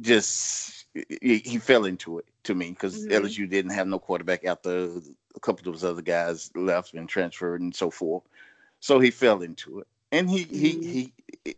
just 0.00 0.86
he, 0.94 1.38
he 1.38 1.58
fell 1.58 1.84
into 1.84 2.18
it 2.18 2.26
to 2.44 2.54
me 2.54 2.70
because 2.70 3.06
mm-hmm. 3.06 3.24
LSU 3.24 3.48
didn't 3.48 3.72
have 3.72 3.86
no 3.86 3.98
quarterback 3.98 4.44
after 4.44 4.90
a 5.36 5.40
couple 5.40 5.68
of 5.68 5.74
those 5.74 5.84
other 5.84 6.02
guys 6.02 6.50
left 6.54 6.94
and 6.94 7.08
transferred 7.08 7.60
and 7.60 7.74
so 7.74 7.90
forth. 7.90 8.24
So 8.80 8.98
he 9.00 9.10
fell 9.10 9.42
into 9.42 9.80
it, 9.80 9.86
and 10.12 10.30
he 10.30 10.44
mm-hmm. 10.44 10.54
he 10.54 11.12
he. 11.44 11.56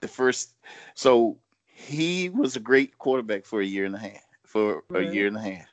The 0.00 0.08
first, 0.08 0.54
so 0.94 1.38
he 1.66 2.28
was 2.28 2.54
a 2.54 2.60
great 2.60 2.98
quarterback 2.98 3.44
for 3.44 3.60
a 3.60 3.66
year 3.66 3.84
and 3.84 3.96
a 3.96 3.98
half. 3.98 4.24
For 4.44 4.84
right. 4.88 5.08
a 5.08 5.12
year 5.12 5.26
and 5.26 5.36
a 5.36 5.40
half. 5.40 5.66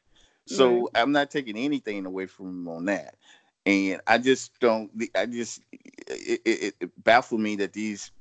So 0.48 0.82
right. 0.82 0.88
I'm 0.96 1.12
not 1.12 1.32
taking 1.32 1.58
anything 1.58 2.06
away 2.06 2.26
from 2.26 2.48
him 2.48 2.68
on 2.68 2.86
that. 2.86 3.16
and 3.66 4.02
I 4.08 4.18
just 4.18 4.60
don't. 4.60 4.92
I 5.16 5.26
just 5.28 5.62
it, 5.72 6.42
it, 6.44 6.76
it 6.80 7.04
baffled 7.04 7.42
me 7.42 7.56
that 7.58 7.74
these 7.74 8.12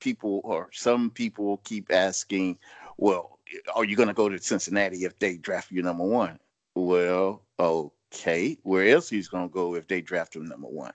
people 0.00 0.40
or 0.44 0.68
some 0.72 1.10
people 1.10 1.60
keep 1.64 1.92
asking, 1.92 2.58
well, 2.96 3.38
are 3.74 3.84
you 3.84 3.96
going 3.96 4.08
to 4.08 4.14
go 4.14 4.28
to 4.28 4.38
Cincinnati 4.38 5.04
if 5.04 5.18
they 5.18 5.36
draft 5.36 5.70
you 5.70 5.82
number 5.82 6.04
one? 6.04 6.38
Well, 6.74 7.42
okay. 7.58 8.58
Where 8.62 8.88
else 8.88 9.08
he's 9.08 9.28
going 9.28 9.48
to 9.48 9.52
go 9.52 9.74
if 9.74 9.86
they 9.86 10.00
draft 10.00 10.36
him 10.36 10.46
number 10.46 10.68
one? 10.68 10.92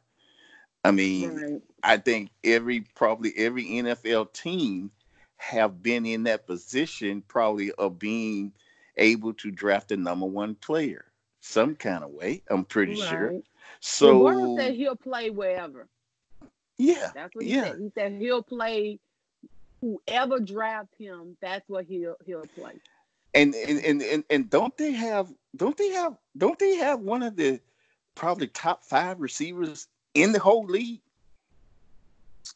I 0.83 0.91
mean, 0.91 1.35
right. 1.35 1.61
I 1.83 1.97
think 1.97 2.31
every 2.43 2.81
probably 2.95 3.33
every 3.37 3.65
NFL 3.65 4.33
team 4.33 4.91
have 5.37 5.81
been 5.81 6.05
in 6.05 6.23
that 6.23 6.47
position 6.47 7.21
probably 7.27 7.71
of 7.73 7.99
being 7.99 8.53
able 8.97 9.33
to 9.33 9.51
draft 9.51 9.91
a 9.91 9.97
number 9.97 10.25
one 10.25 10.55
player 10.55 11.05
some 11.41 11.75
kind 11.75 12.03
of 12.03 12.11
way. 12.11 12.43
I'm 12.49 12.65
pretty 12.65 12.99
right. 12.99 13.09
sure. 13.09 13.41
So 13.79 14.57
said 14.57 14.75
he'll 14.75 14.95
play 14.95 15.29
wherever. 15.29 15.87
Yeah, 16.79 17.11
that's 17.13 17.35
what 17.35 17.45
he 17.45 17.51
yeah. 17.51 17.65
said. 17.65 17.79
He 17.79 17.91
said 17.93 18.13
he'll 18.13 18.41
play 18.41 18.99
whoever 19.81 20.39
drafts 20.39 20.97
him. 20.97 21.37
That's 21.41 21.67
what 21.67 21.85
he'll 21.85 22.15
he'll 22.25 22.47
play. 22.47 22.73
And 23.35 23.53
and, 23.53 23.79
and 23.79 24.01
and 24.01 24.23
and 24.29 24.49
don't 24.49 24.75
they 24.77 24.93
have 24.93 25.31
don't 25.57 25.77
they 25.77 25.89
have 25.89 26.15
don't 26.37 26.57
they 26.57 26.75
have 26.77 27.01
one 27.01 27.21
of 27.21 27.35
the 27.35 27.59
probably 28.15 28.47
top 28.47 28.83
five 28.83 29.19
receivers 29.19 29.87
in 30.13 30.31
the 30.31 30.39
whole 30.39 30.65
league? 30.65 31.01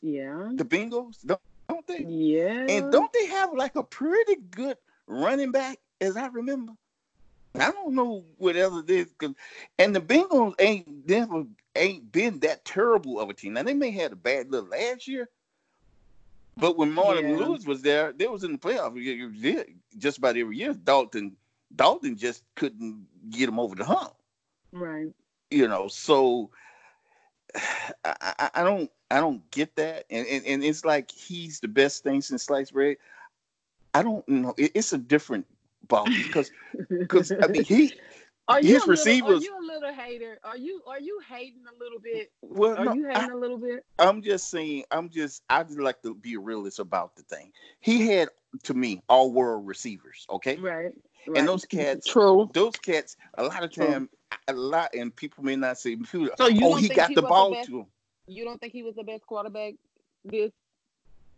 Yeah. 0.02 0.52
The 0.54 0.66
Bengals, 0.66 1.18
don't, 1.26 1.40
don't 1.68 1.86
they? 1.86 2.06
Yeah. 2.08 2.66
And 2.68 2.92
don't 2.92 3.12
they 3.14 3.28
have 3.28 3.54
like 3.54 3.76
a 3.76 3.84
pretty 3.84 4.38
good 4.52 4.78
running 5.06 5.52
back, 5.52 5.80
as 6.02 6.18
I 6.18 6.28
remember? 6.28 6.74
I 7.56 7.72
don't 7.72 7.94
know 7.94 8.24
what 8.38 8.56
else 8.56 8.84
it 8.84 8.90
is, 8.90 9.14
cause, 9.18 9.36
and 9.78 9.96
the 9.96 10.02
Bengals 10.02 10.56
ain't 10.58 11.08
never 11.08 11.46
ain't 11.76 12.12
been 12.12 12.40
that 12.40 12.66
terrible 12.66 13.20
of 13.20 13.30
a 13.30 13.34
team. 13.34 13.54
Now 13.54 13.64
they 13.64 13.74
may 13.74 13.92
have 13.92 14.02
had 14.02 14.12
a 14.14 14.18
bad 14.18 14.52
little 14.52 14.70
last 14.70 15.08
year, 15.08 15.30
but 16.58 16.78
when 16.78 16.92
Marvin 16.92 17.30
yeah. 17.30 17.38
Lewis 17.38 17.66
was 17.66 17.82
there, 17.82 18.14
they 18.14 18.28
was 18.28 18.44
in 18.44 18.52
the 18.52 18.58
playoffs. 18.58 19.66
Just 19.98 20.18
about 20.18 20.38
every 20.38 20.58
year, 20.58 20.74
Dalton 20.74 21.36
Dalton 21.76 22.16
just 22.18 22.44
couldn't 22.56 23.06
get 23.30 23.50
him 23.50 23.60
over 23.60 23.76
the 23.76 23.86
hump. 23.86 24.14
Right. 24.72 25.14
You 25.50 25.68
know, 25.68 25.88
so 25.88 26.52
I, 28.06 28.50
I, 28.56 28.64
don't 28.64 28.92
I 29.12 29.20
don't 29.20 29.50
get 29.52 29.76
that, 29.76 30.06
and, 30.10 30.26
and 30.28 30.46
and 30.46 30.64
it's 30.64 30.86
like 30.86 31.12
he's 31.12 31.60
the 31.60 31.68
best 31.68 32.04
thing 32.04 32.22
since 32.22 32.44
sliced 32.44 32.74
bread. 32.74 32.98
I 33.94 34.04
don't 34.04 34.28
know. 34.28 34.54
It, 34.58 34.72
it's 34.76 34.94
a 34.94 34.98
different 34.98 35.46
ball 35.88 36.06
because 36.06 36.52
because 36.90 37.32
I 37.32 37.48
mean 37.48 37.64
he 37.64 37.94
are 38.48 38.62
you 38.62 38.74
his 38.74 38.88
receivers. 38.88 39.42
Little, 39.42 39.58
are 39.58 39.62
you 39.62 39.72
a 39.72 39.74
little 39.74 39.94
hater? 39.94 40.40
Are 40.44 40.58
you 40.58 40.82
are 40.88 41.00
you 41.00 41.20
hating 41.30 41.64
a 41.68 41.84
little 41.84 42.00
bit? 42.00 42.32
Well, 42.42 42.78
are 42.78 42.86
no, 42.86 42.94
you 42.94 43.08
hating 43.08 43.32
I, 43.32 43.34
a 43.34 43.38
little 43.38 43.58
bit? 43.58 43.86
I'm 44.00 44.22
just 44.22 44.50
saying. 44.50 44.84
I'm 44.92 45.10
just. 45.10 45.44
I 45.50 45.64
just 45.64 45.80
like 45.80 46.02
to 46.04 46.14
be 46.14 46.34
a 46.34 46.40
realist 46.40 46.80
about 46.80 47.16
the 47.16 47.24
thing. 47.24 47.52
He 47.80 48.08
had 48.08 48.30
to 48.64 48.74
me 48.74 49.02
all 49.08 49.32
world 49.32 49.66
receivers. 49.66 50.26
Okay. 50.30 50.58
Right. 50.58 50.92
Right. 51.26 51.38
And 51.38 51.48
those 51.48 51.64
cats, 51.64 52.06
true. 52.06 52.50
Those 52.54 52.76
cats, 52.76 53.16
a 53.36 53.44
lot 53.44 53.64
of 53.64 53.72
time, 53.72 54.10
a 54.50 54.54
lot, 54.54 54.94
and 54.94 55.16
people 55.16 55.44
may 55.44 55.56
not 55.56 55.78
say, 55.78 55.98
so 56.12 56.48
you 56.48 56.60
oh, 56.64 56.76
he 56.76 56.90
got 56.90 57.10
he 57.10 57.16
the 57.16 57.22
ball 57.22 57.52
the 57.52 57.66
to 57.66 57.80
him. 57.80 57.86
You 58.28 58.44
don't 58.44 58.60
think 58.60 58.74
he 58.74 58.84
was 58.84 58.96
the 58.96 59.04
best 59.04 59.26
quarterback 59.26 59.76
this 60.26 60.52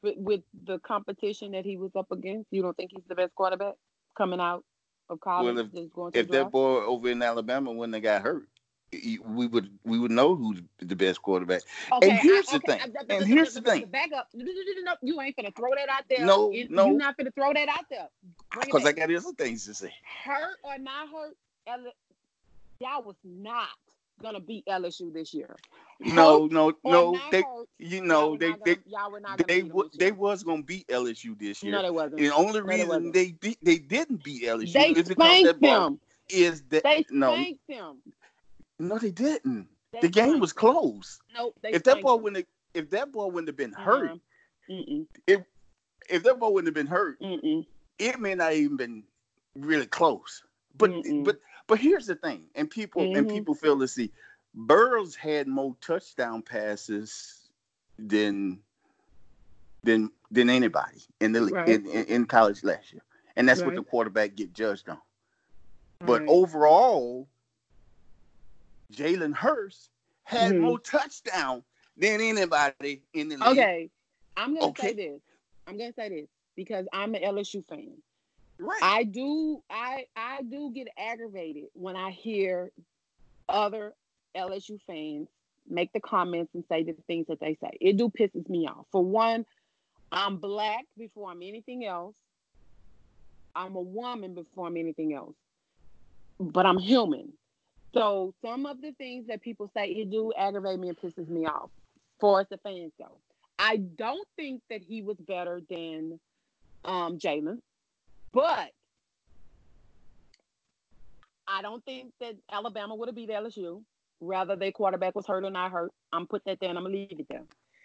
with, 0.01 0.17
with 0.17 0.41
the 0.65 0.79
competition 0.79 1.51
that 1.51 1.65
he 1.65 1.77
was 1.77 1.91
up 1.95 2.11
against? 2.11 2.47
You 2.51 2.63
don't 2.63 2.75
think 2.75 2.91
he's 2.95 3.03
the 3.07 3.15
best 3.15 3.35
quarterback 3.35 3.75
coming 4.17 4.39
out 4.39 4.63
of 5.09 5.19
college 5.19 5.55
well, 5.55 5.65
if, 5.65 5.93
going 5.93 6.11
to 6.11 6.19
if 6.19 6.27
that 6.29 6.51
boy 6.51 6.83
over 6.85 7.09
in 7.09 7.21
Alabama 7.21 7.71
when 7.71 7.91
they 7.91 7.99
got 7.99 8.21
hurt, 8.21 8.47
we 8.91 9.47
would 9.47 9.69
we 9.83 9.99
would 9.99 10.11
know 10.11 10.35
who's 10.35 10.61
the 10.79 10.95
best 10.95 11.21
quarterback. 11.21 11.61
Okay, 11.91 12.09
and 12.09 12.19
here's 12.19 12.47
I, 12.49 12.55
okay, 12.57 12.67
the 12.67 12.73
thing. 12.73 12.95
I, 13.09 13.13
I, 13.13 13.17
and 13.17 13.27
here's 13.27 13.53
the 13.53 13.61
thing. 13.61 13.85
Back 13.87 14.09
up. 14.15 14.29
You 14.33 15.21
ain't 15.21 15.35
gonna 15.35 15.51
throw 15.51 15.71
that 15.75 15.89
out 15.89 16.03
there. 16.09 16.25
No, 16.25 16.51
it, 16.53 16.71
no. 16.71 16.87
You're 16.87 16.97
not 16.97 17.17
gonna 17.17 17.31
throw 17.31 17.53
that 17.53 17.67
out 17.67 17.85
there. 17.89 18.07
Because 18.59 18.85
I 18.85 18.91
got 18.91 19.11
other 19.11 19.33
things 19.37 19.65
to 19.65 19.73
say. 19.73 19.93
Hurt 20.23 20.57
or 20.63 20.77
not 20.77 21.09
hurt, 21.09 21.35
y'all 22.79 23.03
was 23.03 23.15
not 23.23 23.67
gonna 24.21 24.39
beat 24.39 24.65
LSU 24.65 25.13
this 25.13 25.33
year. 25.33 25.55
No, 25.99 26.47
no, 26.47 26.73
no. 26.83 27.19
They, 27.31 27.41
hurt, 27.41 27.67
you 27.79 28.03
know, 28.03 28.35
they, 28.35 28.53
they, 28.65 28.75
gonna, 28.75 29.37
they, 29.47 29.61
they, 29.61 29.71
they 29.97 30.11
was 30.11 30.43
gonna 30.43 30.63
beat 30.63 30.87
LSU 30.87 31.37
this 31.37 31.63
year. 31.63 31.71
No, 31.71 31.81
they 31.81 31.89
wasn't. 31.89 32.17
The 32.17 32.31
only 32.31 32.59
no, 32.59 32.65
reason 32.65 33.11
they 33.11 33.31
beat, 33.33 33.57
they 33.61 33.77
didn't 33.77 34.23
beat 34.23 34.43
LSU 34.43 34.73
they 34.73 34.89
is 34.89 35.07
because 35.07 35.43
that 35.43 35.61
them. 35.61 35.99
Is 36.29 36.63
that 36.69 36.83
they 36.83 37.05
no? 37.11 37.35
Them. 37.69 37.97
No, 38.79 38.97
they 38.97 39.11
didn't. 39.11 39.67
They 39.93 40.01
the 40.01 40.09
game 40.09 40.39
was 40.39 40.53
close. 40.53 41.19
Nope. 41.33 41.55
if 41.63 41.83
that 41.83 42.01
ball 42.01 42.19
wouldn't, 42.19 42.47
if 42.73 42.89
that 42.89 43.11
ball 43.11 43.31
wouldn't 43.31 43.47
have 43.47 43.57
been 43.57 43.73
hurt, 43.73 44.11
uh-huh. 44.11 45.03
if 45.27 45.41
if 46.09 46.23
that 46.23 46.39
ball 46.39 46.53
wouldn't 46.53 46.67
have 46.67 46.75
been 46.75 46.91
hurt, 46.91 47.19
Mm-mm. 47.21 47.65
it 47.99 48.19
may 48.19 48.35
not 48.35 48.53
even 48.53 48.75
been 48.75 49.03
really 49.55 49.85
close. 49.85 50.43
But 50.77 50.91
Mm-mm. 50.91 51.23
but 51.23 51.39
but 51.67 51.79
here's 51.79 52.05
the 52.05 52.15
thing, 52.15 52.45
and 52.55 52.69
people 52.69 53.01
mm-hmm. 53.01 53.17
and 53.17 53.29
people 53.29 53.55
feel 53.55 53.79
to 53.79 53.87
see 53.87 54.11
Burrows 54.53 55.15
had 55.15 55.47
more 55.47 55.75
touchdown 55.81 56.41
passes 56.41 57.49
than 57.97 58.59
than 59.83 60.11
than 60.31 60.49
anybody 60.49 61.01
in 61.19 61.31
the 61.31 61.45
right. 61.45 61.67
in, 61.69 61.85
in, 61.87 62.05
in, 62.05 62.25
college 62.25 62.63
last 62.63 62.91
year, 62.91 63.01
and 63.35 63.47
that's 63.47 63.61
right. 63.61 63.67
what 63.67 63.75
the 63.75 63.83
quarterback 63.83 64.35
get 64.35 64.53
judged 64.53 64.89
on. 64.89 64.97
But 65.99 66.21
right. 66.21 66.29
overall, 66.29 67.27
Jalen 68.93 69.35
Hurts 69.35 69.89
had 70.23 70.53
mm-hmm. 70.53 70.61
more 70.61 70.79
touchdown 70.79 71.63
than 71.97 72.21
anybody 72.21 73.03
in 73.13 73.29
the 73.29 73.37
league. 73.37 73.47
Okay, 73.47 73.89
I'm 74.37 74.55
gonna 74.55 74.67
okay. 74.67 74.87
say 74.87 74.93
this. 74.93 75.21
I'm 75.67 75.77
gonna 75.77 75.93
say 75.93 76.09
this 76.09 76.27
because 76.55 76.87
I'm 76.93 77.15
an 77.15 77.21
LSU 77.21 77.65
fan. 77.67 77.97
Right. 78.59 78.79
I 78.81 79.03
do 79.03 79.61
I 79.69 80.05
I 80.15 80.41
do 80.43 80.71
get 80.73 80.87
aggravated 80.97 81.65
when 81.73 81.95
I 81.95 82.11
hear 82.11 82.71
other 83.49 83.93
LSU 84.35 84.79
fans 84.87 85.27
make 85.67 85.91
the 85.93 85.99
comments 85.99 86.53
and 86.53 86.63
say 86.69 86.83
the 86.83 86.95
things 87.07 87.25
that 87.27 87.39
they 87.39 87.57
say. 87.61 87.77
It 87.81 87.97
do 87.97 88.09
pisses 88.09 88.47
me 88.49 88.67
off. 88.67 88.85
For 88.91 89.03
one, 89.03 89.45
I'm 90.11 90.37
black 90.37 90.85
before 90.97 91.31
I'm 91.31 91.41
anything 91.41 91.85
else. 91.85 92.15
I'm 93.55 93.75
a 93.75 93.81
woman 93.81 94.35
before 94.35 94.67
I'm 94.67 94.77
anything 94.77 95.13
else. 95.13 95.35
But 96.39 96.65
I'm 96.65 96.77
human. 96.77 97.33
So 97.93 98.33
some 98.43 98.65
of 98.65 98.81
the 98.81 98.91
things 98.93 99.27
that 99.27 99.41
people 99.41 99.71
say 99.75 99.87
it 99.87 100.11
do 100.11 100.33
aggravate 100.37 100.79
me 100.79 100.89
and 100.89 100.97
pisses 100.97 101.29
me 101.29 101.45
off. 101.45 101.69
For 102.19 102.41
as 102.41 102.47
the 102.49 102.57
fans 102.57 102.91
though. 102.99 103.17
I 103.57 103.77
don't 103.77 104.27
think 104.35 104.61
that 104.69 104.81
he 104.81 105.01
was 105.01 105.17
better 105.17 105.61
than 105.69 106.19
um, 106.83 107.17
Jalen. 107.17 107.59
But 108.35 108.71
I 111.47 111.61
don't 111.61 111.83
think 111.85 112.11
that 112.19 112.35
Alabama 112.51 112.93
would 112.93 113.07
have 113.07 113.15
beat 113.15 113.29
LSU. 113.29 113.81
Rather, 114.19 114.57
their 114.57 114.73
quarterback 114.73 115.15
was 115.15 115.25
hurt 115.25 115.45
or 115.45 115.49
not 115.49 115.71
hurt. 115.71 115.93
I'm 116.11 116.27
put 116.27 116.43
that 116.43 116.59
there 116.59 116.69
and 116.69 116.77
I'm 116.77 116.83
gonna 116.83 116.95
leave 116.95 117.17
it 117.17 117.27
there. 117.29 117.43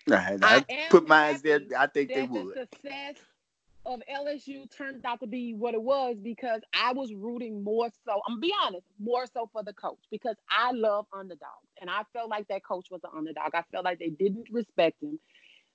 Right, 0.09 0.39
I, 0.43 0.57
I 0.57 0.89
put 0.91 1.07
my 1.07 1.29
eyes 1.29 1.43
there. 1.43 1.61
I 1.79 1.87
think 1.87 2.13
they 2.13 2.25
would. 2.25 2.57
The 2.57 2.67
success 2.73 3.15
of 3.87 4.01
LSU 4.13 4.69
turned 4.77 5.07
out 5.07 5.21
to 5.21 5.29
be 5.29 5.55
what 5.55 5.75
it 5.75 5.83
was 5.83 6.17
because 6.21 6.63
I 6.75 6.95
was 6.95 7.15
rooting 7.15 7.63
more 7.63 7.89
so. 8.05 8.21
I'm 8.27 8.35
gonna 8.35 8.41
be 8.41 8.53
honest, 8.61 8.87
more 8.99 9.27
so 9.33 9.49
for 9.53 9.63
the 9.63 9.73
coach 9.73 10.01
because 10.11 10.37
I 10.51 10.73
love 10.73 11.07
underdogs, 11.13 11.69
and 11.81 11.89
I 11.89 12.03
felt 12.13 12.29
like 12.29 12.49
that 12.49 12.65
coach 12.65 12.89
was 12.91 13.03
an 13.05 13.11
underdog. 13.17 13.55
I 13.55 13.63
felt 13.71 13.85
like 13.85 14.01
they 14.01 14.11
didn't 14.11 14.49
respect 14.51 15.01
him. 15.01 15.21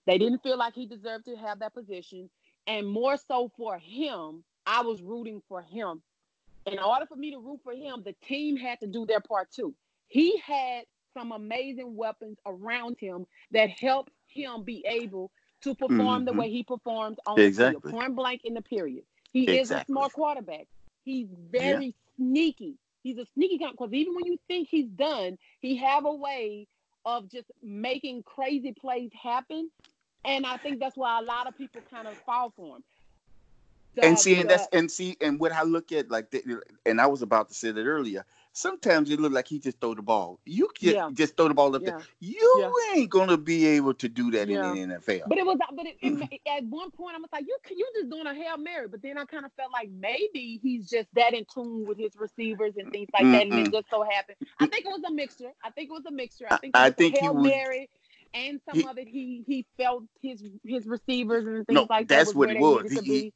They 0.05 0.17
didn't 0.17 0.43
feel 0.43 0.57
like 0.57 0.73
he 0.73 0.85
deserved 0.85 1.25
to 1.25 1.37
have 1.37 1.59
that 1.59 1.73
position, 1.73 2.29
and 2.67 2.85
more 2.85 3.15
so 3.15 3.49
for 3.55 3.77
him, 3.77 4.43
I 4.65 4.81
was 4.81 5.01
rooting 5.01 5.41
for 5.47 5.61
him. 5.61 6.01
In 6.65 6.79
order 6.79 7.05
for 7.05 7.15
me 7.15 7.31
to 7.31 7.39
root 7.39 7.59
for 7.63 7.73
him, 7.73 8.01
the 8.03 8.15
team 8.27 8.57
had 8.57 8.79
to 8.79 8.87
do 8.87 9.05
their 9.05 9.19
part 9.19 9.51
too. 9.51 9.73
He 10.07 10.37
had 10.39 10.83
some 11.13 11.31
amazing 11.31 11.95
weapons 11.95 12.37
around 12.45 12.97
him 12.99 13.25
that 13.51 13.69
helped 13.69 14.11
him 14.27 14.63
be 14.63 14.83
able 14.87 15.31
to 15.61 15.75
perform 15.75 15.99
mm-hmm. 15.99 16.25
the 16.25 16.33
way 16.33 16.49
he 16.49 16.63
performs 16.63 17.17
on 17.25 17.39
exactly. 17.39 17.75
the 17.75 17.89
field, 17.89 17.99
point 17.99 18.15
blank 18.15 18.41
in 18.43 18.53
the 18.53 18.61
period. 18.61 19.03
He 19.31 19.43
exactly. 19.43 19.61
is 19.61 19.71
a 19.71 19.85
smart 19.85 20.13
quarterback. 20.13 20.67
He's 21.03 21.27
very 21.51 21.85
yeah. 21.85 21.91
sneaky. 22.17 22.75
He's 23.03 23.17
a 23.17 23.25
sneaky 23.35 23.59
guy 23.59 23.71
because 23.71 23.93
even 23.93 24.15
when 24.15 24.25
you 24.25 24.37
think 24.47 24.67
he's 24.69 24.89
done, 24.89 25.37
he 25.59 25.77
have 25.77 26.05
a 26.05 26.13
way 26.13 26.67
of 27.05 27.29
just 27.29 27.51
making 27.61 28.23
crazy 28.23 28.73
plays 28.73 29.11
happen. 29.21 29.69
And 30.23 30.45
I 30.45 30.57
think 30.57 30.79
that's 30.79 30.97
why 30.97 31.19
a 31.19 31.21
lot 31.21 31.47
of 31.47 31.55
people 31.55 31.81
kind 31.91 32.07
of 32.07 32.15
fall 32.25 32.51
for 32.55 32.77
him 32.77 32.83
and 34.01 34.17
see, 34.19 34.39
and 34.39 34.49
that's 34.49 34.67
and 34.73 34.89
see, 34.91 35.17
and 35.21 35.39
what 35.39 35.51
I 35.51 35.63
look 35.63 35.91
at 35.91 36.09
like, 36.09 36.31
the, 36.31 36.61
and 36.85 36.99
I 37.01 37.07
was 37.07 37.21
about 37.21 37.49
to 37.49 37.55
say 37.55 37.71
that 37.71 37.85
earlier. 37.85 38.25
sometimes 38.57 39.09
it 39.11 39.19
look 39.19 39.33
like 39.33 39.45
he 39.49 39.59
just 39.59 39.81
throw 39.81 39.93
the 39.93 40.01
ball. 40.01 40.39
You 40.45 40.69
can 40.79 40.93
Yeah. 40.95 41.09
just 41.13 41.35
throw 41.35 41.49
the 41.49 41.53
ball 41.53 41.75
up 41.75 41.81
Yeah. 41.81 41.89
there. 41.89 42.01
You 42.21 42.73
ain't 42.95 43.09
gonna 43.09 43.35
be 43.35 43.65
able 43.65 43.93
to 43.95 44.07
do 44.07 44.31
that 44.31 44.47
Yeah. 44.47 44.71
in 44.71 44.75
the 44.89 44.95
NFL. 44.95 45.27
But 45.27 45.37
it 45.37 45.45
was, 45.45 45.57
but 45.75 45.85
it, 45.85 45.99
mm. 46.01 46.25
it, 46.31 46.39
at 46.47 46.63
one 46.63 46.89
point 46.91 47.17
I 47.17 47.19
was 47.19 47.27
like, 47.33 47.43
you 47.45 47.57
you 47.75 47.85
just 47.97 48.09
doing 48.09 48.25
a 48.27 48.33
hail 48.33 48.55
mary. 48.57 48.87
But 48.87 49.01
then 49.01 49.17
I 49.17 49.25
kind 49.25 49.43
of 49.45 49.51
felt 49.57 49.73
like 49.73 49.89
maybe 49.91 50.61
he's 50.63 50.89
just 50.89 51.09
that 51.15 51.33
in 51.33 51.43
tune 51.53 51.85
with 51.85 51.97
his 51.97 52.15
receivers 52.15 52.75
and 52.77 52.89
things 52.93 53.09
like 53.13 53.23
that, 53.29 53.41
and 53.47 53.67
it 53.67 53.73
just 53.73 53.89
so 53.89 54.03
happened. 54.09 54.37
I 54.61 54.67
think 54.67 54.85
it 54.85 54.89
was 54.89 55.03
a 55.05 55.11
mixture. 55.11 55.51
I 55.61 55.71
think 55.71 55.89
it 55.89 55.93
was 55.93 56.05
a 56.07 56.11
mixture. 56.11 56.47
I 56.49 56.55
I- 56.55 56.57
think 56.59 56.75
it 56.75 56.77
I 56.79 56.83
was 56.85 56.91
a 56.91 56.95
think 56.95 57.15
he 57.17 57.25
hail 57.25 57.33
was- 57.33 57.43
mary, 57.43 57.89
and 58.33 58.61
some 58.69 58.79
he- 58.79 58.87
of 58.87 58.97
it 58.97 59.09
he 59.09 59.43
he 59.45 59.65
felt 59.75 60.05
his 60.21 60.41
his 60.63 60.85
receivers 60.87 61.45
and 61.45 61.67
things 61.67 61.75
No, 61.75 61.87
like 61.89 62.07
that. 62.07 62.15
that's 62.19 62.33
what 62.33 62.49
it 62.51 62.57
was. 62.59 62.89
He- 62.89 63.01
be. 63.01 63.33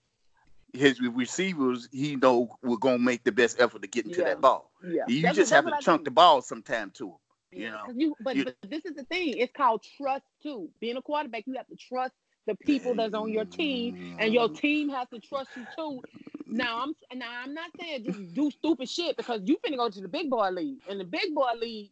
His 0.73 0.99
receivers, 1.01 1.89
he 1.91 2.15
know 2.15 2.57
we're 2.61 2.77
gonna 2.77 2.99
make 2.99 3.23
the 3.23 3.31
best 3.31 3.59
effort 3.59 3.81
to 3.81 3.87
get 3.87 4.05
into 4.05 4.19
Yeah. 4.19 4.25
that 4.25 4.41
ball. 4.41 4.71
Yeah, 4.83 5.03
You 5.07 5.21
That's 5.23 5.35
just 5.35 5.51
what- 5.51 5.65
have 5.65 5.79
to 5.79 5.83
chunk 5.83 5.99
think. 5.99 6.05
the 6.05 6.11
ball 6.11 6.41
sometime 6.41 6.91
to 6.91 7.07
him. 7.09 7.15
you 7.51 7.63
Yeah, 7.63 7.71
know, 7.71 7.83
'cause 7.87 7.95
you, 7.97 8.15
but, 8.21 8.35
you- 8.35 8.45
but 8.45 8.55
this 8.69 8.85
is 8.85 8.93
the 8.95 9.03
thing. 9.05 9.35
It's 9.37 9.51
called 9.51 9.81
trust 9.97 10.25
too. 10.43 10.69
Being 10.79 10.97
a 10.97 11.01
quarterback, 11.01 11.47
you 11.47 11.55
have 11.55 11.65
to 11.69 11.75
trust 11.75 12.13
the 12.45 12.53
people 12.55 12.93
that's 12.93 13.15
on 13.15 13.31
your 13.31 13.45
team, 13.45 14.15
and 14.19 14.31
your 14.31 14.49
mm. 14.49 14.59
team 14.59 14.89
has 14.89 15.07
to 15.09 15.19
trust 15.19 15.49
you 15.57 15.65
too. 15.75 16.03
Now 16.45 16.81
I'm 16.83 16.95
now 17.17 17.41
I'm 17.43 17.55
not 17.55 17.71
saying 17.79 18.03
just 18.03 18.33
do 18.35 18.51
stupid 18.51 18.87
shit 18.87 19.17
because 19.17 19.41
you 19.45 19.57
finna 19.65 19.77
go 19.77 19.89
to 19.89 19.99
the 20.01 20.07
big 20.07 20.29
boy 20.29 20.49
league, 20.51 20.79
and 20.87 20.99
the 20.99 21.05
big 21.05 21.33
boy 21.33 21.53
league, 21.59 21.89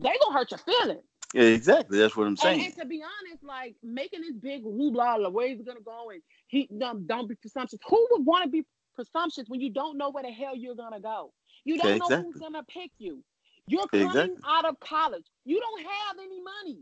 they 0.00 0.12
gonna 0.20 0.36
hurt 0.36 0.50
your 0.50 0.58
feelings. 0.58 1.04
Yeah, 1.32 1.42
exactly. 1.42 1.98
That's 1.98 2.16
what 2.16 2.26
I'm 2.26 2.36
saying. 2.36 2.64
and 2.64 2.74
to 2.76 2.86
be 2.86 3.02
honest, 3.04 3.44
like 3.44 3.76
making 3.84 4.22
this 4.22 4.32
big 4.32 4.64
hoopla, 4.64 5.30
where 5.32 5.46
he's 5.48 5.62
gonna 5.62 5.80
go, 5.80 6.10
and 6.10 6.22
he 6.50 6.68
don't, 6.78 7.06
don't 7.06 7.28
be 7.28 7.36
presumptuous. 7.36 7.80
Who 7.88 8.08
would 8.10 8.26
want 8.26 8.42
to 8.42 8.50
be 8.50 8.64
presumptuous 8.96 9.46
when 9.48 9.60
you 9.60 9.70
don't 9.72 9.96
know 9.96 10.10
where 10.10 10.24
the 10.24 10.32
hell 10.32 10.56
you're 10.56 10.74
gonna 10.74 11.00
go? 11.00 11.32
You 11.64 11.78
don't 11.78 11.98
know 11.98 12.22
who's 12.22 12.36
gonna 12.36 12.64
pick 12.64 12.90
you. 12.98 13.22
You're 13.68 13.86
coming 13.86 14.06
Exactly. 14.08 14.36
out 14.44 14.64
of 14.64 14.80
college. 14.80 15.24
You 15.44 15.60
don't 15.60 15.82
have 15.82 16.16
any 16.18 16.40
money. 16.42 16.80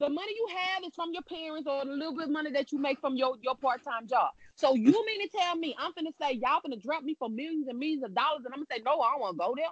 The 0.00 0.08
money 0.08 0.32
you 0.34 0.48
have 0.56 0.82
is 0.84 0.92
from 0.94 1.10
your 1.12 1.22
parents 1.22 1.68
or 1.70 1.84
the 1.84 1.92
little 1.92 2.16
bit 2.16 2.24
of 2.24 2.30
money 2.30 2.50
that 2.50 2.72
you 2.72 2.78
make 2.78 3.00
from 3.00 3.14
your, 3.14 3.36
your 3.42 3.54
part-time 3.54 4.08
job. 4.08 4.30
So 4.56 4.74
you 4.74 4.90
mm. 4.90 5.06
mean 5.06 5.22
to 5.22 5.38
tell 5.38 5.54
me 5.54 5.74
I'm 5.78 5.92
finna 5.92 6.10
say 6.20 6.32
y'all 6.32 6.60
finna 6.66 6.82
drop 6.82 7.04
me 7.04 7.14
for 7.16 7.30
millions 7.30 7.68
and 7.68 7.78
millions 7.78 8.02
of 8.02 8.12
dollars 8.12 8.42
and 8.44 8.52
I'm 8.52 8.58
gonna 8.58 8.66
say 8.72 8.82
no, 8.84 9.00
I 9.00 9.12
don't 9.12 9.20
wanna 9.20 9.38
go 9.38 9.54
there? 9.56 9.66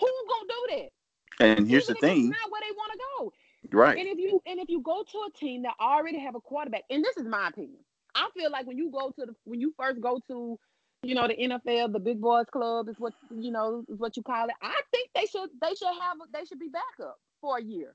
Who's 0.00 0.10
gonna 0.30 0.48
do 0.48 0.76
that? 0.76 1.46
And 1.46 1.68
here's 1.68 1.86
the 1.86 1.92
Even 1.98 2.08
it's 2.08 2.14
thing, 2.14 2.30
not 2.30 2.50
where 2.50 2.62
they 2.62 2.74
wanna 2.74 2.98
go. 3.18 3.32
right? 3.76 3.98
And 3.98 4.08
if 4.08 4.18
you 4.18 4.40
and 4.46 4.58
if 4.58 4.70
you 4.70 4.80
go 4.80 5.04
to 5.04 5.18
a 5.28 5.38
team 5.38 5.64
that 5.64 5.74
already 5.78 6.18
have 6.18 6.34
a 6.34 6.40
quarterback, 6.40 6.84
and 6.88 7.04
this 7.04 7.18
is 7.18 7.26
my 7.26 7.48
opinion, 7.48 7.84
I 8.14 8.28
feel 8.36 8.50
like 8.50 8.66
when 8.66 8.78
you 8.78 8.90
go 8.90 9.10
to 9.10 9.26
the 9.26 9.34
when 9.44 9.60
you 9.60 9.74
first 9.78 10.00
go 10.00 10.20
to, 10.28 10.58
you 11.02 11.14
know, 11.14 11.26
the 11.28 11.36
NFL, 11.36 11.92
the 11.92 11.98
big 11.98 12.20
boys 12.20 12.46
club 12.52 12.88
is 12.88 12.96
what 12.98 13.12
you 13.30 13.50
know 13.50 13.84
is 13.88 13.98
what 13.98 14.16
you 14.16 14.22
call 14.22 14.46
it. 14.46 14.54
I 14.62 14.80
think 14.90 15.10
they 15.14 15.26
should 15.26 15.50
they 15.60 15.74
should 15.74 15.88
have 16.00 16.18
they 16.32 16.44
should 16.44 16.58
be 16.58 16.68
backup 16.68 17.18
for 17.40 17.58
a 17.58 17.62
year. 17.62 17.94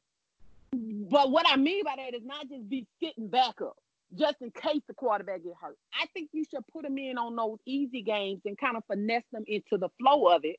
But 0.74 1.32
what 1.32 1.46
I 1.48 1.56
mean 1.56 1.84
by 1.84 1.96
that 1.98 2.14
is 2.14 2.26
not 2.26 2.50
just 2.50 2.68
be 2.70 2.86
sitting 3.02 3.28
backup 3.28 3.78
just 4.18 4.36
in 4.42 4.52
case 4.52 4.82
the 4.88 4.94
quarterback 4.94 5.44
get 5.44 5.54
hurt. 5.60 5.78
I 5.94 6.06
think 6.14 6.30
you 6.34 6.44
should 6.50 6.66
put 6.72 6.84
them 6.84 6.98
in 6.98 7.18
on 7.18 7.36
those 7.36 7.58
easy 7.66 8.02
games 8.02 8.42
and 8.46 8.58
kind 8.58 8.78
of 8.78 8.84
finesse 8.86 9.24
them 9.32 9.44
into 9.48 9.78
the 9.78 9.90
flow 10.00 10.28
of 10.28 10.44
it. 10.44 10.58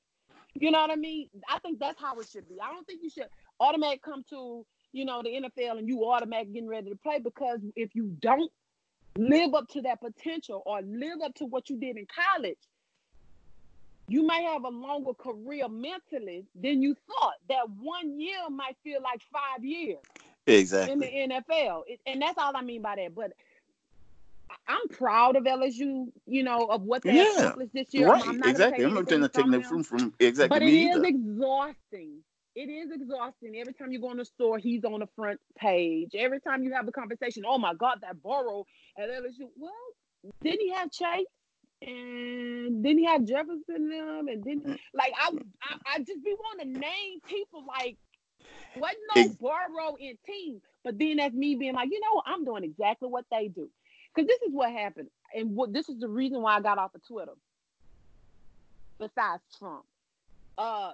You 0.55 0.71
know 0.71 0.81
what 0.81 0.91
I 0.91 0.97
mean? 0.97 1.29
I 1.49 1.59
think 1.59 1.79
that's 1.79 2.01
how 2.01 2.19
it 2.19 2.29
should 2.31 2.49
be. 2.49 2.57
I 2.63 2.73
don't 2.73 2.87
think 2.87 3.01
you 3.03 3.11
should 3.11 3.29
automatic 3.61 4.03
come 4.03 4.25
to 4.31 4.65
you 4.93 5.05
know 5.05 5.23
the 5.23 5.29
NFL 5.29 5.79
and 5.79 5.89
you 5.89 6.05
automatic 6.05 6.53
getting 6.53 6.69
ready 6.69 6.91
to 6.91 6.97
play 6.97 7.19
because 7.19 7.61
if 7.75 7.95
you 7.95 8.17
don't 8.21 8.51
live 9.17 9.55
up 9.55 9.69
to 9.69 9.83
that 9.83 10.01
potential 10.01 10.63
or 10.67 10.81
live 10.83 11.21
up 11.25 11.35
to 11.37 11.45
what 11.47 11.71
you 11.71 11.79
did 11.79 11.97
in 11.97 12.07
college, 12.07 12.59
you 14.09 14.25
might 14.27 14.45
have 14.45 14.65
a 14.65 14.69
longer 14.69 15.15
career 15.15 15.69
mentally 15.69 16.47
than 16.55 16.83
you 16.83 16.95
thought. 16.95 17.35
That 17.49 17.69
one 17.81 18.21
year 18.21 18.39
might 18.51 18.77
feel 18.85 19.03
like 19.03 19.21
five 19.33 19.65
years 19.65 19.99
Exactly. 20.47 20.93
in 20.93 21.29
the 21.29 21.35
NFL, 21.35 21.83
and 22.07 22.23
that's 22.23 22.39
all 22.39 22.53
I 22.57 22.63
mean 22.63 22.83
by 22.83 22.97
that. 22.97 23.15
But 23.15 23.33
I'm 24.69 24.89
proud 24.89 25.37
of 25.37 25.45
LSU, 25.45 26.13
you 26.27 26.43
know, 26.45 26.67
of 26.67 26.83
what 26.83 27.05
they 27.05 27.17
Yeah, 27.17 27.25
accomplished 27.39 27.73
this 27.75 27.93
year. 27.93 28.09
Right. 28.09 28.23
I'm 28.27 28.39
not 28.39 28.51
exactly. 28.51 28.85
take 28.85 28.87
I'm 28.87 28.95
not 28.95 29.09
anything 29.09 29.29
taking 29.31 29.53
taking 29.53 29.63
from 29.63 29.83
from 29.83 29.83
from 29.85 30.15
exactly 30.21 30.49
But 30.49 30.63
it 30.63 30.73
is 30.73 31.03
exhausting. 31.03 32.23
It 32.57 32.71
is 32.71 32.91
exhausting. 32.91 33.57
Every 33.57 33.75
time 33.75 33.93
you 33.93 34.01
go 34.01 34.11
in 34.13 34.17
the 34.17 34.25
store, 34.25 34.57
he's 34.57 34.83
on 34.83 35.01
the 35.01 35.07
front 35.15 35.39
page. 35.59 36.13
Every 36.15 36.41
time 36.41 36.63
you 36.63 36.73
have 36.73 36.89
a 36.89 36.93
conversation, 36.93 37.43
oh 37.47 37.59
my 37.59 37.75
God, 37.75 37.99
that 38.01 38.23
Burrow 38.23 38.65
at 38.99 39.11
LSU. 39.11 39.51
Well, 39.59 39.73
didn't 40.43 40.63
he 40.63 40.73
have 40.73 40.91
Chase? 40.91 41.27
And 41.83 42.83
didn't 42.83 42.99
he 43.01 43.05
have 43.05 43.27
Jefferson 43.27 43.63
in 43.69 43.89
them? 43.91 44.29
And 44.29 44.43
didn't 44.43 44.81
like 44.95 45.13
I 45.21 45.33
I, 45.63 45.77
I 45.95 45.99
just 45.99 46.25
be 46.25 46.35
wanting 46.35 46.73
to 46.73 46.81
name 46.81 47.21
people 47.29 47.63
like 47.69 47.99
wasn't 48.75 48.99
no 49.15 49.29
Burrow 49.39 49.97
in 50.01 50.17
team. 50.27 50.63
But 50.83 50.99
then 50.99 51.17
that's 51.17 51.35
me 51.35 51.57
being 51.57 51.75
like, 51.75 51.91
you 51.93 52.01
know, 52.01 52.23
I'm 52.25 52.47
doing 52.47 52.65
exactly 52.65 53.11
what 53.11 53.27
they 53.31 53.49
do. 53.49 53.69
Because 54.15 54.27
this 54.27 54.41
is 54.49 54.55
what 54.55 54.73
happened. 54.73 55.09
And 55.35 55.55
what 55.55 55.75
this 55.75 55.91
is 55.91 56.01
the 56.01 56.09
reason 56.09 56.41
why 56.41 56.57
I 56.57 56.61
got 56.63 56.79
off 56.79 56.95
of 56.95 57.07
Twitter. 57.07 57.33
Besides 58.99 59.43
Trump. 59.59 59.85
Uh 60.57 60.93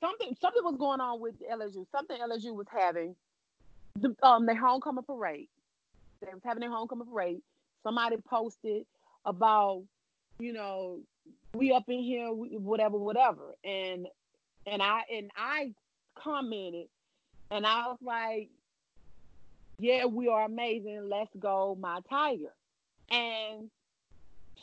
something 0.00 0.36
something 0.40 0.64
was 0.64 0.76
going 0.78 1.00
on 1.00 1.20
with 1.20 1.34
LSU. 1.40 1.86
Something 1.90 2.18
LSU 2.18 2.54
was 2.54 2.66
having. 2.70 3.14
The 4.00 4.14
um 4.22 4.46
their 4.46 4.56
homecoming 4.56 5.04
parade. 5.04 5.48
They 6.20 6.32
was 6.32 6.42
having 6.44 6.60
their 6.60 6.70
homecoming 6.70 7.06
parade. 7.06 7.42
Somebody 7.82 8.16
posted 8.28 8.86
about, 9.24 9.84
you 10.38 10.52
know, 10.52 11.00
we 11.54 11.72
up 11.72 11.84
in 11.88 12.02
here, 12.02 12.28
whatever, 12.28 12.98
whatever. 12.98 13.54
And 13.64 14.06
and 14.66 14.82
I 14.82 15.02
and 15.12 15.30
I 15.36 15.72
commented 16.14 16.88
and 17.50 17.66
I 17.66 17.88
was 17.88 17.98
like, 18.02 18.50
Yeah, 19.78 20.06
we 20.06 20.28
are 20.28 20.44
amazing. 20.44 21.08
Let's 21.08 21.34
go, 21.38 21.76
my 21.80 22.00
tiger. 22.08 22.52
And 23.10 23.70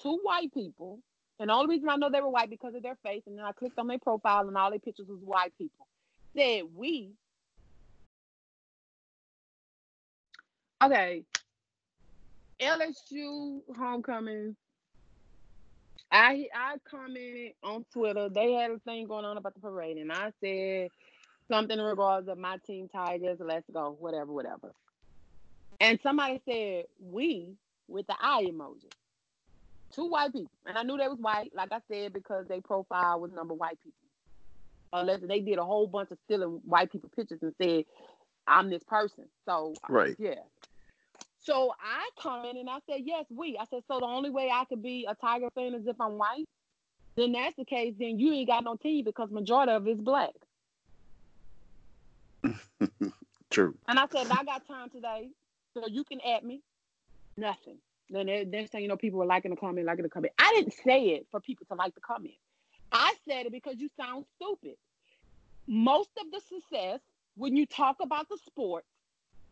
two 0.01 0.19
white 0.23 0.53
people 0.53 0.99
and 1.39 1.50
the 1.50 1.54
only 1.54 1.76
reason 1.76 1.89
I 1.89 1.98
know 1.98 2.10
they 2.10 2.21
were 2.21 2.30
white 2.30 2.50
because 2.50 2.76
of 2.76 2.84
their 2.84 2.98
face, 3.04 3.24
and 3.28 3.38
then 3.38 3.45
I 3.45 3.52
clicked 3.52 3.78
on 3.78 3.88
their 3.88 4.00
profile 4.00 4.48
and 4.48 4.58
all 4.58 4.69
their 4.69 4.80
pictures 4.80 5.08
was 5.08 5.19
white 5.21 5.54
people. 5.58 5.86
Said 6.36 6.63
we. 6.76 7.12
Okay. 10.82 11.24
LSU 12.60 13.62
homecoming. 13.78 14.56
I 16.12 16.48
I 16.56 16.78
commented 16.89 17.54
on 17.63 17.86
Twitter. 17.91 18.30
They 18.30 18.54
had 18.54 18.71
a 18.71 18.80
thing 18.80 19.08
going 19.08 19.26
on 19.26 19.38
about 19.38 19.56
the 19.56 19.60
parade, 19.60 19.98
and 19.98 20.12
I 20.12 20.32
said 20.39 20.89
something 21.50 21.78
in 21.78 21.84
regards 21.84 22.30
of 22.30 22.38
my 22.38 22.58
team 22.65 22.88
Tigers. 22.88 23.39
Let's 23.41 23.65
go, 23.74 23.98
whatever, 24.00 24.32
whatever. 24.32 24.71
And 25.82 26.00
somebody 26.02 26.41
said 26.50 26.86
we 27.02 27.56
with 27.88 28.08
the 28.08 28.15
eye 28.19 28.45
emoji 28.45 28.89
two 29.95 30.05
white 30.10 30.34
people, 30.34 30.51
and 30.65 30.77
I 30.77 30.84
knew 30.84 30.97
they 30.97 31.08
was 31.08 31.19
white, 31.19 31.51
like 31.55 31.71
I 31.71 31.79
said, 31.91 32.13
because 32.13 32.45
they 32.47 32.60
profile 32.62 33.19
was 33.19 33.31
number 33.31 33.53
white 33.53 33.79
people. 33.84 33.99
Unless 34.93 35.21
they 35.21 35.39
did 35.39 35.58
a 35.58 35.65
whole 35.65 35.88
bunch 35.88 36.12
of 36.12 36.17
stealing 36.25 36.62
white 36.65 36.91
people 36.91 37.10
pictures 37.15 37.39
and 37.41 37.53
said, 37.62 37.86
"I'm 38.47 38.69
this 38.69 38.84
person." 38.84 39.25
So 39.45 39.73
uh, 39.84 39.88
Right. 39.89 40.15
yeah. 40.19 40.36
So 41.39 41.73
I 41.79 42.10
commented 42.19 42.58
and 42.62 42.69
I 42.69 42.79
said, 42.89 43.01
"Yes, 43.03 43.25
we." 43.29 43.58
I 43.58 43.65
said, 43.65 43.84
"So 43.88 43.99
the 43.99 44.05
only 44.05 44.29
way 44.29 44.49
I 44.51 44.65
could 44.65 44.81
be 44.84 45.05
a 45.10 45.15
Tiger 45.15 45.49
fan 45.55 45.73
is 45.73 45.88
if 45.88 45.99
I'm 45.99 46.17
white." 46.17 46.45
Then 47.17 47.31
that's 47.31 47.55
the 47.55 47.65
case. 47.65 47.93
Then 47.97 48.19
you 48.19 48.34
ain't 48.34 48.47
got 48.47 48.63
no 48.63 48.75
team 48.75 49.05
because 49.05 49.31
majority 49.31 49.71
of 49.71 49.88
it 49.88 49.91
is 49.91 50.01
black. 50.01 50.34
True. 53.49 53.75
And 53.88 53.99
I 53.99 54.08
said, 54.12 54.27
I 54.29 54.43
got 54.43 54.67
time 54.67 54.89
today, 54.89 55.29
so 55.73 55.88
you 55.88 56.03
can 56.03 56.19
add 56.21 56.43
me. 56.43 56.62
Nothing. 57.38 57.77
Then 58.09 58.27
the 58.27 58.45
next 58.45 58.71
thing 58.71 58.81
you 58.83 58.87
know, 58.87 58.97
people 58.97 59.19
were 59.19 59.25
liking 59.25 59.51
the 59.51 59.57
comment, 59.57 59.87
liking 59.87 60.03
the 60.03 60.09
comment. 60.09 60.33
I 60.37 60.53
didn't 60.55 60.73
say 60.83 61.09
it 61.09 61.27
for 61.31 61.39
people 61.39 61.65
to 61.67 61.75
like 61.75 61.95
the 61.95 62.01
comment. 62.01 62.35
I 62.91 63.13
said 63.27 63.47
it 63.47 63.51
because 63.51 63.75
you 63.77 63.89
sound 63.99 64.25
stupid. 64.35 64.75
Most 65.67 66.11
of 66.19 66.31
the 66.31 66.39
success 66.47 66.99
when 67.35 67.55
you 67.55 67.65
talk 67.65 67.97
about 68.01 68.29
the 68.29 68.37
sport 68.45 68.85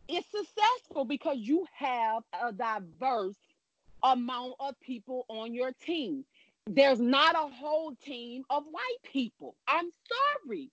is 0.08 0.24
successful 0.30 1.04
because 1.04 1.38
you 1.38 1.66
have 1.76 2.22
a 2.42 2.52
diverse 2.52 3.36
amount 4.02 4.54
of 4.60 4.78
people 4.80 5.24
on 5.28 5.52
your 5.54 5.72
team. 5.84 6.24
There's 6.66 7.00
not 7.00 7.34
a 7.34 7.48
whole 7.52 7.94
team 8.04 8.44
of 8.48 8.64
white 8.70 9.02
people. 9.12 9.56
I'm 9.66 9.90
sorry. 10.46 10.70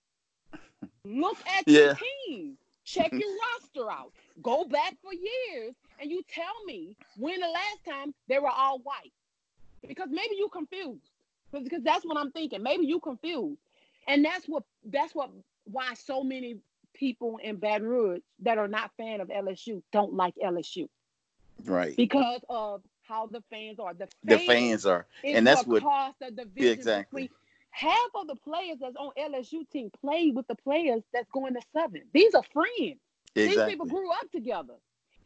Look 1.04 1.36
at 1.58 1.64
Yeah. 1.66 1.80
your 1.80 1.98
team. 2.28 2.56
Check 2.84 3.12
your 3.12 3.28
roster 3.30 3.90
out. 3.90 4.12
Go 4.42 4.64
back 4.64 4.94
for 5.02 5.12
years 5.12 5.74
and 6.00 6.10
you 6.10 6.22
tell 6.32 6.64
me 6.66 6.96
when 7.16 7.40
the 7.40 7.48
last 7.48 7.84
time 7.88 8.14
they 8.28 8.38
were 8.38 8.48
all 8.50 8.78
white. 8.80 9.12
Because 9.86 10.08
maybe 10.10 10.36
you 10.36 10.48
confused. 10.48 11.10
Because 11.52 11.82
that's 11.82 12.04
what 12.04 12.16
I'm 12.16 12.30
thinking. 12.32 12.62
Maybe 12.62 12.86
you 12.86 12.98
confused. 13.00 13.58
And 14.08 14.24
that's 14.24 14.46
what 14.48 14.64
that's 14.86 15.14
what 15.14 15.30
why 15.64 15.94
so 15.94 16.22
many 16.24 16.56
people 16.94 17.38
in 17.42 17.56
Baton 17.56 17.86
Rouge 17.86 18.20
that 18.40 18.58
are 18.58 18.68
not 18.68 18.90
fan 18.96 19.20
of 19.20 19.28
LSU 19.28 19.82
don't 19.92 20.14
like 20.14 20.34
LSU 20.42 20.88
Right. 21.64 21.96
because 21.96 22.40
of 22.48 22.82
how 23.06 23.26
the 23.26 23.42
fans 23.50 23.78
are. 23.78 23.94
The 23.94 24.06
fans, 24.06 24.40
The 24.40 24.46
fans 24.46 24.86
are, 24.86 25.06
and 25.24 25.46
that's 25.46 25.60
what 25.66 25.68
what- 25.68 25.82
caused 25.82 26.16
the 26.20 26.30
division 26.44 26.72
exactly. 26.72 27.22
between. 27.22 27.38
Half 27.72 28.10
of 28.14 28.28
the 28.28 28.36
players 28.36 28.78
that's 28.80 28.96
on 28.96 29.10
LSU 29.18 29.68
team 29.70 29.90
play 30.00 30.30
with 30.30 30.46
the 30.46 30.54
players 30.54 31.02
that's 31.12 31.28
going 31.32 31.54
to 31.54 31.60
Southern. 31.74 32.02
These 32.12 32.34
are 32.34 32.42
friends. 32.52 33.00
Exactly. 33.34 33.46
These 33.46 33.64
people 33.64 33.86
grew 33.86 34.10
up 34.12 34.30
together. 34.30 34.74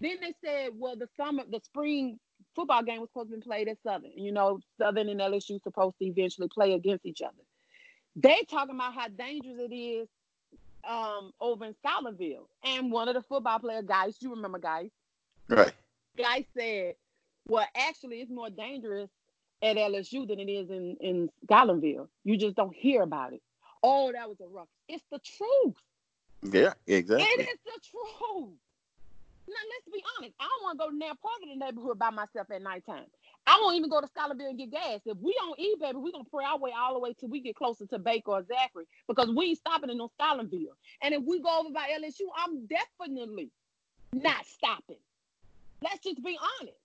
Then 0.00 0.16
they 0.22 0.32
said, 0.44 0.70
well, 0.74 0.96
the 0.96 1.08
summer, 1.16 1.42
the 1.50 1.60
spring 1.60 2.18
football 2.54 2.82
game 2.82 3.00
was 3.00 3.10
supposed 3.10 3.30
to 3.30 3.36
be 3.36 3.42
played 3.42 3.68
at 3.68 3.78
Southern. 3.82 4.12
You 4.16 4.32
know, 4.32 4.60
Southern 4.78 5.08
and 5.08 5.20
LSU 5.20 5.60
supposed 5.62 5.96
to 6.00 6.06
eventually 6.06 6.48
play 6.48 6.72
against 6.74 7.04
each 7.04 7.20
other. 7.22 7.34
They 8.14 8.46
talking 8.48 8.74
about 8.76 8.94
how 8.94 9.08
dangerous 9.08 9.56
it 9.58 9.74
is 9.74 10.08
um, 10.88 11.32
over 11.40 11.64
in 11.64 11.74
Scotlandville. 11.84 12.46
And 12.64 12.92
one 12.92 13.08
of 13.08 13.14
the 13.14 13.22
football 13.22 13.58
player 13.58 13.82
guys, 13.82 14.16
you 14.20 14.30
remember 14.30 14.58
guys, 14.58 14.90
Right. 15.48 15.72
guy 16.16 16.46
said, 16.56 16.94
well, 17.48 17.66
actually, 17.76 18.20
it's 18.20 18.30
more 18.30 18.50
dangerous 18.50 19.10
at 19.62 19.76
LSU 19.76 20.26
than 20.26 20.38
it 20.40 20.50
is 20.50 20.70
in 20.70 20.96
in 21.00 21.30
Scotlandville. 21.46 22.08
You 22.24 22.36
just 22.36 22.56
don't 22.56 22.74
hear 22.74 23.02
about 23.02 23.32
it. 23.32 23.42
Oh, 23.82 24.12
that 24.12 24.28
was 24.28 24.40
a 24.40 24.46
rough. 24.46 24.68
It's 24.88 25.04
the 25.10 25.18
truth. 25.18 25.76
Yeah. 26.42 26.74
Exactly. 26.86 27.26
It 27.26 27.48
is 27.48 27.58
the 27.64 27.80
truth. 27.90 28.54
Now 29.48 29.62
let's 29.70 29.94
be 29.94 30.02
honest. 30.18 30.34
I 30.40 30.48
don't 30.48 30.62
want 30.64 30.78
to 30.78 30.84
go 30.84 30.90
to 30.90 30.98
that 31.06 31.22
part 31.22 31.42
of 31.42 31.48
the 31.48 31.64
neighborhood 31.64 31.98
by 31.98 32.10
myself 32.10 32.50
at 32.50 32.62
nighttime. 32.62 33.06
I 33.46 33.60
won't 33.62 33.76
even 33.76 33.88
go 33.88 34.00
to 34.00 34.08
Scotlandville 34.08 34.50
and 34.50 34.58
get 34.58 34.72
gas. 34.72 35.00
If 35.06 35.18
we 35.18 35.30
on 35.32 35.54
E, 35.58 35.76
baby, 35.80 35.98
we're 35.98 36.10
gonna 36.10 36.24
pray 36.24 36.44
our 36.44 36.58
way 36.58 36.72
all 36.76 36.94
the 36.94 36.98
way 36.98 37.14
till 37.14 37.28
we 37.28 37.40
get 37.40 37.54
closer 37.54 37.86
to 37.86 37.98
Baker 37.98 38.32
or 38.32 38.44
Zachary 38.44 38.86
because 39.06 39.30
we 39.30 39.50
ain't 39.50 39.58
stopping 39.58 39.90
in 39.90 39.98
no 39.98 40.10
Scotlandville. 40.18 40.74
And 41.00 41.14
if 41.14 41.22
we 41.22 41.40
go 41.40 41.60
over 41.60 41.70
by 41.70 41.88
LSU, 41.96 42.26
I'm 42.36 42.66
definitely 42.66 43.50
not 44.12 44.44
stopping. 44.46 44.98
Let's 45.80 46.00
just 46.00 46.22
be 46.24 46.36
honest. 46.60 46.76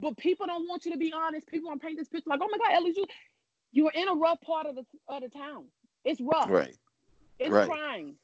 But 0.00 0.16
people 0.16 0.46
don't 0.46 0.68
want 0.68 0.84
you 0.84 0.92
to 0.92 0.98
be 0.98 1.12
honest. 1.12 1.46
People 1.48 1.68
want 1.68 1.80
to 1.80 1.86
paint 1.86 1.98
this 1.98 2.08
picture 2.08 2.28
like, 2.28 2.40
oh 2.42 2.48
my 2.50 2.58
God, 2.58 2.84
LSU, 2.84 3.04
you're 3.72 3.92
in 3.94 4.08
a 4.08 4.14
rough 4.14 4.40
part 4.40 4.66
of 4.66 4.74
the 4.74 4.84
of 5.08 5.22
the 5.22 5.28
town. 5.28 5.64
It's 6.04 6.20
rough. 6.20 6.50
Right. 6.50 6.76
It's 7.38 7.50
Right. 7.50 7.68
crime. 7.68 8.16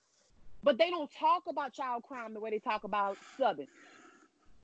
But 0.63 0.79
they 0.79 0.91
don't 0.91 1.11
talk 1.13 1.45
about 1.49 1.73
child 1.73 2.03
crime 2.03 2.35
the 2.35 2.41
way 2.41 2.51
they 2.51 2.59
talk 2.59 2.85
about 2.85 3.17
Southern. 3.39 3.67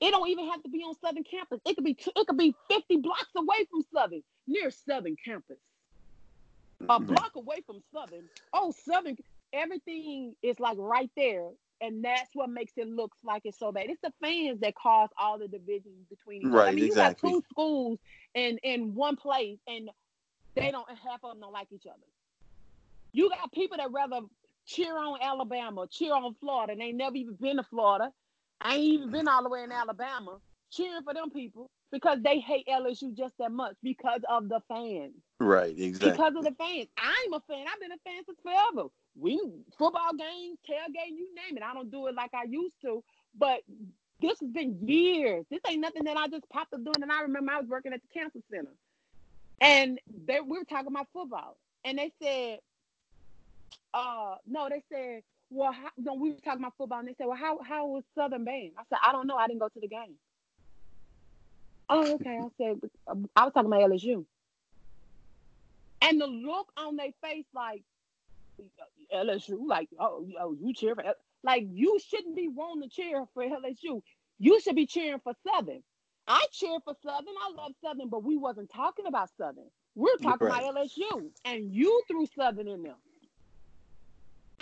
It 0.00 0.10
don't 0.10 0.28
even 0.28 0.48
have 0.50 0.62
to 0.62 0.68
be 0.68 0.82
on 0.82 0.94
Southern 1.00 1.24
campus. 1.24 1.60
It 1.64 1.74
could 1.74 1.84
be 1.84 1.94
t- 1.94 2.12
it 2.14 2.26
could 2.26 2.36
be 2.36 2.54
50 2.68 2.96
blocks 2.98 3.30
away 3.34 3.64
from 3.70 3.82
Southern, 3.94 4.22
near 4.46 4.70
Southern 4.70 5.16
campus. 5.16 5.58
A 6.80 6.84
mm-hmm. 6.84 7.06
block 7.06 7.36
away 7.36 7.62
from 7.64 7.80
Southern. 7.92 8.28
Oh, 8.52 8.72
Southern, 8.84 9.16
everything 9.52 10.36
is 10.42 10.60
like 10.60 10.76
right 10.78 11.10
there. 11.16 11.48
And 11.80 12.04
that's 12.04 12.30
what 12.34 12.50
makes 12.50 12.72
it 12.76 12.88
look 12.88 13.12
like 13.22 13.42
it's 13.44 13.58
so 13.58 13.72
bad. 13.72 13.86
It's 13.88 14.00
the 14.02 14.12
fans 14.22 14.60
that 14.60 14.74
cause 14.74 15.10
all 15.18 15.38
the 15.38 15.48
divisions 15.48 16.06
between 16.08 16.42
each 16.42 16.54
other. 16.54 16.68
I 16.68 16.72
Right, 16.72 16.72
mean, 16.72 16.84
exactly. 16.84 16.86
you 16.86 16.96
got 16.96 17.16
two 17.18 17.42
schools 17.50 17.98
in 18.34 18.58
in 18.62 18.94
one 18.94 19.16
place, 19.16 19.58
and 19.66 19.90
they 20.56 20.70
don't 20.70 20.88
half 20.88 21.20
of 21.22 21.32
them 21.32 21.40
don't 21.40 21.52
like 21.52 21.68
each 21.72 21.86
other. 21.86 22.06
You 23.12 23.28
got 23.30 23.52
people 23.52 23.76
that 23.78 23.90
rather 23.92 24.20
cheer 24.66 24.96
on 24.96 25.18
Alabama, 25.22 25.86
cheer 25.90 26.14
on 26.14 26.34
Florida, 26.40 26.72
and 26.72 26.80
they 26.80 26.92
never 26.92 27.16
even 27.16 27.34
been 27.34 27.56
to 27.56 27.62
Florida. 27.64 28.12
I 28.60 28.74
ain't 28.76 28.84
even 28.94 29.10
been 29.10 29.28
all 29.28 29.42
the 29.42 29.48
way 29.50 29.62
in 29.62 29.72
Alabama, 29.72 30.38
cheering 30.70 31.02
for 31.02 31.14
them 31.14 31.30
people 31.30 31.70
because 31.92 32.18
they 32.22 32.40
hate 32.40 32.66
LSU 32.66 33.14
just 33.16 33.34
that 33.38 33.52
much 33.52 33.76
because 33.82 34.22
of 34.28 34.48
the 34.48 34.60
fans. 34.68 35.14
Right. 35.40 35.78
Exactly. 35.78 36.10
Because 36.12 36.34
of 36.36 36.44
the 36.44 36.52
fans. 36.58 36.88
I'm 36.98 37.32
a 37.32 37.40
fan. 37.40 37.66
I've 37.72 37.80
been 37.80 37.92
a 37.92 37.98
fan 38.04 38.22
since 38.24 38.38
forever. 38.42 38.88
We 39.18 39.40
football 39.78 40.12
games, 40.16 40.58
tailgate, 40.68 41.16
you 41.16 41.34
name 41.34 41.56
it. 41.56 41.62
I 41.62 41.72
don't 41.72 41.90
do 41.90 42.06
it 42.06 42.14
like 42.14 42.34
I 42.34 42.44
used 42.44 42.74
to, 42.82 43.02
but 43.38 43.60
this 44.20 44.38
has 44.40 44.50
been 44.50 44.78
years. 44.86 45.44
This 45.50 45.60
ain't 45.68 45.80
nothing 45.80 46.04
that 46.04 46.16
I 46.16 46.28
just 46.28 46.48
popped 46.50 46.74
up 46.74 46.84
doing. 46.84 47.02
And 47.02 47.12
I 47.12 47.22
remember 47.22 47.52
I 47.52 47.60
was 47.60 47.68
working 47.68 47.92
at 47.92 48.00
the 48.02 48.08
cancer 48.18 48.40
center, 48.50 48.72
and 49.60 49.98
they 50.26 50.40
we 50.40 50.58
were 50.58 50.64
talking 50.64 50.88
about 50.88 51.08
football, 51.12 51.56
and 51.84 51.98
they 51.98 52.12
said, 52.22 52.58
uh, 53.94 54.36
no, 54.46 54.68
they 54.68 54.82
said, 54.92 55.22
well, 55.50 55.72
how, 55.72 55.88
no, 55.96 56.14
we 56.14 56.30
were 56.30 56.38
talking 56.44 56.60
about 56.60 56.74
football, 56.76 56.98
and 56.98 57.08
they 57.08 57.14
said, 57.16 57.26
well, 57.26 57.36
how 57.36 57.58
how 57.62 57.86
was 57.86 58.04
Southern 58.14 58.44
band? 58.44 58.72
I 58.78 58.82
said, 58.88 58.98
I 59.06 59.12
don't 59.12 59.26
know. 59.26 59.36
I 59.36 59.46
didn't 59.46 59.60
go 59.60 59.68
to 59.68 59.80
the 59.80 59.88
game. 59.88 60.16
Oh, 61.88 62.14
okay. 62.14 62.38
I 62.38 62.48
said, 62.58 62.80
I 63.36 63.44
was 63.44 63.52
talking 63.54 63.72
about 63.72 63.88
LSU. 63.90 64.24
And 66.02 66.20
the 66.20 66.26
look 66.26 66.68
on 66.76 66.96
their 66.96 67.12
face, 67.22 67.46
like 67.54 67.82
LSU, 69.14 69.66
like 69.66 69.88
oh, 70.00 70.26
oh 70.40 70.56
you 70.60 70.72
cheer 70.74 70.94
for 70.94 71.04
L-. 71.04 71.14
like 71.42 71.64
you 71.70 71.98
shouldn't 71.98 72.36
be 72.36 72.48
wanting 72.48 72.88
to 72.88 72.94
cheer 72.94 73.24
for 73.34 73.44
LSU. 73.44 74.02
You 74.38 74.60
should 74.60 74.76
be 74.76 74.86
cheering 74.86 75.20
for 75.22 75.32
Southern. 75.46 75.82
I 76.28 76.44
cheer 76.52 76.78
for 76.84 76.94
Southern. 77.02 77.34
I 77.48 77.52
love 77.56 77.72
Southern, 77.82 78.08
but 78.08 78.24
we 78.24 78.36
wasn't 78.36 78.70
talking 78.70 79.06
about 79.06 79.30
Southern. 79.38 79.70
We're 79.94 80.16
talking 80.18 80.48
Right. 80.48 80.62
about 80.62 80.74
LSU, 80.76 81.30
and 81.44 81.72
you 81.72 82.02
threw 82.08 82.26
Southern 82.26 82.68
in 82.68 82.82
there. 82.82 82.96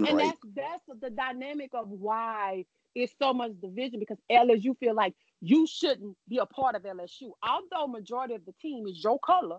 And 0.07 0.19
that's 0.19 0.39
that's 0.55 0.83
the 1.01 1.11
dynamic 1.11 1.71
of 1.75 1.89
why 1.89 2.67
it's 2.95 3.15
so 3.21 3.33
much 3.33 3.53
division 3.61 4.01
because 4.01 4.19
LSU 4.31 4.77
feel 4.79 4.95
like 4.95 5.15
you 5.41 5.67
shouldn't 5.67 6.17
be 6.29 6.39
a 6.39 6.47
part 6.47 6.75
of 6.77 6.83
LSU. 6.83 7.33
Although 7.43 7.87
majority 7.89 8.35
of 8.35 8.45
the 8.45 8.53
team 8.61 8.87
is 8.87 9.03
your 9.03 9.19
color, 9.19 9.59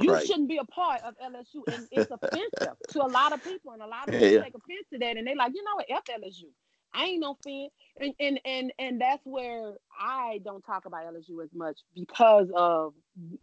you 0.00 0.12
Right. 0.12 0.26
shouldn't 0.26 0.48
be 0.48 0.58
a 0.58 0.64
part 0.64 1.02
of 1.02 1.14
LSU. 1.18 1.62
And 1.72 1.86
it's 1.92 2.10
offensive 2.10 2.76
to 2.88 3.02
a 3.04 3.06
lot 3.08 3.32
of 3.32 3.42
people. 3.44 3.72
And 3.72 3.82
a 3.82 3.86
lot 3.86 4.08
of 4.08 4.14
people 4.14 4.28
Yeah. 4.28 4.42
take 4.42 4.54
offense 4.54 4.86
to 4.92 4.98
that. 4.98 5.16
And 5.16 5.26
they're 5.26 5.36
like, 5.36 5.52
you 5.54 5.62
know 5.62 5.76
what, 5.76 5.86
F 5.88 6.04
LSU. 6.08 6.50
I 6.96 7.06
ain't 7.06 7.20
no 7.20 7.36
fan. 7.42 7.68
And, 8.00 8.14
and 8.20 8.40
and 8.44 8.72
and 8.78 9.00
that's 9.00 9.24
where 9.26 9.74
I 9.98 10.40
don't 10.44 10.62
talk 10.64 10.84
about 10.86 11.04
LSU 11.06 11.42
as 11.42 11.50
much 11.52 11.80
because 11.94 12.48
of 12.54 12.94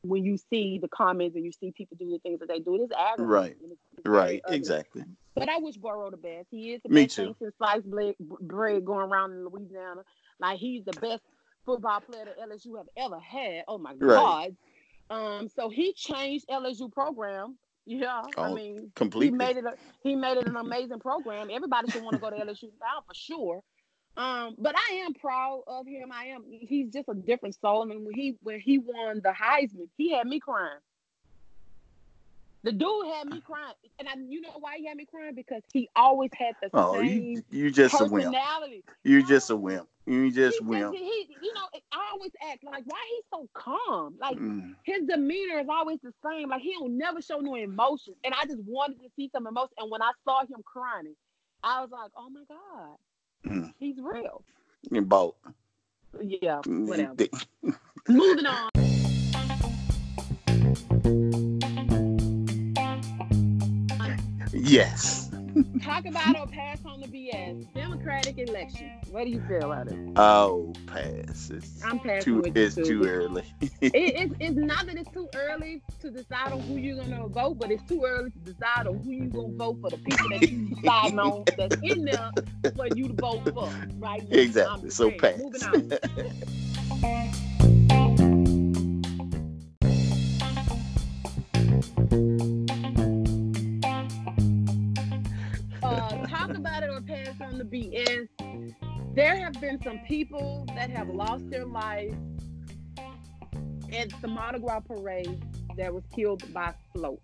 when 0.04 0.24
you 0.24 0.38
see 0.38 0.78
the 0.82 0.88
comments 0.88 1.36
and 1.36 1.44
you 1.44 1.52
see 1.52 1.72
people 1.72 1.98
do 2.00 2.10
the 2.10 2.20
things 2.20 2.40
that 2.40 2.48
they 2.48 2.60
do, 2.60 2.76
it 2.76 2.80
is 2.80 2.92
aggravating. 2.98 3.28
Right. 3.28 3.52
it's- 3.62 4.06
Right. 4.06 4.42
ugly. 4.46 4.56
Exactly. 4.58 5.04
But 5.36 5.50
I 5.50 5.58
wish 5.58 5.76
Burrow 5.78 6.10
the 6.12 6.18
best. 6.18 6.48
He 6.50 6.74
is 6.74 6.82
the 6.84 6.90
Me 6.90 7.04
best 7.04 7.16
too. 7.18 7.36
since 7.40 7.54
sliced 7.58 7.90
bread, 7.90 8.16
bread 8.20 8.86
going 8.86 9.10
around 9.10 9.32
in 9.34 9.46
Louisiana. 9.46 10.04
Like 10.40 10.58
he's 10.58 10.86
the 10.86 10.94
best 10.94 11.22
football 11.66 12.00
player 12.02 12.26
that 12.26 12.40
LSU 12.40 12.78
have 12.78 12.88
ever 12.98 13.20
had. 13.20 13.66
Oh 13.68 13.78
my 13.78 13.92
Right. 13.96 14.00
God. 14.16 14.58
Um, 15.12 15.50
so 15.50 15.70
he 15.70 15.94
changed 15.94 16.46
LSU 16.50 16.92
program. 16.92 17.58
Yeah, 17.86 18.22
I 18.38 18.50
Oh, 18.50 18.54
mean, 18.56 18.92
he 19.20 19.32
made 19.32 19.58
it. 19.58 19.66
A, 19.66 19.74
he 20.04 20.16
made 20.16 20.38
it 20.38 20.48
an 20.48 20.56
amazing 20.56 21.00
program. 21.00 21.50
Everybody 21.52 21.92
should 21.92 22.04
want 22.04 22.16
to 22.16 22.22
go 22.22 22.30
to 22.30 22.38
LSU 22.38 22.64
now 22.80 23.02
for 23.08 23.14
sure. 23.14 23.62
Um, 24.18 24.56
but 24.58 24.76
I 24.78 24.96
am 25.06 25.14
proud 25.14 25.64
of 25.68 25.88
him. 25.88 26.12
I 26.12 26.26
am. 26.28 26.44
He's 26.50 26.90
just 26.92 27.10
a 27.10 27.14
different 27.16 27.56
soul. 27.60 27.84
I 27.84 27.86
mean, 27.86 28.06
when 28.06 28.14
he 28.14 28.38
when 28.42 28.60
he 28.62 28.78
won 28.80 29.22
the 29.24 29.32
Heisman, 29.32 29.90
he 29.98 30.12
had 30.14 30.28
me 30.28 30.40
crying. 30.40 30.80
The 32.64 32.72
dude 32.72 33.08
had 33.08 33.28
me 33.28 33.42
crying, 33.42 33.74
and 33.98 34.08
I, 34.08 34.12
you 34.28 34.40
know 34.42 34.52
why 34.60 34.78
he 34.78 34.86
had 34.88 34.96
me 34.96 35.06
crying 35.10 35.34
because 35.34 35.64
he 35.74 35.90
always 35.96 36.30
had 36.38 36.54
the 36.62 36.70
Oh, 36.74 37.00
same 37.00 37.34
you 37.34 37.44
you 37.50 37.72
just 37.72 38.00
a 38.00 38.06
wimp. 38.06 38.26
personality. 38.36 38.84
You 39.04 39.26
just 39.26 39.50
a 39.50 39.56
wimp. 39.56 39.88
You 40.06 40.32
just 40.32 40.60
he, 40.60 40.64
wimp. 40.66 40.96
he, 40.96 41.38
you 41.42 41.54
know, 41.56 41.62
I 41.92 42.10
always 42.14 42.32
act 42.52 42.64
like 42.64 42.84
why 42.86 43.00
he's 43.16 43.24
so 43.34 43.50
calm. 43.54 44.16
Like 44.20 44.38
Mm. 44.38 44.76
his 44.84 45.08
demeanor 45.08 45.60
is 45.60 45.68
always 45.70 45.98
the 46.04 46.14
same. 46.24 46.50
Like 46.50 46.62
he 46.62 46.74
don't 46.74 46.98
never 47.00 47.20
show 47.22 47.40
no 47.40 47.56
emotion. 47.56 48.14
And 48.24 48.34
I 48.40 48.46
just 48.46 48.62
wanted 48.68 49.00
to 49.02 49.10
see 49.16 49.30
some 49.34 49.48
emotion. 49.48 49.74
And 49.80 49.90
when 49.90 50.04
I 50.04 50.12
saw 50.24 50.42
him 50.42 50.62
crying, 50.64 51.16
I 51.64 51.82
was 51.82 51.90
like, 51.92 52.12
oh 52.16 52.30
my 52.30 52.44
God, 52.48 52.98
Mm. 53.52 53.74
he's 53.80 53.96
real. 54.00 54.44
You 54.92 55.02
both. 55.02 55.34
Yeah, 56.22 56.62
whatever. 56.68 57.16
Moving 58.08 58.46
on. 58.46 58.70
Yes. 64.72 65.30
Talk 65.84 66.06
about 66.06 66.40
or 66.40 66.48
pass 66.48 66.80
on 66.86 67.02
the 67.02 67.08
BS. 67.08 67.74
Democratic 67.74 68.38
election. 68.38 68.90
What 69.10 69.26
do 69.26 69.30
you 69.30 69.44
feel 69.46 69.70
about 69.70 69.90
it? 69.90 70.00
Oh, 70.16 70.74
pass. 70.88 71.50
It's 71.50 71.84
I'm 71.84 72.00
passing 72.00 72.42
too. 72.42 72.52
It's 72.56 72.76
too. 72.76 72.86
too 72.86 73.06
early. 73.06 73.44
It, 73.60 73.72
it's, 73.94 74.34
it's 74.40 74.56
not 74.56 74.86
that 74.86 74.96
it's 74.96 75.12
too 75.12 75.28
early 75.36 75.82
to 76.00 76.10
decide 76.10 76.54
on 76.54 76.62
who 76.62 76.78
you're 76.78 76.96
gonna 76.96 77.28
vote, 77.28 77.60
but 77.60 77.70
it's 77.70 77.84
too 77.84 78.06
early 78.06 78.32
to 78.32 78.40
decide 78.40 78.88
on 78.88 79.00
who 79.00 79.12
you're 79.12 79.28
gonna 79.28 79.58
vote 79.58 79.78
for 79.82 79.90
the 79.90 79.98
people 79.98 80.30
that 80.30 80.50
you 80.50 80.74
deciding 80.74 81.20
on 81.20 81.44
that's 81.58 81.76
in 81.84 82.06
there 82.06 82.32
for 82.74 82.88
you 82.96 83.10
to 83.10 83.14
vote 83.16 83.44
for, 83.54 83.70
right? 83.98 84.24
now. 84.30 84.38
Exactly. 84.38 84.90
So 84.90 85.12
pass. 85.12 85.42
have 99.54 99.62
been 99.62 99.82
some 99.82 100.00
people 100.00 100.66
that 100.76 100.90
have 100.90 101.10
lost 101.10 101.50
their 101.50 101.66
life 101.66 102.14
at 103.92 104.10
the 104.22 104.28
Mardi 104.28 104.60
Gras 104.60 104.80
parade 104.82 105.44
that 105.76 105.94
was 105.94 106.04
killed 106.16 106.42
by 106.54 106.74
float. 106.94 107.22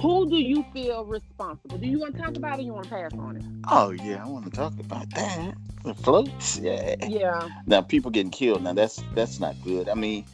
Who 0.00 0.28
do 0.28 0.36
you 0.36 0.64
feel 0.72 1.04
responsible? 1.04 1.78
Do 1.78 1.86
you 1.86 2.00
want 2.00 2.16
to 2.16 2.22
talk 2.22 2.36
about 2.36 2.58
it 2.58 2.62
or 2.62 2.64
you 2.64 2.72
want 2.72 2.88
to 2.88 2.90
pass 2.90 3.12
on 3.14 3.36
it? 3.36 3.44
oh 3.68 3.90
yeah, 3.90 4.24
I 4.24 4.28
want 4.28 4.44
to 4.46 4.50
talk 4.50 4.72
about 4.80 5.10
that. 5.14 5.54
The 5.84 5.94
floats. 5.94 6.58
Yeah. 6.58 6.96
Yeah. 7.06 7.48
Now 7.66 7.82
people 7.82 8.10
getting 8.10 8.30
killed. 8.30 8.62
Now 8.62 8.72
that's 8.72 9.02
that's 9.14 9.38
not 9.38 9.54
good. 9.62 9.88
I 9.88 9.94
mean, 9.94 10.26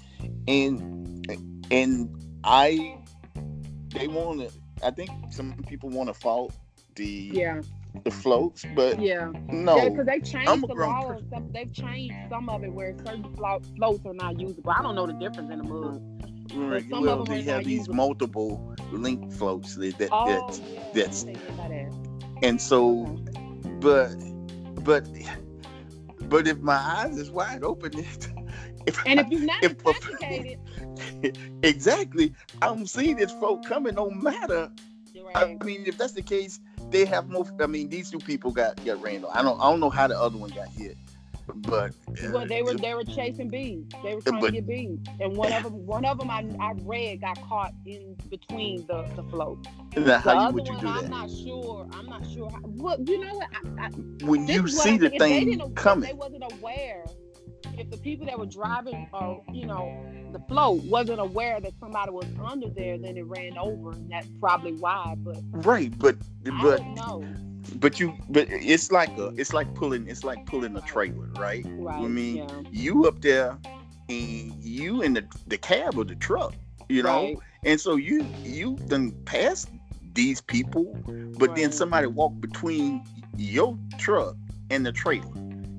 and 0.48 1.26
and 1.70 2.38
I 2.44 2.98
they 3.88 4.08
want 4.08 4.40
to. 4.40 4.50
I 4.82 4.90
think 4.90 5.10
some 5.30 5.54
people 5.66 5.90
want 5.90 6.08
to 6.08 6.14
fault 6.14 6.54
the 6.96 7.30
Yeah, 7.32 7.60
the 8.04 8.10
floats, 8.10 8.64
but 8.74 9.00
yeah. 9.00 9.30
no, 9.50 9.76
Yeah, 9.76 9.88
because 9.90 10.06
they 10.06 10.20
changed 10.20 10.68
the 10.68 10.74
law. 10.74 11.08
person. 11.08 11.28
Some, 11.30 11.50
they've 11.52 11.72
changed 11.72 12.14
some 12.28 12.48
of 12.48 12.64
it 12.64 12.72
where 12.72 12.94
certain 12.98 13.34
flo- 13.34 13.60
floats 13.76 14.04
are 14.06 14.14
not 14.14 14.38
usable. 14.40 14.70
I 14.70 14.82
don't 14.82 14.94
know 14.94 15.06
the 15.06 15.12
difference 15.14 15.50
in 15.50 15.58
the 15.58 15.64
mud. 15.64 16.00
Right, 16.54 16.84
some 16.88 16.98
of 16.98 17.04
well, 17.06 17.24
they 17.24 17.42
have 17.42 17.64
these 17.64 17.78
usable. 17.78 17.94
multiple 17.96 18.76
link 18.92 19.32
floats 19.32 19.74
that, 19.76 19.98
that, 19.98 20.08
Oh, 20.12 20.26
that 20.26 20.60
yeah. 20.72 20.80
that's- 20.92 21.24
I 21.24 21.32
didn't 21.32 21.42
think 21.42 21.58
about 21.58 21.68
that. 21.70 22.38
and 22.42 22.60
so, 22.60 23.04
but, 23.80 24.14
but, 24.84 25.08
but 26.28 26.46
if 26.46 26.58
my 26.58 26.76
eyes 26.76 27.16
is 27.18 27.30
wide 27.30 27.64
open, 27.64 27.92
if 28.86 29.02
And 29.06 29.20
if 29.20 29.28
you're 29.30 29.40
not 29.40 29.62
If- 29.64 29.72
intoxicated, 29.72 30.58
exactly, 31.62 32.32
I'm 32.62 32.86
seeing 32.86 33.16
this 33.16 33.32
float 33.32 33.64
coming. 33.64 33.94
No 33.94 34.10
matter, 34.10 34.70
you're 35.12 35.30
I 35.36 35.56
mean, 35.64 35.84
if 35.86 35.96
that's 35.96 36.12
the 36.12 36.22
case, 36.22 36.60
they 36.94 37.04
have 37.04 37.28
more. 37.28 37.44
I 37.60 37.66
mean, 37.66 37.88
these 37.88 38.10
two 38.10 38.18
people 38.18 38.50
got 38.52 38.82
got 38.84 39.02
ran. 39.02 39.24
I 39.34 39.42
don't, 39.42 39.60
I 39.60 39.64
don't 39.70 39.80
know 39.80 39.90
how 39.90 40.06
the 40.06 40.18
other 40.18 40.38
one 40.38 40.50
got 40.50 40.68
hit, 40.68 40.96
but 41.56 41.90
uh, 42.08 42.30
Well, 42.32 42.46
they 42.46 42.62
were 42.62 42.74
they 42.74 42.94
were 42.94 43.02
chasing 43.04 43.48
bees. 43.48 43.84
They 44.04 44.14
were 44.14 44.20
trying 44.20 44.40
But- 44.40 44.46
to 44.46 44.52
get 44.52 44.66
bees, 44.68 44.98
and 45.20 45.36
one 45.36 45.52
of 45.52 45.64
them 45.64 45.84
one 45.84 46.04
of 46.04 46.18
them 46.18 46.30
I, 46.30 46.46
I 46.60 46.72
read 46.82 47.20
got 47.20 47.36
caught 47.48 47.74
in 47.84 48.16
between 48.30 48.86
the 48.86 49.02
the 49.16 49.24
float. 49.24 49.66
now, 49.96 50.02
The 50.04 50.18
how 50.18 50.32
you 50.32 50.38
other 50.38 50.54
would 50.54 50.66
you 50.68 50.74
one, 50.74 50.84
do 50.84 50.88
I'm 50.88 51.10
not 51.10 51.30
sure. 51.30 51.88
I'm 51.92 52.06
not 52.06 52.22
sure. 52.32 52.48
How, 52.50 52.60
well, 52.64 52.96
you 53.04 53.18
know 53.18 53.34
what? 53.34 53.48
I, 53.78 53.86
I, 53.86 53.88
when 54.24 54.46
you 54.46 54.68
see 54.68 54.96
the 54.96 55.08
they 55.10 55.18
thing 55.18 55.50
didn't- 55.50 55.74
coming? 55.74 56.08
They 56.08 56.14
wasn't 56.14 56.44
aware. 56.52 57.04
If 57.78 57.90
the 57.90 57.96
people 57.98 58.26
that 58.26 58.38
were 58.38 58.46
driving, 58.46 59.08
or 59.12 59.42
you 59.52 59.66
know, 59.66 60.06
the 60.32 60.40
float 60.48 60.82
wasn't 60.84 61.20
aware 61.20 61.60
that 61.60 61.72
somebody 61.80 62.10
was 62.10 62.26
under 62.44 62.68
there, 62.68 62.98
then 62.98 63.16
it 63.16 63.26
ran 63.26 63.56
over, 63.58 63.92
and 63.92 64.10
that's 64.10 64.28
probably 64.40 64.72
why. 64.72 65.14
But 65.18 65.38
Right, 65.50 65.96
but 65.98 66.16
I 66.50 66.62
but 66.62 66.82
but 67.76 67.98
you 67.98 68.14
but 68.28 68.46
it's 68.50 68.92
like 68.92 69.16
a 69.18 69.32
it's 69.36 69.52
like 69.52 69.74
pulling 69.74 70.08
it's 70.08 70.24
like 70.24 70.44
pulling 70.46 70.76
a 70.76 70.80
trailer, 70.82 71.28
right? 71.38 71.64
Right? 71.66 72.02
I 72.02 72.08
mean, 72.08 72.36
yeah. 72.36 72.62
you 72.70 73.06
up 73.06 73.20
there 73.20 73.58
and 74.08 74.52
you 74.62 75.02
in 75.02 75.14
the, 75.14 75.24
the 75.46 75.58
cab 75.58 75.98
of 75.98 76.08
the 76.08 76.14
truck, 76.14 76.54
you 76.88 77.02
know, 77.02 77.24
Right. 77.24 77.38
and 77.64 77.80
so 77.80 77.96
you 77.96 78.26
you 78.42 78.76
done 78.88 79.12
passed 79.24 79.68
these 80.14 80.40
people, 80.40 80.96
but 81.38 81.56
then 81.56 81.72
somebody 81.72 82.06
walked 82.06 82.40
between 82.40 83.02
your 83.36 83.76
truck 83.98 84.36
and 84.70 84.86
the 84.86 84.92
trailer. 84.92 85.26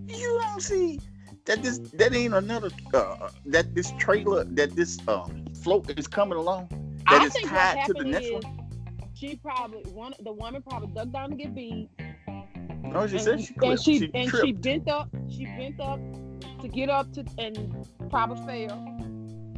You 0.08 0.40
don't 0.44 0.62
see 0.62 1.00
that 1.46 1.62
this 1.64 1.80
that 1.94 2.14
ain't 2.14 2.34
another 2.34 2.70
uh, 2.94 3.30
that 3.46 3.74
this 3.76 3.92
trailer 3.98 4.44
that 4.44 4.76
this 4.76 5.00
um 5.08 5.46
float 5.64 5.90
is 5.98 6.08
coming 6.08 6.38
along 6.38 6.68
that 7.10 7.22
I 7.22 7.26
is 7.26 7.34
tied 7.44 7.86
to 7.86 7.94
the 7.94 8.04
next 8.04 8.26
is 8.26 8.44
one. 8.44 8.68
she 9.14 9.36
probably 9.38 9.82
one 9.92 10.14
the 10.24 10.34
woman 10.34 10.62
probably 10.62 10.90
dug 10.94 11.12
down 11.14 11.32
to 11.32 11.36
get 11.36 11.56
bees. 11.56 11.88
No, 12.84 13.08
she 13.08 13.18
and, 13.18 13.24
said 13.24 13.42
she 13.42 13.56
and 13.64 13.80
she, 13.80 14.00
she 14.00 14.12
and 14.14 14.30
tripped. 14.30 14.46
she 14.46 14.52
bent 14.54 14.90
up. 14.90 15.10
She 15.30 15.46
bent 15.46 15.80
up 15.80 16.00
to 16.62 16.68
get 16.68 16.90
up 16.90 17.12
to 17.14 17.26
and 17.38 17.88
probably 18.10 18.38
fell. 18.68 18.78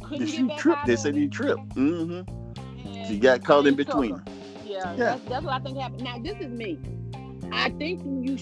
Couldn't 0.02 0.22
If 0.22 0.30
get 0.30 0.38
you 0.40 0.48
back 0.48 0.58
tripped, 0.58 0.80
out 0.80 0.86
they 0.86 0.96
said 0.96 1.16
you 1.16 1.28
tripped. 1.28 1.68
Mm-hmm. 1.74 3.04
She 3.06 3.18
got 3.18 3.44
caught 3.44 3.66
in 3.66 3.74
between. 3.76 4.22
Yeah, 4.64 4.92
Yeah. 4.92 4.96
That's, 4.96 5.24
that's 5.24 5.44
what 5.44 5.54
I 5.54 5.58
think 5.60 5.78
happened. 5.78 6.02
Now 6.02 6.18
this 6.18 6.36
is 6.40 6.48
me. 6.48 6.78
I 7.52 7.70
think 7.70 8.02
you 8.04 8.36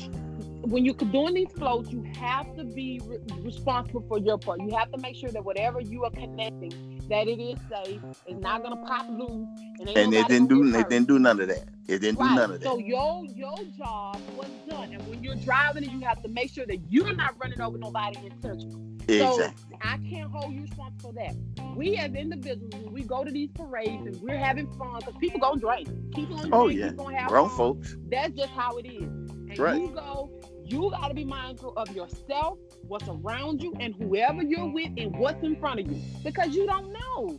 when 0.71 0.85
you're 0.85 0.95
doing 0.95 1.35
these 1.35 1.53
floats, 1.53 1.91
you 1.91 2.03
have 2.19 2.47
to 2.57 2.65
be 2.65 3.01
re- 3.05 3.19
responsible 3.43 4.05
for 4.09 4.19
your 4.19 4.39
part. 4.39 4.61
You 4.61 4.75
have 4.77 4.91
to 4.93 4.99
make 4.99 5.17
sure 5.17 5.31
that 5.33 5.45
whatever 5.45 5.81
you 5.81 6.05
are 6.05 6.11
connecting, 6.11 6.73
that 7.09 7.29
it 7.29 7.41
is 7.41 7.59
safe. 7.69 8.01
It's 8.27 8.41
not 8.41 8.63
gonna 8.63 8.77
pop 8.77 9.07
loose, 9.09 9.49
and, 9.81 9.89
And 9.97 10.13
it 10.15 10.17
nobody 10.17 10.35
didn't 10.35 10.49
do 10.49 10.63
hurt. 10.73 10.91
didn't 10.91 11.09
do 11.09 11.19
none 11.19 11.41
of 11.41 11.49
that. 11.49 11.69
It 11.89 11.99
didn't 12.01 12.19
do 12.19 12.25
none 12.25 12.51
of 12.53 12.61
that. 12.61 12.65
So 12.65 12.79
your 12.79 13.25
your 13.27 13.57
job 13.77 14.17
was 14.37 14.51
done, 14.69 14.93
and 14.93 15.07
when 15.07 15.23
you're 15.23 15.37
driving, 15.37 15.85
it, 15.85 15.91
you 15.93 16.01
have 16.01 16.21
to 16.23 16.29
make 16.29 16.51
sure 16.51 16.67
that 16.67 16.79
you're 16.91 17.15
not 17.15 17.35
running 17.41 17.61
over 17.61 17.79
nobody 17.79 18.17
intentionally. 18.27 18.83
exactly. 19.09 19.77
So 19.79 19.79
I 19.83 19.99
can't 19.99 20.31
hold 20.31 20.53
you 20.53 20.63
responsible 20.63 21.13
for 21.13 21.13
that. 21.15 21.37
We 21.77 21.97
as 21.97 22.15
individuals, 22.15 22.73
when 22.83 22.93
we 22.93 23.05
go 23.05 23.23
to 23.23 23.31
these 23.31 23.51
parades 23.55 24.07
and 24.07 24.21
we're 24.21 24.39
having 24.39 24.67
fun, 24.79 24.97
because 24.99 25.15
people 25.21 25.41
gonna 25.41 25.61
drink, 25.61 25.89
people 26.15 26.37
gonna 26.39 26.51
Oh, 26.53 26.65
drink, 26.65 26.81
yeah. 26.81 26.91
people 26.91 27.05
gonna 27.05 27.19
have 27.19 27.29
Grown 27.29 27.49
fun. 27.49 27.57
folks. 27.57 27.97
That's 28.11 28.33
just 28.35 28.51
how 28.51 28.79
it 28.79 28.87
is. 28.87 29.03
And 29.49 29.59
Right. 29.59 29.81
you 29.81 29.91
go, 29.95 30.31
you 30.67 30.91
gotta 30.91 31.15
be 31.15 31.25
mindful 31.25 31.73
of 31.77 31.95
yourself, 31.95 32.59
what's 32.87 33.09
around 33.09 33.63
you, 33.63 33.75
and 33.81 33.95
whoever 33.95 34.43
you're 34.43 34.67
with, 34.71 34.91
and 34.97 35.17
what's 35.17 35.43
in 35.43 35.57
front 35.57 35.81
of 35.81 35.87
you, 35.91 36.01
because 36.25 36.55
you 36.55 36.67
don't 36.67 36.93
know. 36.93 37.39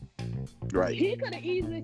Right. 0.72 0.96
He 0.96 1.16
could 1.16 1.34
have 1.34 1.44
easily 1.44 1.84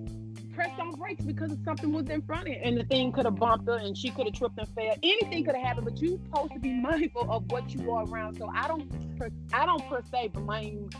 pressed 0.54 0.78
on 0.78 0.92
brakes 0.92 1.24
because 1.24 1.56
something 1.64 1.92
was 1.92 2.08
in 2.08 2.22
front 2.22 2.48
of 2.48 2.54
him, 2.54 2.60
and 2.62 2.76
the 2.78 2.84
thing 2.84 3.12
could 3.12 3.24
have 3.24 3.36
bumped 3.36 3.66
her, 3.66 3.76
and 3.76 3.96
she 3.96 4.10
could 4.10 4.26
have 4.26 4.34
tripped 4.34 4.58
and 4.58 4.68
fell. 4.68 4.94
Anything 5.02 5.44
could 5.44 5.54
have 5.56 5.64
happened, 5.64 5.86
but 5.86 6.00
you're 6.00 6.18
supposed 6.18 6.52
to 6.52 6.58
be 6.60 6.72
mindful 6.80 7.30
of 7.30 7.50
what 7.50 7.74
you 7.74 7.90
are 7.92 8.04
around. 8.06 8.36
So 8.38 8.50
I 8.54 8.68
don't, 8.68 9.18
per, 9.18 9.28
I 9.52 9.66
don't 9.66 9.86
per 9.88 10.02
se 10.10 10.28
blame 10.28 10.90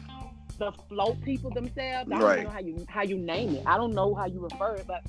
the 0.59 0.72
float 0.88 1.20
people 1.22 1.51
themselves. 1.51 2.11
I 2.12 2.18
don't 2.18 2.22
Right. 2.22 2.45
know 2.45 2.51
how 2.51 2.61
you 2.61 2.84
how 2.88 3.03
you 3.03 3.16
name 3.18 3.57
it. 3.57 3.62
I 3.66 3.76
don't 3.76 3.92
know 3.92 4.14
how 4.14 4.26
you 4.26 4.40
refer 4.40 4.74
it, 4.76 4.84
but. 4.86 5.03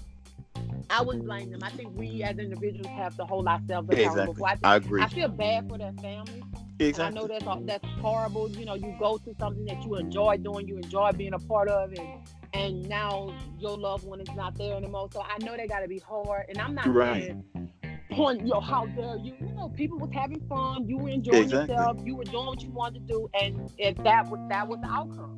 I 0.89 1.01
wouldn't 1.01 1.25
blame 1.25 1.51
them. 1.51 1.61
I 1.63 1.69
think 1.71 1.91
we 1.95 2.23
as 2.23 2.38
individuals 2.38 2.88
have 2.88 3.15
to 3.17 3.25
hold 3.25 3.47
ourselves 3.47 3.89
accountable. 3.89 4.31
Exactly. 4.31 4.43
I, 4.45 4.51
think, 4.55 4.65
I 4.65 4.75
agree. 4.75 5.01
I 5.01 5.07
feel 5.07 5.27
bad 5.29 5.69
for 5.69 5.77
their 5.77 5.93
families. 5.93 6.43
And 6.79 6.99
I 6.99 7.09
know 7.09 7.27
that's 7.27 7.45
that's 7.65 7.86
horrible. 8.01 8.49
You 8.49 8.65
know, 8.65 8.75
you 8.75 8.93
go 8.99 9.17
to 9.17 9.33
something 9.39 9.65
that 9.65 9.83
you 9.86 9.95
enjoy 9.95 10.38
doing, 10.38 10.67
you 10.67 10.77
enjoy 10.77 11.11
being 11.13 11.33
a 11.33 11.39
part 11.39 11.69
of, 11.69 11.91
and 11.93 12.07
and 12.53 12.88
now 12.89 13.33
your 13.57 13.77
loved 13.77 14.05
one 14.05 14.19
is 14.21 14.27
not 14.36 14.57
there 14.57 14.75
anymore. 14.75 15.09
So 15.11 15.21
I 15.21 15.43
know 15.43 15.55
they 15.55 15.67
got 15.67 15.79
to 15.79 15.88
be 15.88 15.99
hard. 15.99 16.45
And 16.49 16.57
I'm 16.57 16.75
not 16.75 16.88
Right. 16.88 17.23
saying 17.23 17.43
point, 18.11 18.45
yo, 18.47 18.59
how 18.59 18.86
dare 18.88 19.17
you? 19.17 19.36
You 19.39 19.53
know, 19.55 19.69
people 19.69 19.97
was 19.97 20.11
having 20.13 20.39
fun. 20.47 20.88
You 20.88 20.97
were 20.97 21.09
enjoying 21.09 21.43
Exactly. 21.43 21.75
yourself. 21.75 21.97
You 22.05 22.15
were 22.15 22.23
doing 22.25 22.45
what 22.45 22.61
you 22.61 22.69
wanted 22.71 23.07
to 23.07 23.13
do, 23.13 23.29
and 23.41 23.71
if 23.77 23.95
that 24.03 24.29
was 24.29 24.39
that 24.49 24.67
was 24.67 24.79
the 24.81 24.88
outcome. 24.88 25.38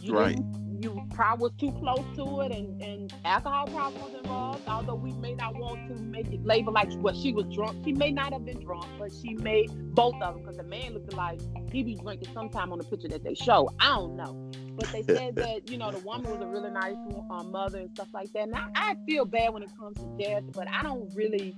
You 0.00 0.14
Right. 0.14 0.36
didn't- 0.36 0.63
You 0.84 1.02
probably 1.14 1.44
was 1.44 1.52
too 1.58 1.72
close 1.80 2.04
to 2.16 2.40
it, 2.42 2.52
and, 2.52 2.82
and 2.82 3.14
alcohol 3.24 3.66
probably 3.68 4.02
was 4.02 4.14
involved. 4.22 4.68
Although 4.68 4.96
we 4.96 5.12
may 5.12 5.34
not 5.34 5.56
want 5.56 5.88
to 5.88 5.94
make 5.94 6.26
it 6.26 6.44
label 6.44 6.74
like, 6.74 6.90
well, 6.96 7.14
she 7.14 7.32
was 7.32 7.46
drunk. 7.46 7.82
She 7.86 7.94
may 7.94 8.12
not 8.12 8.34
have 8.34 8.44
been 8.44 8.62
drunk, 8.62 8.84
but 8.98 9.10
she 9.10 9.32
made 9.32 9.70
both 9.94 10.12
of 10.16 10.34
them 10.34 10.42
because 10.42 10.58
the 10.58 10.62
man 10.62 10.92
looked 10.92 11.14
like 11.14 11.40
he 11.72 11.82
be 11.82 11.94
drinking 11.94 12.34
sometime 12.34 12.70
on 12.70 12.76
the 12.76 12.84
picture 12.84 13.08
that 13.08 13.24
they 13.24 13.34
show. 13.34 13.70
I 13.80 13.96
don't 13.96 14.14
know, 14.14 14.50
but 14.76 14.92
they 14.92 15.02
said 15.04 15.36
that 15.36 15.70
you 15.70 15.78
know 15.78 15.90
the 15.90 16.00
woman 16.00 16.30
was 16.30 16.42
a 16.42 16.46
really 16.46 16.70
nice 16.70 16.96
um, 17.30 17.50
mother 17.50 17.78
and 17.78 17.90
stuff 17.94 18.08
like 18.12 18.30
that. 18.34 18.42
And 18.42 18.54
I, 18.54 18.68
I 18.74 18.96
feel 19.06 19.24
bad 19.24 19.54
when 19.54 19.62
it 19.62 19.70
comes 19.78 19.96
to 19.96 20.16
death, 20.22 20.42
but 20.52 20.68
I 20.68 20.82
don't 20.82 21.10
really. 21.14 21.56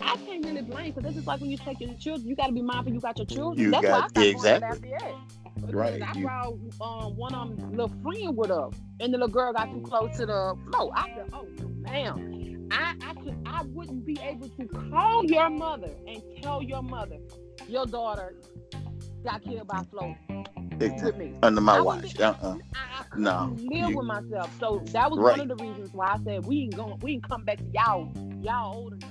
I 0.00 0.16
can't 0.16 0.44
really 0.44 0.62
blame 0.62 0.92
because 0.92 1.04
this 1.14 1.16
is 1.20 1.26
like 1.26 1.40
when 1.40 1.50
you 1.50 1.56
take 1.56 1.80
your 1.80 1.94
children, 1.94 2.28
you 2.28 2.36
got 2.36 2.46
to 2.48 2.52
be 2.52 2.62
mindful 2.62 2.92
you 2.92 3.00
got 3.00 3.16
your 3.18 3.26
children. 3.26 3.58
You 3.66 3.70
That's 3.70 3.82
got- 3.82 3.90
why 3.92 4.04
I 4.04 4.08
stopped 4.08 4.26
exactly. 4.26 4.88
going 4.88 5.00
to 5.00 5.06
Lafayette. 5.06 5.14
Because 5.56 5.74
Right, 5.74 6.02
I 6.02 6.12
you- 6.18 6.24
brought 6.26 6.46
um, 6.80 7.16
one 7.16 7.34
of 7.34 7.56
them 7.56 7.70
little 7.70 7.88
friend 8.02 8.36
with 8.36 8.50
us, 8.50 8.74
and 9.00 9.14
the 9.14 9.18
little 9.18 9.28
girl 9.28 9.52
got 9.52 9.70
too 9.70 9.80
close 9.80 10.16
to 10.18 10.26
the 10.26 10.54
floor. 10.70 10.90
I 10.94 11.08
said, 11.14 11.30
"Oh 11.32 11.46
no, 11.58 11.68
ma'am, 11.80 12.68
I 12.70 12.94
I 13.02 13.14
could 13.14 13.36
I 13.46 13.62
wouldn't 13.68 14.04
be 14.04 14.18
able 14.22 14.48
to 14.48 14.66
call 14.90 15.24
your 15.24 15.48
mother 15.50 15.90
and 16.06 16.22
tell 16.42 16.62
your 16.62 16.82
mother 16.82 17.16
your 17.68 17.86
daughter 17.86 18.34
got 19.24 19.42
killed 19.42 19.66
by 19.68 19.82
float 19.90 20.16
with 20.28 20.82
Exactly. 20.82 21.28
me. 21.30 21.38
Under 21.42 21.60
my 21.62 21.76
I 21.76 21.80
watch. 21.80 22.02
wouldn't- 22.02 22.20
Uh-uh. 22.20 22.56
I, 22.74 23.04
I 23.14 23.18
No, 23.18 23.54
live 23.56 23.90
you- 23.90 23.96
with 23.96 24.06
myself. 24.06 24.50
So 24.58 24.82
that 24.86 25.10
was 25.10 25.18
Right. 25.20 25.38
one 25.38 25.50
of 25.50 25.56
the 25.56 25.64
reasons 25.64 25.94
why 25.94 26.08
I 26.08 26.18
said 26.24 26.44
we 26.44 26.62
ain't 26.62 26.76
going. 26.76 26.98
We 27.00 27.12
ain't 27.12 27.26
come 27.28 27.44
back 27.44 27.58
to 27.58 27.64
y'all. 27.72 28.12
Y'all 28.42 28.76
older. 28.76 28.96
enough. 28.96 29.10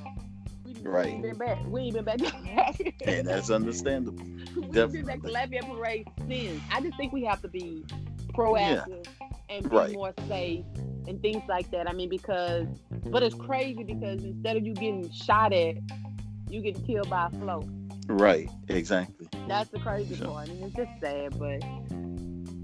We, 0.83 0.89
we 0.89 0.95
Right. 0.95 1.07
ain't 1.07 1.21
been 1.23 1.37
back. 1.37 1.57
We 1.67 1.81
ain't 1.81 1.93
been 1.93 2.05
back. 2.05 2.19
And 3.07 3.27
that's 3.27 3.49
understandable. 3.49 4.23
We've 4.55 4.71
been 4.71 5.05
back 5.05 5.21
to 5.21 5.29
Lafayette 5.31 5.65
Parade 5.65 6.07
since. 6.27 6.61
I 6.71 6.81
just 6.81 6.97
think 6.97 7.13
we 7.13 7.23
have 7.25 7.41
to 7.41 7.47
be 7.47 7.83
proactive 8.33 9.05
and 9.49 9.69
be 9.69 9.75
Right. 9.75 9.93
more 9.93 10.13
safe 10.27 10.65
and 11.07 11.21
things 11.21 11.43
like 11.47 11.69
that. 11.71 11.89
I 11.89 11.93
mean, 11.93 12.09
because, 12.09 12.67
but 13.05 13.23
it's 13.23 13.35
crazy 13.35 13.83
because 13.83 14.23
instead 14.23 14.57
of 14.57 14.65
you 14.65 14.73
getting 14.73 15.09
shot 15.11 15.53
at, 15.53 15.75
you 16.49 16.61
get 16.61 16.83
killed 16.85 17.09
by 17.09 17.27
a 17.27 17.29
float. 17.31 17.65
Right. 18.07 18.49
Exactly. 18.69 19.27
That's 19.47 19.69
the 19.69 19.79
crazy 19.79 20.15
Sure. 20.15 20.27
part, 20.27 20.49
and 20.49 20.63
it's 20.63 20.75
just 20.75 20.91
sad. 21.01 21.37
But 21.39 21.63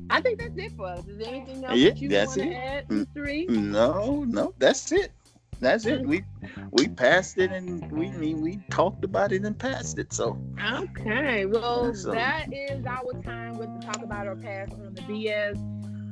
I 0.09 0.22
think 0.22 0.39
that's 0.39 0.57
it 0.57 0.72
for 0.76 0.88
us. 0.88 1.05
Is 1.07 1.17
there 1.20 1.28
anything 1.28 1.63
else 1.65 1.78
Yeah, 1.78 1.89
that 1.89 2.01
you 2.01 2.09
want 2.09 2.34
to 2.34 2.41
it. 2.49 2.53
add, 2.55 2.88
Mm. 2.89 3.07
Three? 3.13 3.45
No, 3.47 4.24
no, 4.26 4.53
that's 4.57 4.91
it. 4.91 5.11
That's 5.60 5.86
it. 5.86 6.05
We 6.05 6.24
we 6.72 6.88
passed 6.88 7.38
it 7.38 7.51
and 7.51 7.91
we 7.91 8.10
mean 8.12 8.41
we 8.41 8.60
talked 8.70 9.03
about 9.03 9.32
it 9.32 9.43
and 9.43 9.57
passed 9.57 9.99
it. 9.99 10.14
So 10.14 10.38
Okay, 10.74 11.45
well, 11.45 11.93
So- 11.93 12.12
that 12.12 12.47
is 12.53 12.86
our 12.86 13.14
time 13.24 13.57
with 13.57 13.70
to 13.80 13.88
talk 13.88 14.01
about 14.03 14.28
our 14.28 14.36
past 14.36 14.74
on 14.74 14.93
the 14.93 15.01
BS. 15.01 15.57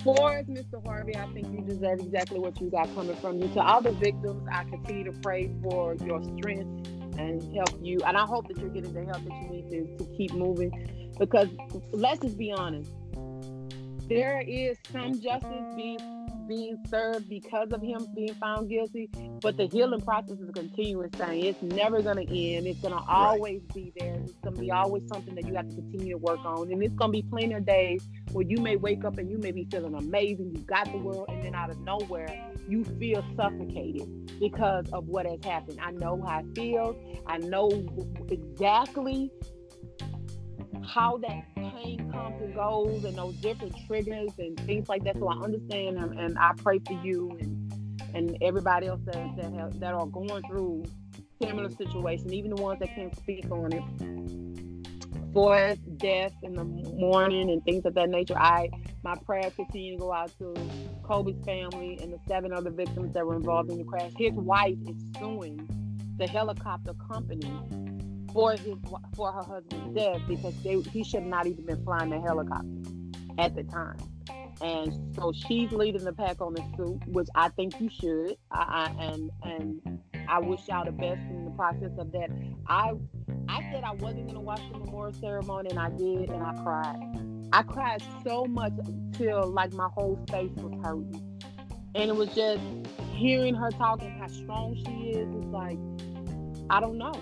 For 0.03 0.43
Mr. 0.43 0.85
Harvey, 0.85 1.15
I 1.17 1.25
think 1.33 1.47
you 1.51 1.61
deserve 1.65 1.99
exactly 1.99 2.39
what 2.39 2.61
you 2.61 2.69
got 2.69 2.93
coming 2.93 3.15
from 3.17 3.39
you. 3.39 3.47
To 3.55 3.59
all 3.61 3.81
the 3.81 3.91
victims, 3.91 4.47
I 4.49 4.63
continue 4.63 5.03
to 5.05 5.11
pray 5.21 5.51
for 5.63 5.95
your 5.95 6.21
strength 6.37 6.87
and 7.17 7.41
help 7.53 7.69
you. 7.81 7.97
And 8.05 8.15
I 8.15 8.21
hope 8.25 8.47
that 8.47 8.57
you're 8.57 8.69
getting 8.69 8.93
the 8.93 9.03
help 9.05 9.23
that 9.23 9.33
you 9.41 9.49
need 9.49 9.69
to, 9.71 9.97
to 9.97 10.15
keep 10.15 10.33
moving. 10.33 11.11
Because 11.19 11.49
let's 11.91 12.21
just 12.21 12.37
be 12.37 12.51
honest, 12.51 12.91
there 14.07 14.39
is 14.47 14.77
some 14.91 15.19
justice 15.19 15.75
being 15.75 15.99
being 16.47 16.77
served 16.89 17.29
because 17.29 17.71
of 17.71 17.81
him 17.81 18.05
being 18.15 18.33
found 18.35 18.69
guilty, 18.69 19.09
but 19.41 19.57
the 19.57 19.67
healing 19.67 20.01
process 20.01 20.39
is 20.39 20.49
a 20.49 20.53
continuous 20.53 21.11
thing. 21.11 21.43
It's 21.43 21.61
never 21.61 22.01
going 22.01 22.25
to 22.25 22.55
end. 22.55 22.67
It's 22.67 22.79
going 22.79 22.93
to 22.93 23.03
always 23.07 23.61
be 23.73 23.93
there. 23.97 24.15
It's 24.15 24.33
going 24.43 24.55
to 24.55 24.61
be 24.61 24.71
always 24.71 25.03
something 25.07 25.35
that 25.35 25.45
you 25.47 25.55
have 25.55 25.69
to 25.69 25.75
continue 25.75 26.13
to 26.13 26.17
work 26.17 26.39
on. 26.45 26.71
And 26.71 26.81
it's 26.81 26.95
going 26.95 27.11
to 27.11 27.21
be 27.21 27.27
plenty 27.29 27.53
of 27.53 27.65
days 27.65 28.07
where 28.31 28.45
you 28.45 28.57
may 28.57 28.75
wake 28.75 29.05
up 29.05 29.17
and 29.17 29.29
you 29.29 29.37
may 29.37 29.51
be 29.51 29.67
feeling 29.69 29.95
amazing. 29.95 30.55
You 30.55 30.61
got 30.61 30.91
the 30.91 30.97
world, 30.97 31.25
and 31.29 31.43
then 31.43 31.55
out 31.55 31.69
of 31.69 31.79
nowhere, 31.79 32.51
you 32.67 32.83
feel 32.99 33.23
suffocated 33.35 34.39
because 34.39 34.89
of 34.91 35.07
what 35.07 35.25
has 35.25 35.43
happened. 35.43 35.79
I 35.81 35.91
know 35.91 36.21
how 36.25 36.39
it 36.39 36.45
feels. 36.55 36.95
I 37.25 37.37
know 37.37 37.69
exactly 38.29 39.31
how 40.85 41.17
that 41.17 41.43
pain 41.55 42.09
comes 42.11 42.41
and 42.41 42.55
goes 42.55 43.03
and 43.03 43.17
those 43.17 43.35
different 43.35 43.75
triggers 43.87 44.31
and 44.37 44.59
things 44.61 44.89
like 44.89 45.03
that. 45.03 45.17
So 45.17 45.27
I 45.27 45.35
understand 45.35 45.97
and, 45.97 46.19
and 46.19 46.37
I 46.37 46.51
pray 46.57 46.79
for 46.79 46.93
you 46.93 47.37
and 47.39 47.73
and 48.13 48.37
everybody 48.41 48.87
else 48.87 49.01
that 49.05 49.35
that, 49.37 49.53
have, 49.53 49.79
that 49.79 49.93
are 49.93 50.07
going 50.07 50.43
through 50.43 50.83
similar 51.41 51.69
situations, 51.69 52.33
even 52.33 52.55
the 52.55 52.61
ones 52.61 52.79
that 52.79 52.93
can't 52.95 53.15
speak 53.15 53.49
on 53.51 53.73
it. 53.73 53.83
For 55.33 55.75
death 55.97 56.33
in 56.41 56.53
the 56.53 56.63
morning 56.63 57.51
and 57.51 57.63
things 57.63 57.85
of 57.85 57.93
that 57.93 58.09
nature, 58.09 58.37
I 58.37 58.69
my 59.03 59.15
prayers 59.25 59.53
continue 59.55 59.93
to 59.93 59.99
go 59.99 60.11
out 60.11 60.31
to 60.39 60.53
Kobe's 61.03 61.43
family 61.45 61.99
and 62.01 62.11
the 62.11 62.19
seven 62.27 62.51
other 62.51 62.71
victims 62.71 63.13
that 63.13 63.25
were 63.25 63.35
involved 63.35 63.69
in 63.69 63.77
the 63.77 63.83
crash. 63.83 64.11
His 64.17 64.33
wife 64.33 64.77
is 64.87 64.95
suing 65.19 65.67
the 66.17 66.27
helicopter 66.27 66.93
company 67.11 67.51
for 68.37 68.51
his 68.51 68.77
for 69.15 69.31
her 69.31 69.41
husband's 69.41 69.95
death 69.95 70.21
because 70.27 70.53
they, 70.61 70.79
he 70.91 71.03
should 71.03 71.23
not 71.23 71.47
even 71.47 71.65
been 71.65 71.83
flying 71.83 72.11
the 72.11 72.21
helicopter 72.21 72.67
at 73.39 73.55
the 73.55 73.63
time. 73.63 73.97
And 74.61 75.15
so 75.15 75.33
she's 75.33 75.71
leading 75.71 76.03
the 76.03 76.13
pack 76.13 76.39
on 76.39 76.53
the 76.53 76.63
suit, 76.77 76.99
which 77.07 77.27
I 77.33 77.49
think 77.49 77.81
you 77.81 77.89
should. 77.89 78.37
I, 78.51 78.93
I, 78.99 79.03
and 79.03 79.31
and 79.43 79.99
I 80.29 80.37
wish 80.37 80.67
y'all 80.67 80.85
the 80.85 80.91
best 80.91 81.19
in 81.31 81.45
the 81.45 81.51
process 81.51 81.91
of 81.97 82.11
that. 82.11 82.29
I 82.67 82.93
I 83.49 83.71
said 83.71 83.83
I 83.83 83.93
wasn't 83.93 84.27
gonna 84.27 84.41
watch 84.41 84.61
the 84.71 84.77
memorial 84.77 85.15
ceremony, 85.19 85.71
and 85.71 85.79
I 85.79 85.89
did, 85.89 86.29
and 86.29 86.43
I 86.43 86.53
cried. 86.61 87.49
I 87.53 87.63
cried 87.63 88.03
so 88.23 88.45
much 88.45 88.73
till 89.13 89.47
like 89.47 89.73
my 89.73 89.89
whole 89.95 90.23
face 90.29 90.51
was 90.57 90.73
hurting, 90.85 91.41
and 91.95 92.11
it 92.11 92.15
was 92.15 92.29
just 92.35 92.61
hearing 93.15 93.55
her 93.55 93.71
talking 93.71 94.11
how 94.11 94.27
strong 94.27 94.75
she 94.75 95.09
is. 95.09 95.27
It's 95.27 95.47
like 95.47 95.79
I 96.69 96.79
don't 96.79 96.99
know 96.99 97.19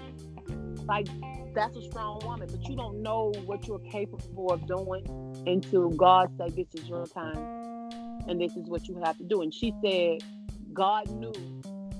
like 0.87 1.07
that's 1.53 1.75
a 1.77 1.81
strong 1.83 2.19
woman, 2.25 2.47
but 2.51 2.67
you 2.69 2.75
don't 2.75 3.01
know 3.01 3.31
what 3.45 3.67
you're 3.67 3.79
capable 3.79 4.51
of 4.51 4.65
doing 4.67 5.05
until 5.47 5.89
God 5.89 6.29
say 6.37 6.49
this 6.49 6.67
is 6.81 6.89
your 6.89 7.07
time 7.07 7.37
and 8.27 8.39
this 8.41 8.55
is 8.55 8.67
what 8.67 8.87
you 8.87 8.99
have 9.03 9.17
to 9.17 9.23
do. 9.23 9.41
And 9.41 9.53
she 9.53 9.73
said 9.83 10.23
God 10.73 11.09
knew 11.11 11.33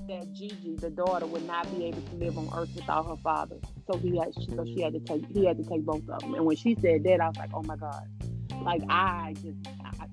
that 0.08 0.32
Gigi, 0.32 0.76
the 0.76 0.90
daughter, 0.90 1.26
would 1.26 1.46
not 1.46 1.64
be 1.76 1.86
able 1.86 2.02
to 2.02 2.14
live 2.16 2.38
on 2.38 2.48
earth 2.54 2.70
without 2.76 3.06
her 3.06 3.16
father. 3.16 3.56
So 3.90 3.98
he 3.98 4.16
had 4.18 4.34
so 4.34 4.64
she 4.64 4.82
had 4.82 4.92
to 4.92 5.00
take 5.00 5.24
he 5.32 5.46
had 5.46 5.56
to 5.56 5.64
take 5.64 5.84
both 5.84 6.08
of 6.08 6.20
them. 6.20 6.34
And 6.34 6.44
when 6.44 6.56
she 6.56 6.76
said 6.80 7.02
that, 7.04 7.20
I 7.20 7.28
was 7.28 7.36
like, 7.36 7.50
oh 7.54 7.62
my 7.62 7.76
God. 7.76 8.06
Like 8.62 8.82
I 8.88 9.34
just 9.42 9.56
I, 9.84 10.06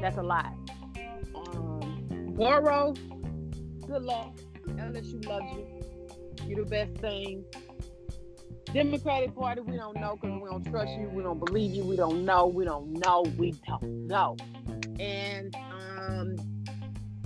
that's 0.00 0.16
a 0.16 0.22
lot. 0.22 0.52
Um 1.34 2.34
good 3.86 4.02
luck. 4.02 4.34
LSU 4.66 5.26
loves 5.26 5.46
you 5.52 5.79
you 6.50 6.56
the 6.56 6.68
best 6.68 6.92
thing. 6.96 7.44
Democratic 8.74 9.34
Party, 9.34 9.60
we 9.62 9.76
don't 9.76 9.96
know 9.96 10.16
because 10.20 10.40
we 10.40 10.48
don't 10.48 10.64
trust 10.64 10.92
you. 10.92 11.08
We 11.12 11.22
don't 11.22 11.44
believe 11.44 11.72
you. 11.72 11.84
We 11.84 11.96
don't 11.96 12.24
know. 12.24 12.46
We 12.46 12.64
don't 12.64 12.92
know. 12.92 13.24
We 13.36 13.52
don't 13.66 14.06
know. 14.06 14.36
And 14.98 15.54
um, 15.56 16.36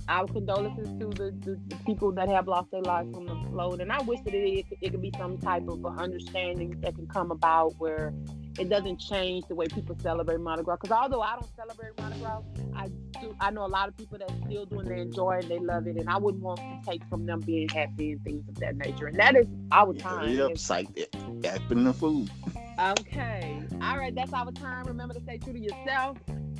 our 0.07 0.27
condolences 0.27 0.87
to 0.99 1.07
the, 1.07 1.31
the, 1.41 1.59
the, 1.67 1.75
people 1.85 2.11
that 2.13 2.29
have 2.29 2.47
lost 2.47 2.71
their 2.71 2.81
lives 2.81 3.13
from 3.13 3.25
the 3.25 3.35
flood. 3.49 3.81
And 3.81 3.91
I 3.91 4.01
wish 4.03 4.19
that 4.21 4.33
it, 4.33 4.65
it, 4.71 4.77
it 4.81 4.89
could 4.91 5.01
be 5.01 5.11
some 5.17 5.37
type 5.37 5.67
of 5.67 5.85
understanding 5.85 6.79
that 6.81 6.95
can 6.95 7.07
come 7.07 7.31
about 7.31 7.73
where 7.77 8.13
it 8.57 8.69
doesn't 8.69 8.97
change 8.97 9.45
the 9.47 9.55
way 9.55 9.67
people 9.67 9.97
celebrate 9.99 10.39
Mardi 10.39 10.63
Gras. 10.63 10.77
Because 10.81 10.95
although 10.95 11.21
I 11.21 11.35
don't 11.35 11.55
celebrate 11.55 11.97
Mardi 11.99 12.19
Gras, 12.19 12.41
I 12.75 12.87
do. 13.19 13.35
I 13.39 13.51
know 13.51 13.65
a 13.65 13.67
lot 13.67 13.87
of 13.87 13.97
people 13.97 14.17
that 14.17 14.29
still 14.45 14.65
do 14.65 14.79
and 14.79 14.89
they 14.89 14.99
enjoy 14.99 15.37
it, 15.37 15.43
and 15.43 15.51
they 15.51 15.59
love 15.59 15.87
it, 15.87 15.97
and 15.97 16.09
I 16.09 16.17
wouldn't 16.17 16.43
want 16.43 16.59
to 16.59 16.79
take 16.89 17.03
from 17.09 17.25
them 17.25 17.39
being 17.41 17.69
happy 17.69 18.13
and 18.13 18.23
things 18.23 18.47
of 18.47 18.55
that 18.55 18.77
nature. 18.77 19.07
And 19.07 19.19
that 19.19 19.35
is 19.35 19.47
our 19.71 19.93
time. 19.93 20.29
Yep, 20.29 20.57
psych 20.57 20.87
it. 20.95 21.13
Happening 21.43 21.85
the 21.85 21.93
food. 21.93 22.29
Okay. 22.79 23.61
All 23.81 23.97
right, 23.97 24.13
that's 24.13 24.33
our 24.33 24.51
time. 24.51 24.85
Remember 24.85 25.13
to 25.13 25.21
stay 25.21 25.37
true 25.37 25.53
to 25.53 25.59
yourself. 25.59 26.17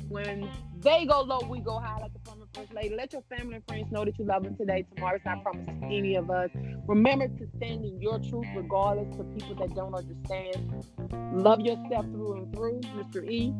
When 0.08 0.48
they 0.80 1.04
go 1.04 1.22
low, 1.22 1.40
we 1.48 1.60
go 1.60 1.78
high 1.78 1.98
like 2.00 2.12
the 2.12 2.20
former 2.24 2.46
first 2.54 2.72
lady. 2.72 2.94
Let 2.94 3.12
your 3.12 3.22
family 3.22 3.56
and 3.56 3.64
friends 3.66 3.90
know 3.90 4.04
that 4.04 4.18
you 4.18 4.24
love 4.24 4.44
them 4.44 4.56
today. 4.56 4.86
Tomorrow's 4.94 5.20
not 5.24 5.42
promised 5.42 5.66
to 5.66 5.86
any 5.86 6.14
of 6.14 6.30
us. 6.30 6.50
Remember 6.86 7.28
to 7.28 7.48
stand 7.56 7.84
in 7.84 8.00
your 8.00 8.18
truth 8.20 8.46
regardless 8.54 9.16
to 9.16 9.24
people 9.24 9.56
that 9.56 9.74
don't 9.74 9.94
understand. 9.94 10.84
Love 11.32 11.60
yourself 11.60 12.06
through 12.06 12.34
and 12.34 12.54
through, 12.54 12.80
Mr. 12.96 13.28
E. 13.28 13.52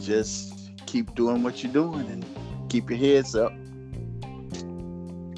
Just 0.00 0.70
keep 0.86 1.14
doing 1.14 1.42
what 1.42 1.62
you're 1.62 1.72
doing 1.72 2.06
and 2.10 2.24
keep 2.68 2.90
your 2.90 2.98
heads 2.98 3.34
up. 3.34 3.52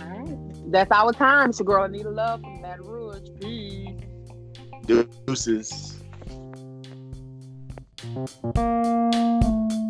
All 0.00 0.08
right. 0.08 0.72
That's 0.72 0.90
our 0.90 1.12
time. 1.12 1.50
It's 1.50 1.60
your 1.60 1.66
girl 1.66 1.84
Anita 1.84 2.10
Love 2.10 2.40
from 2.40 2.60
Baton 2.60 2.86
Rouge. 2.86 3.28
Peace. 3.40 3.88
Deuces. 5.26 6.01
Thank 8.02 8.56
you. 8.56 9.81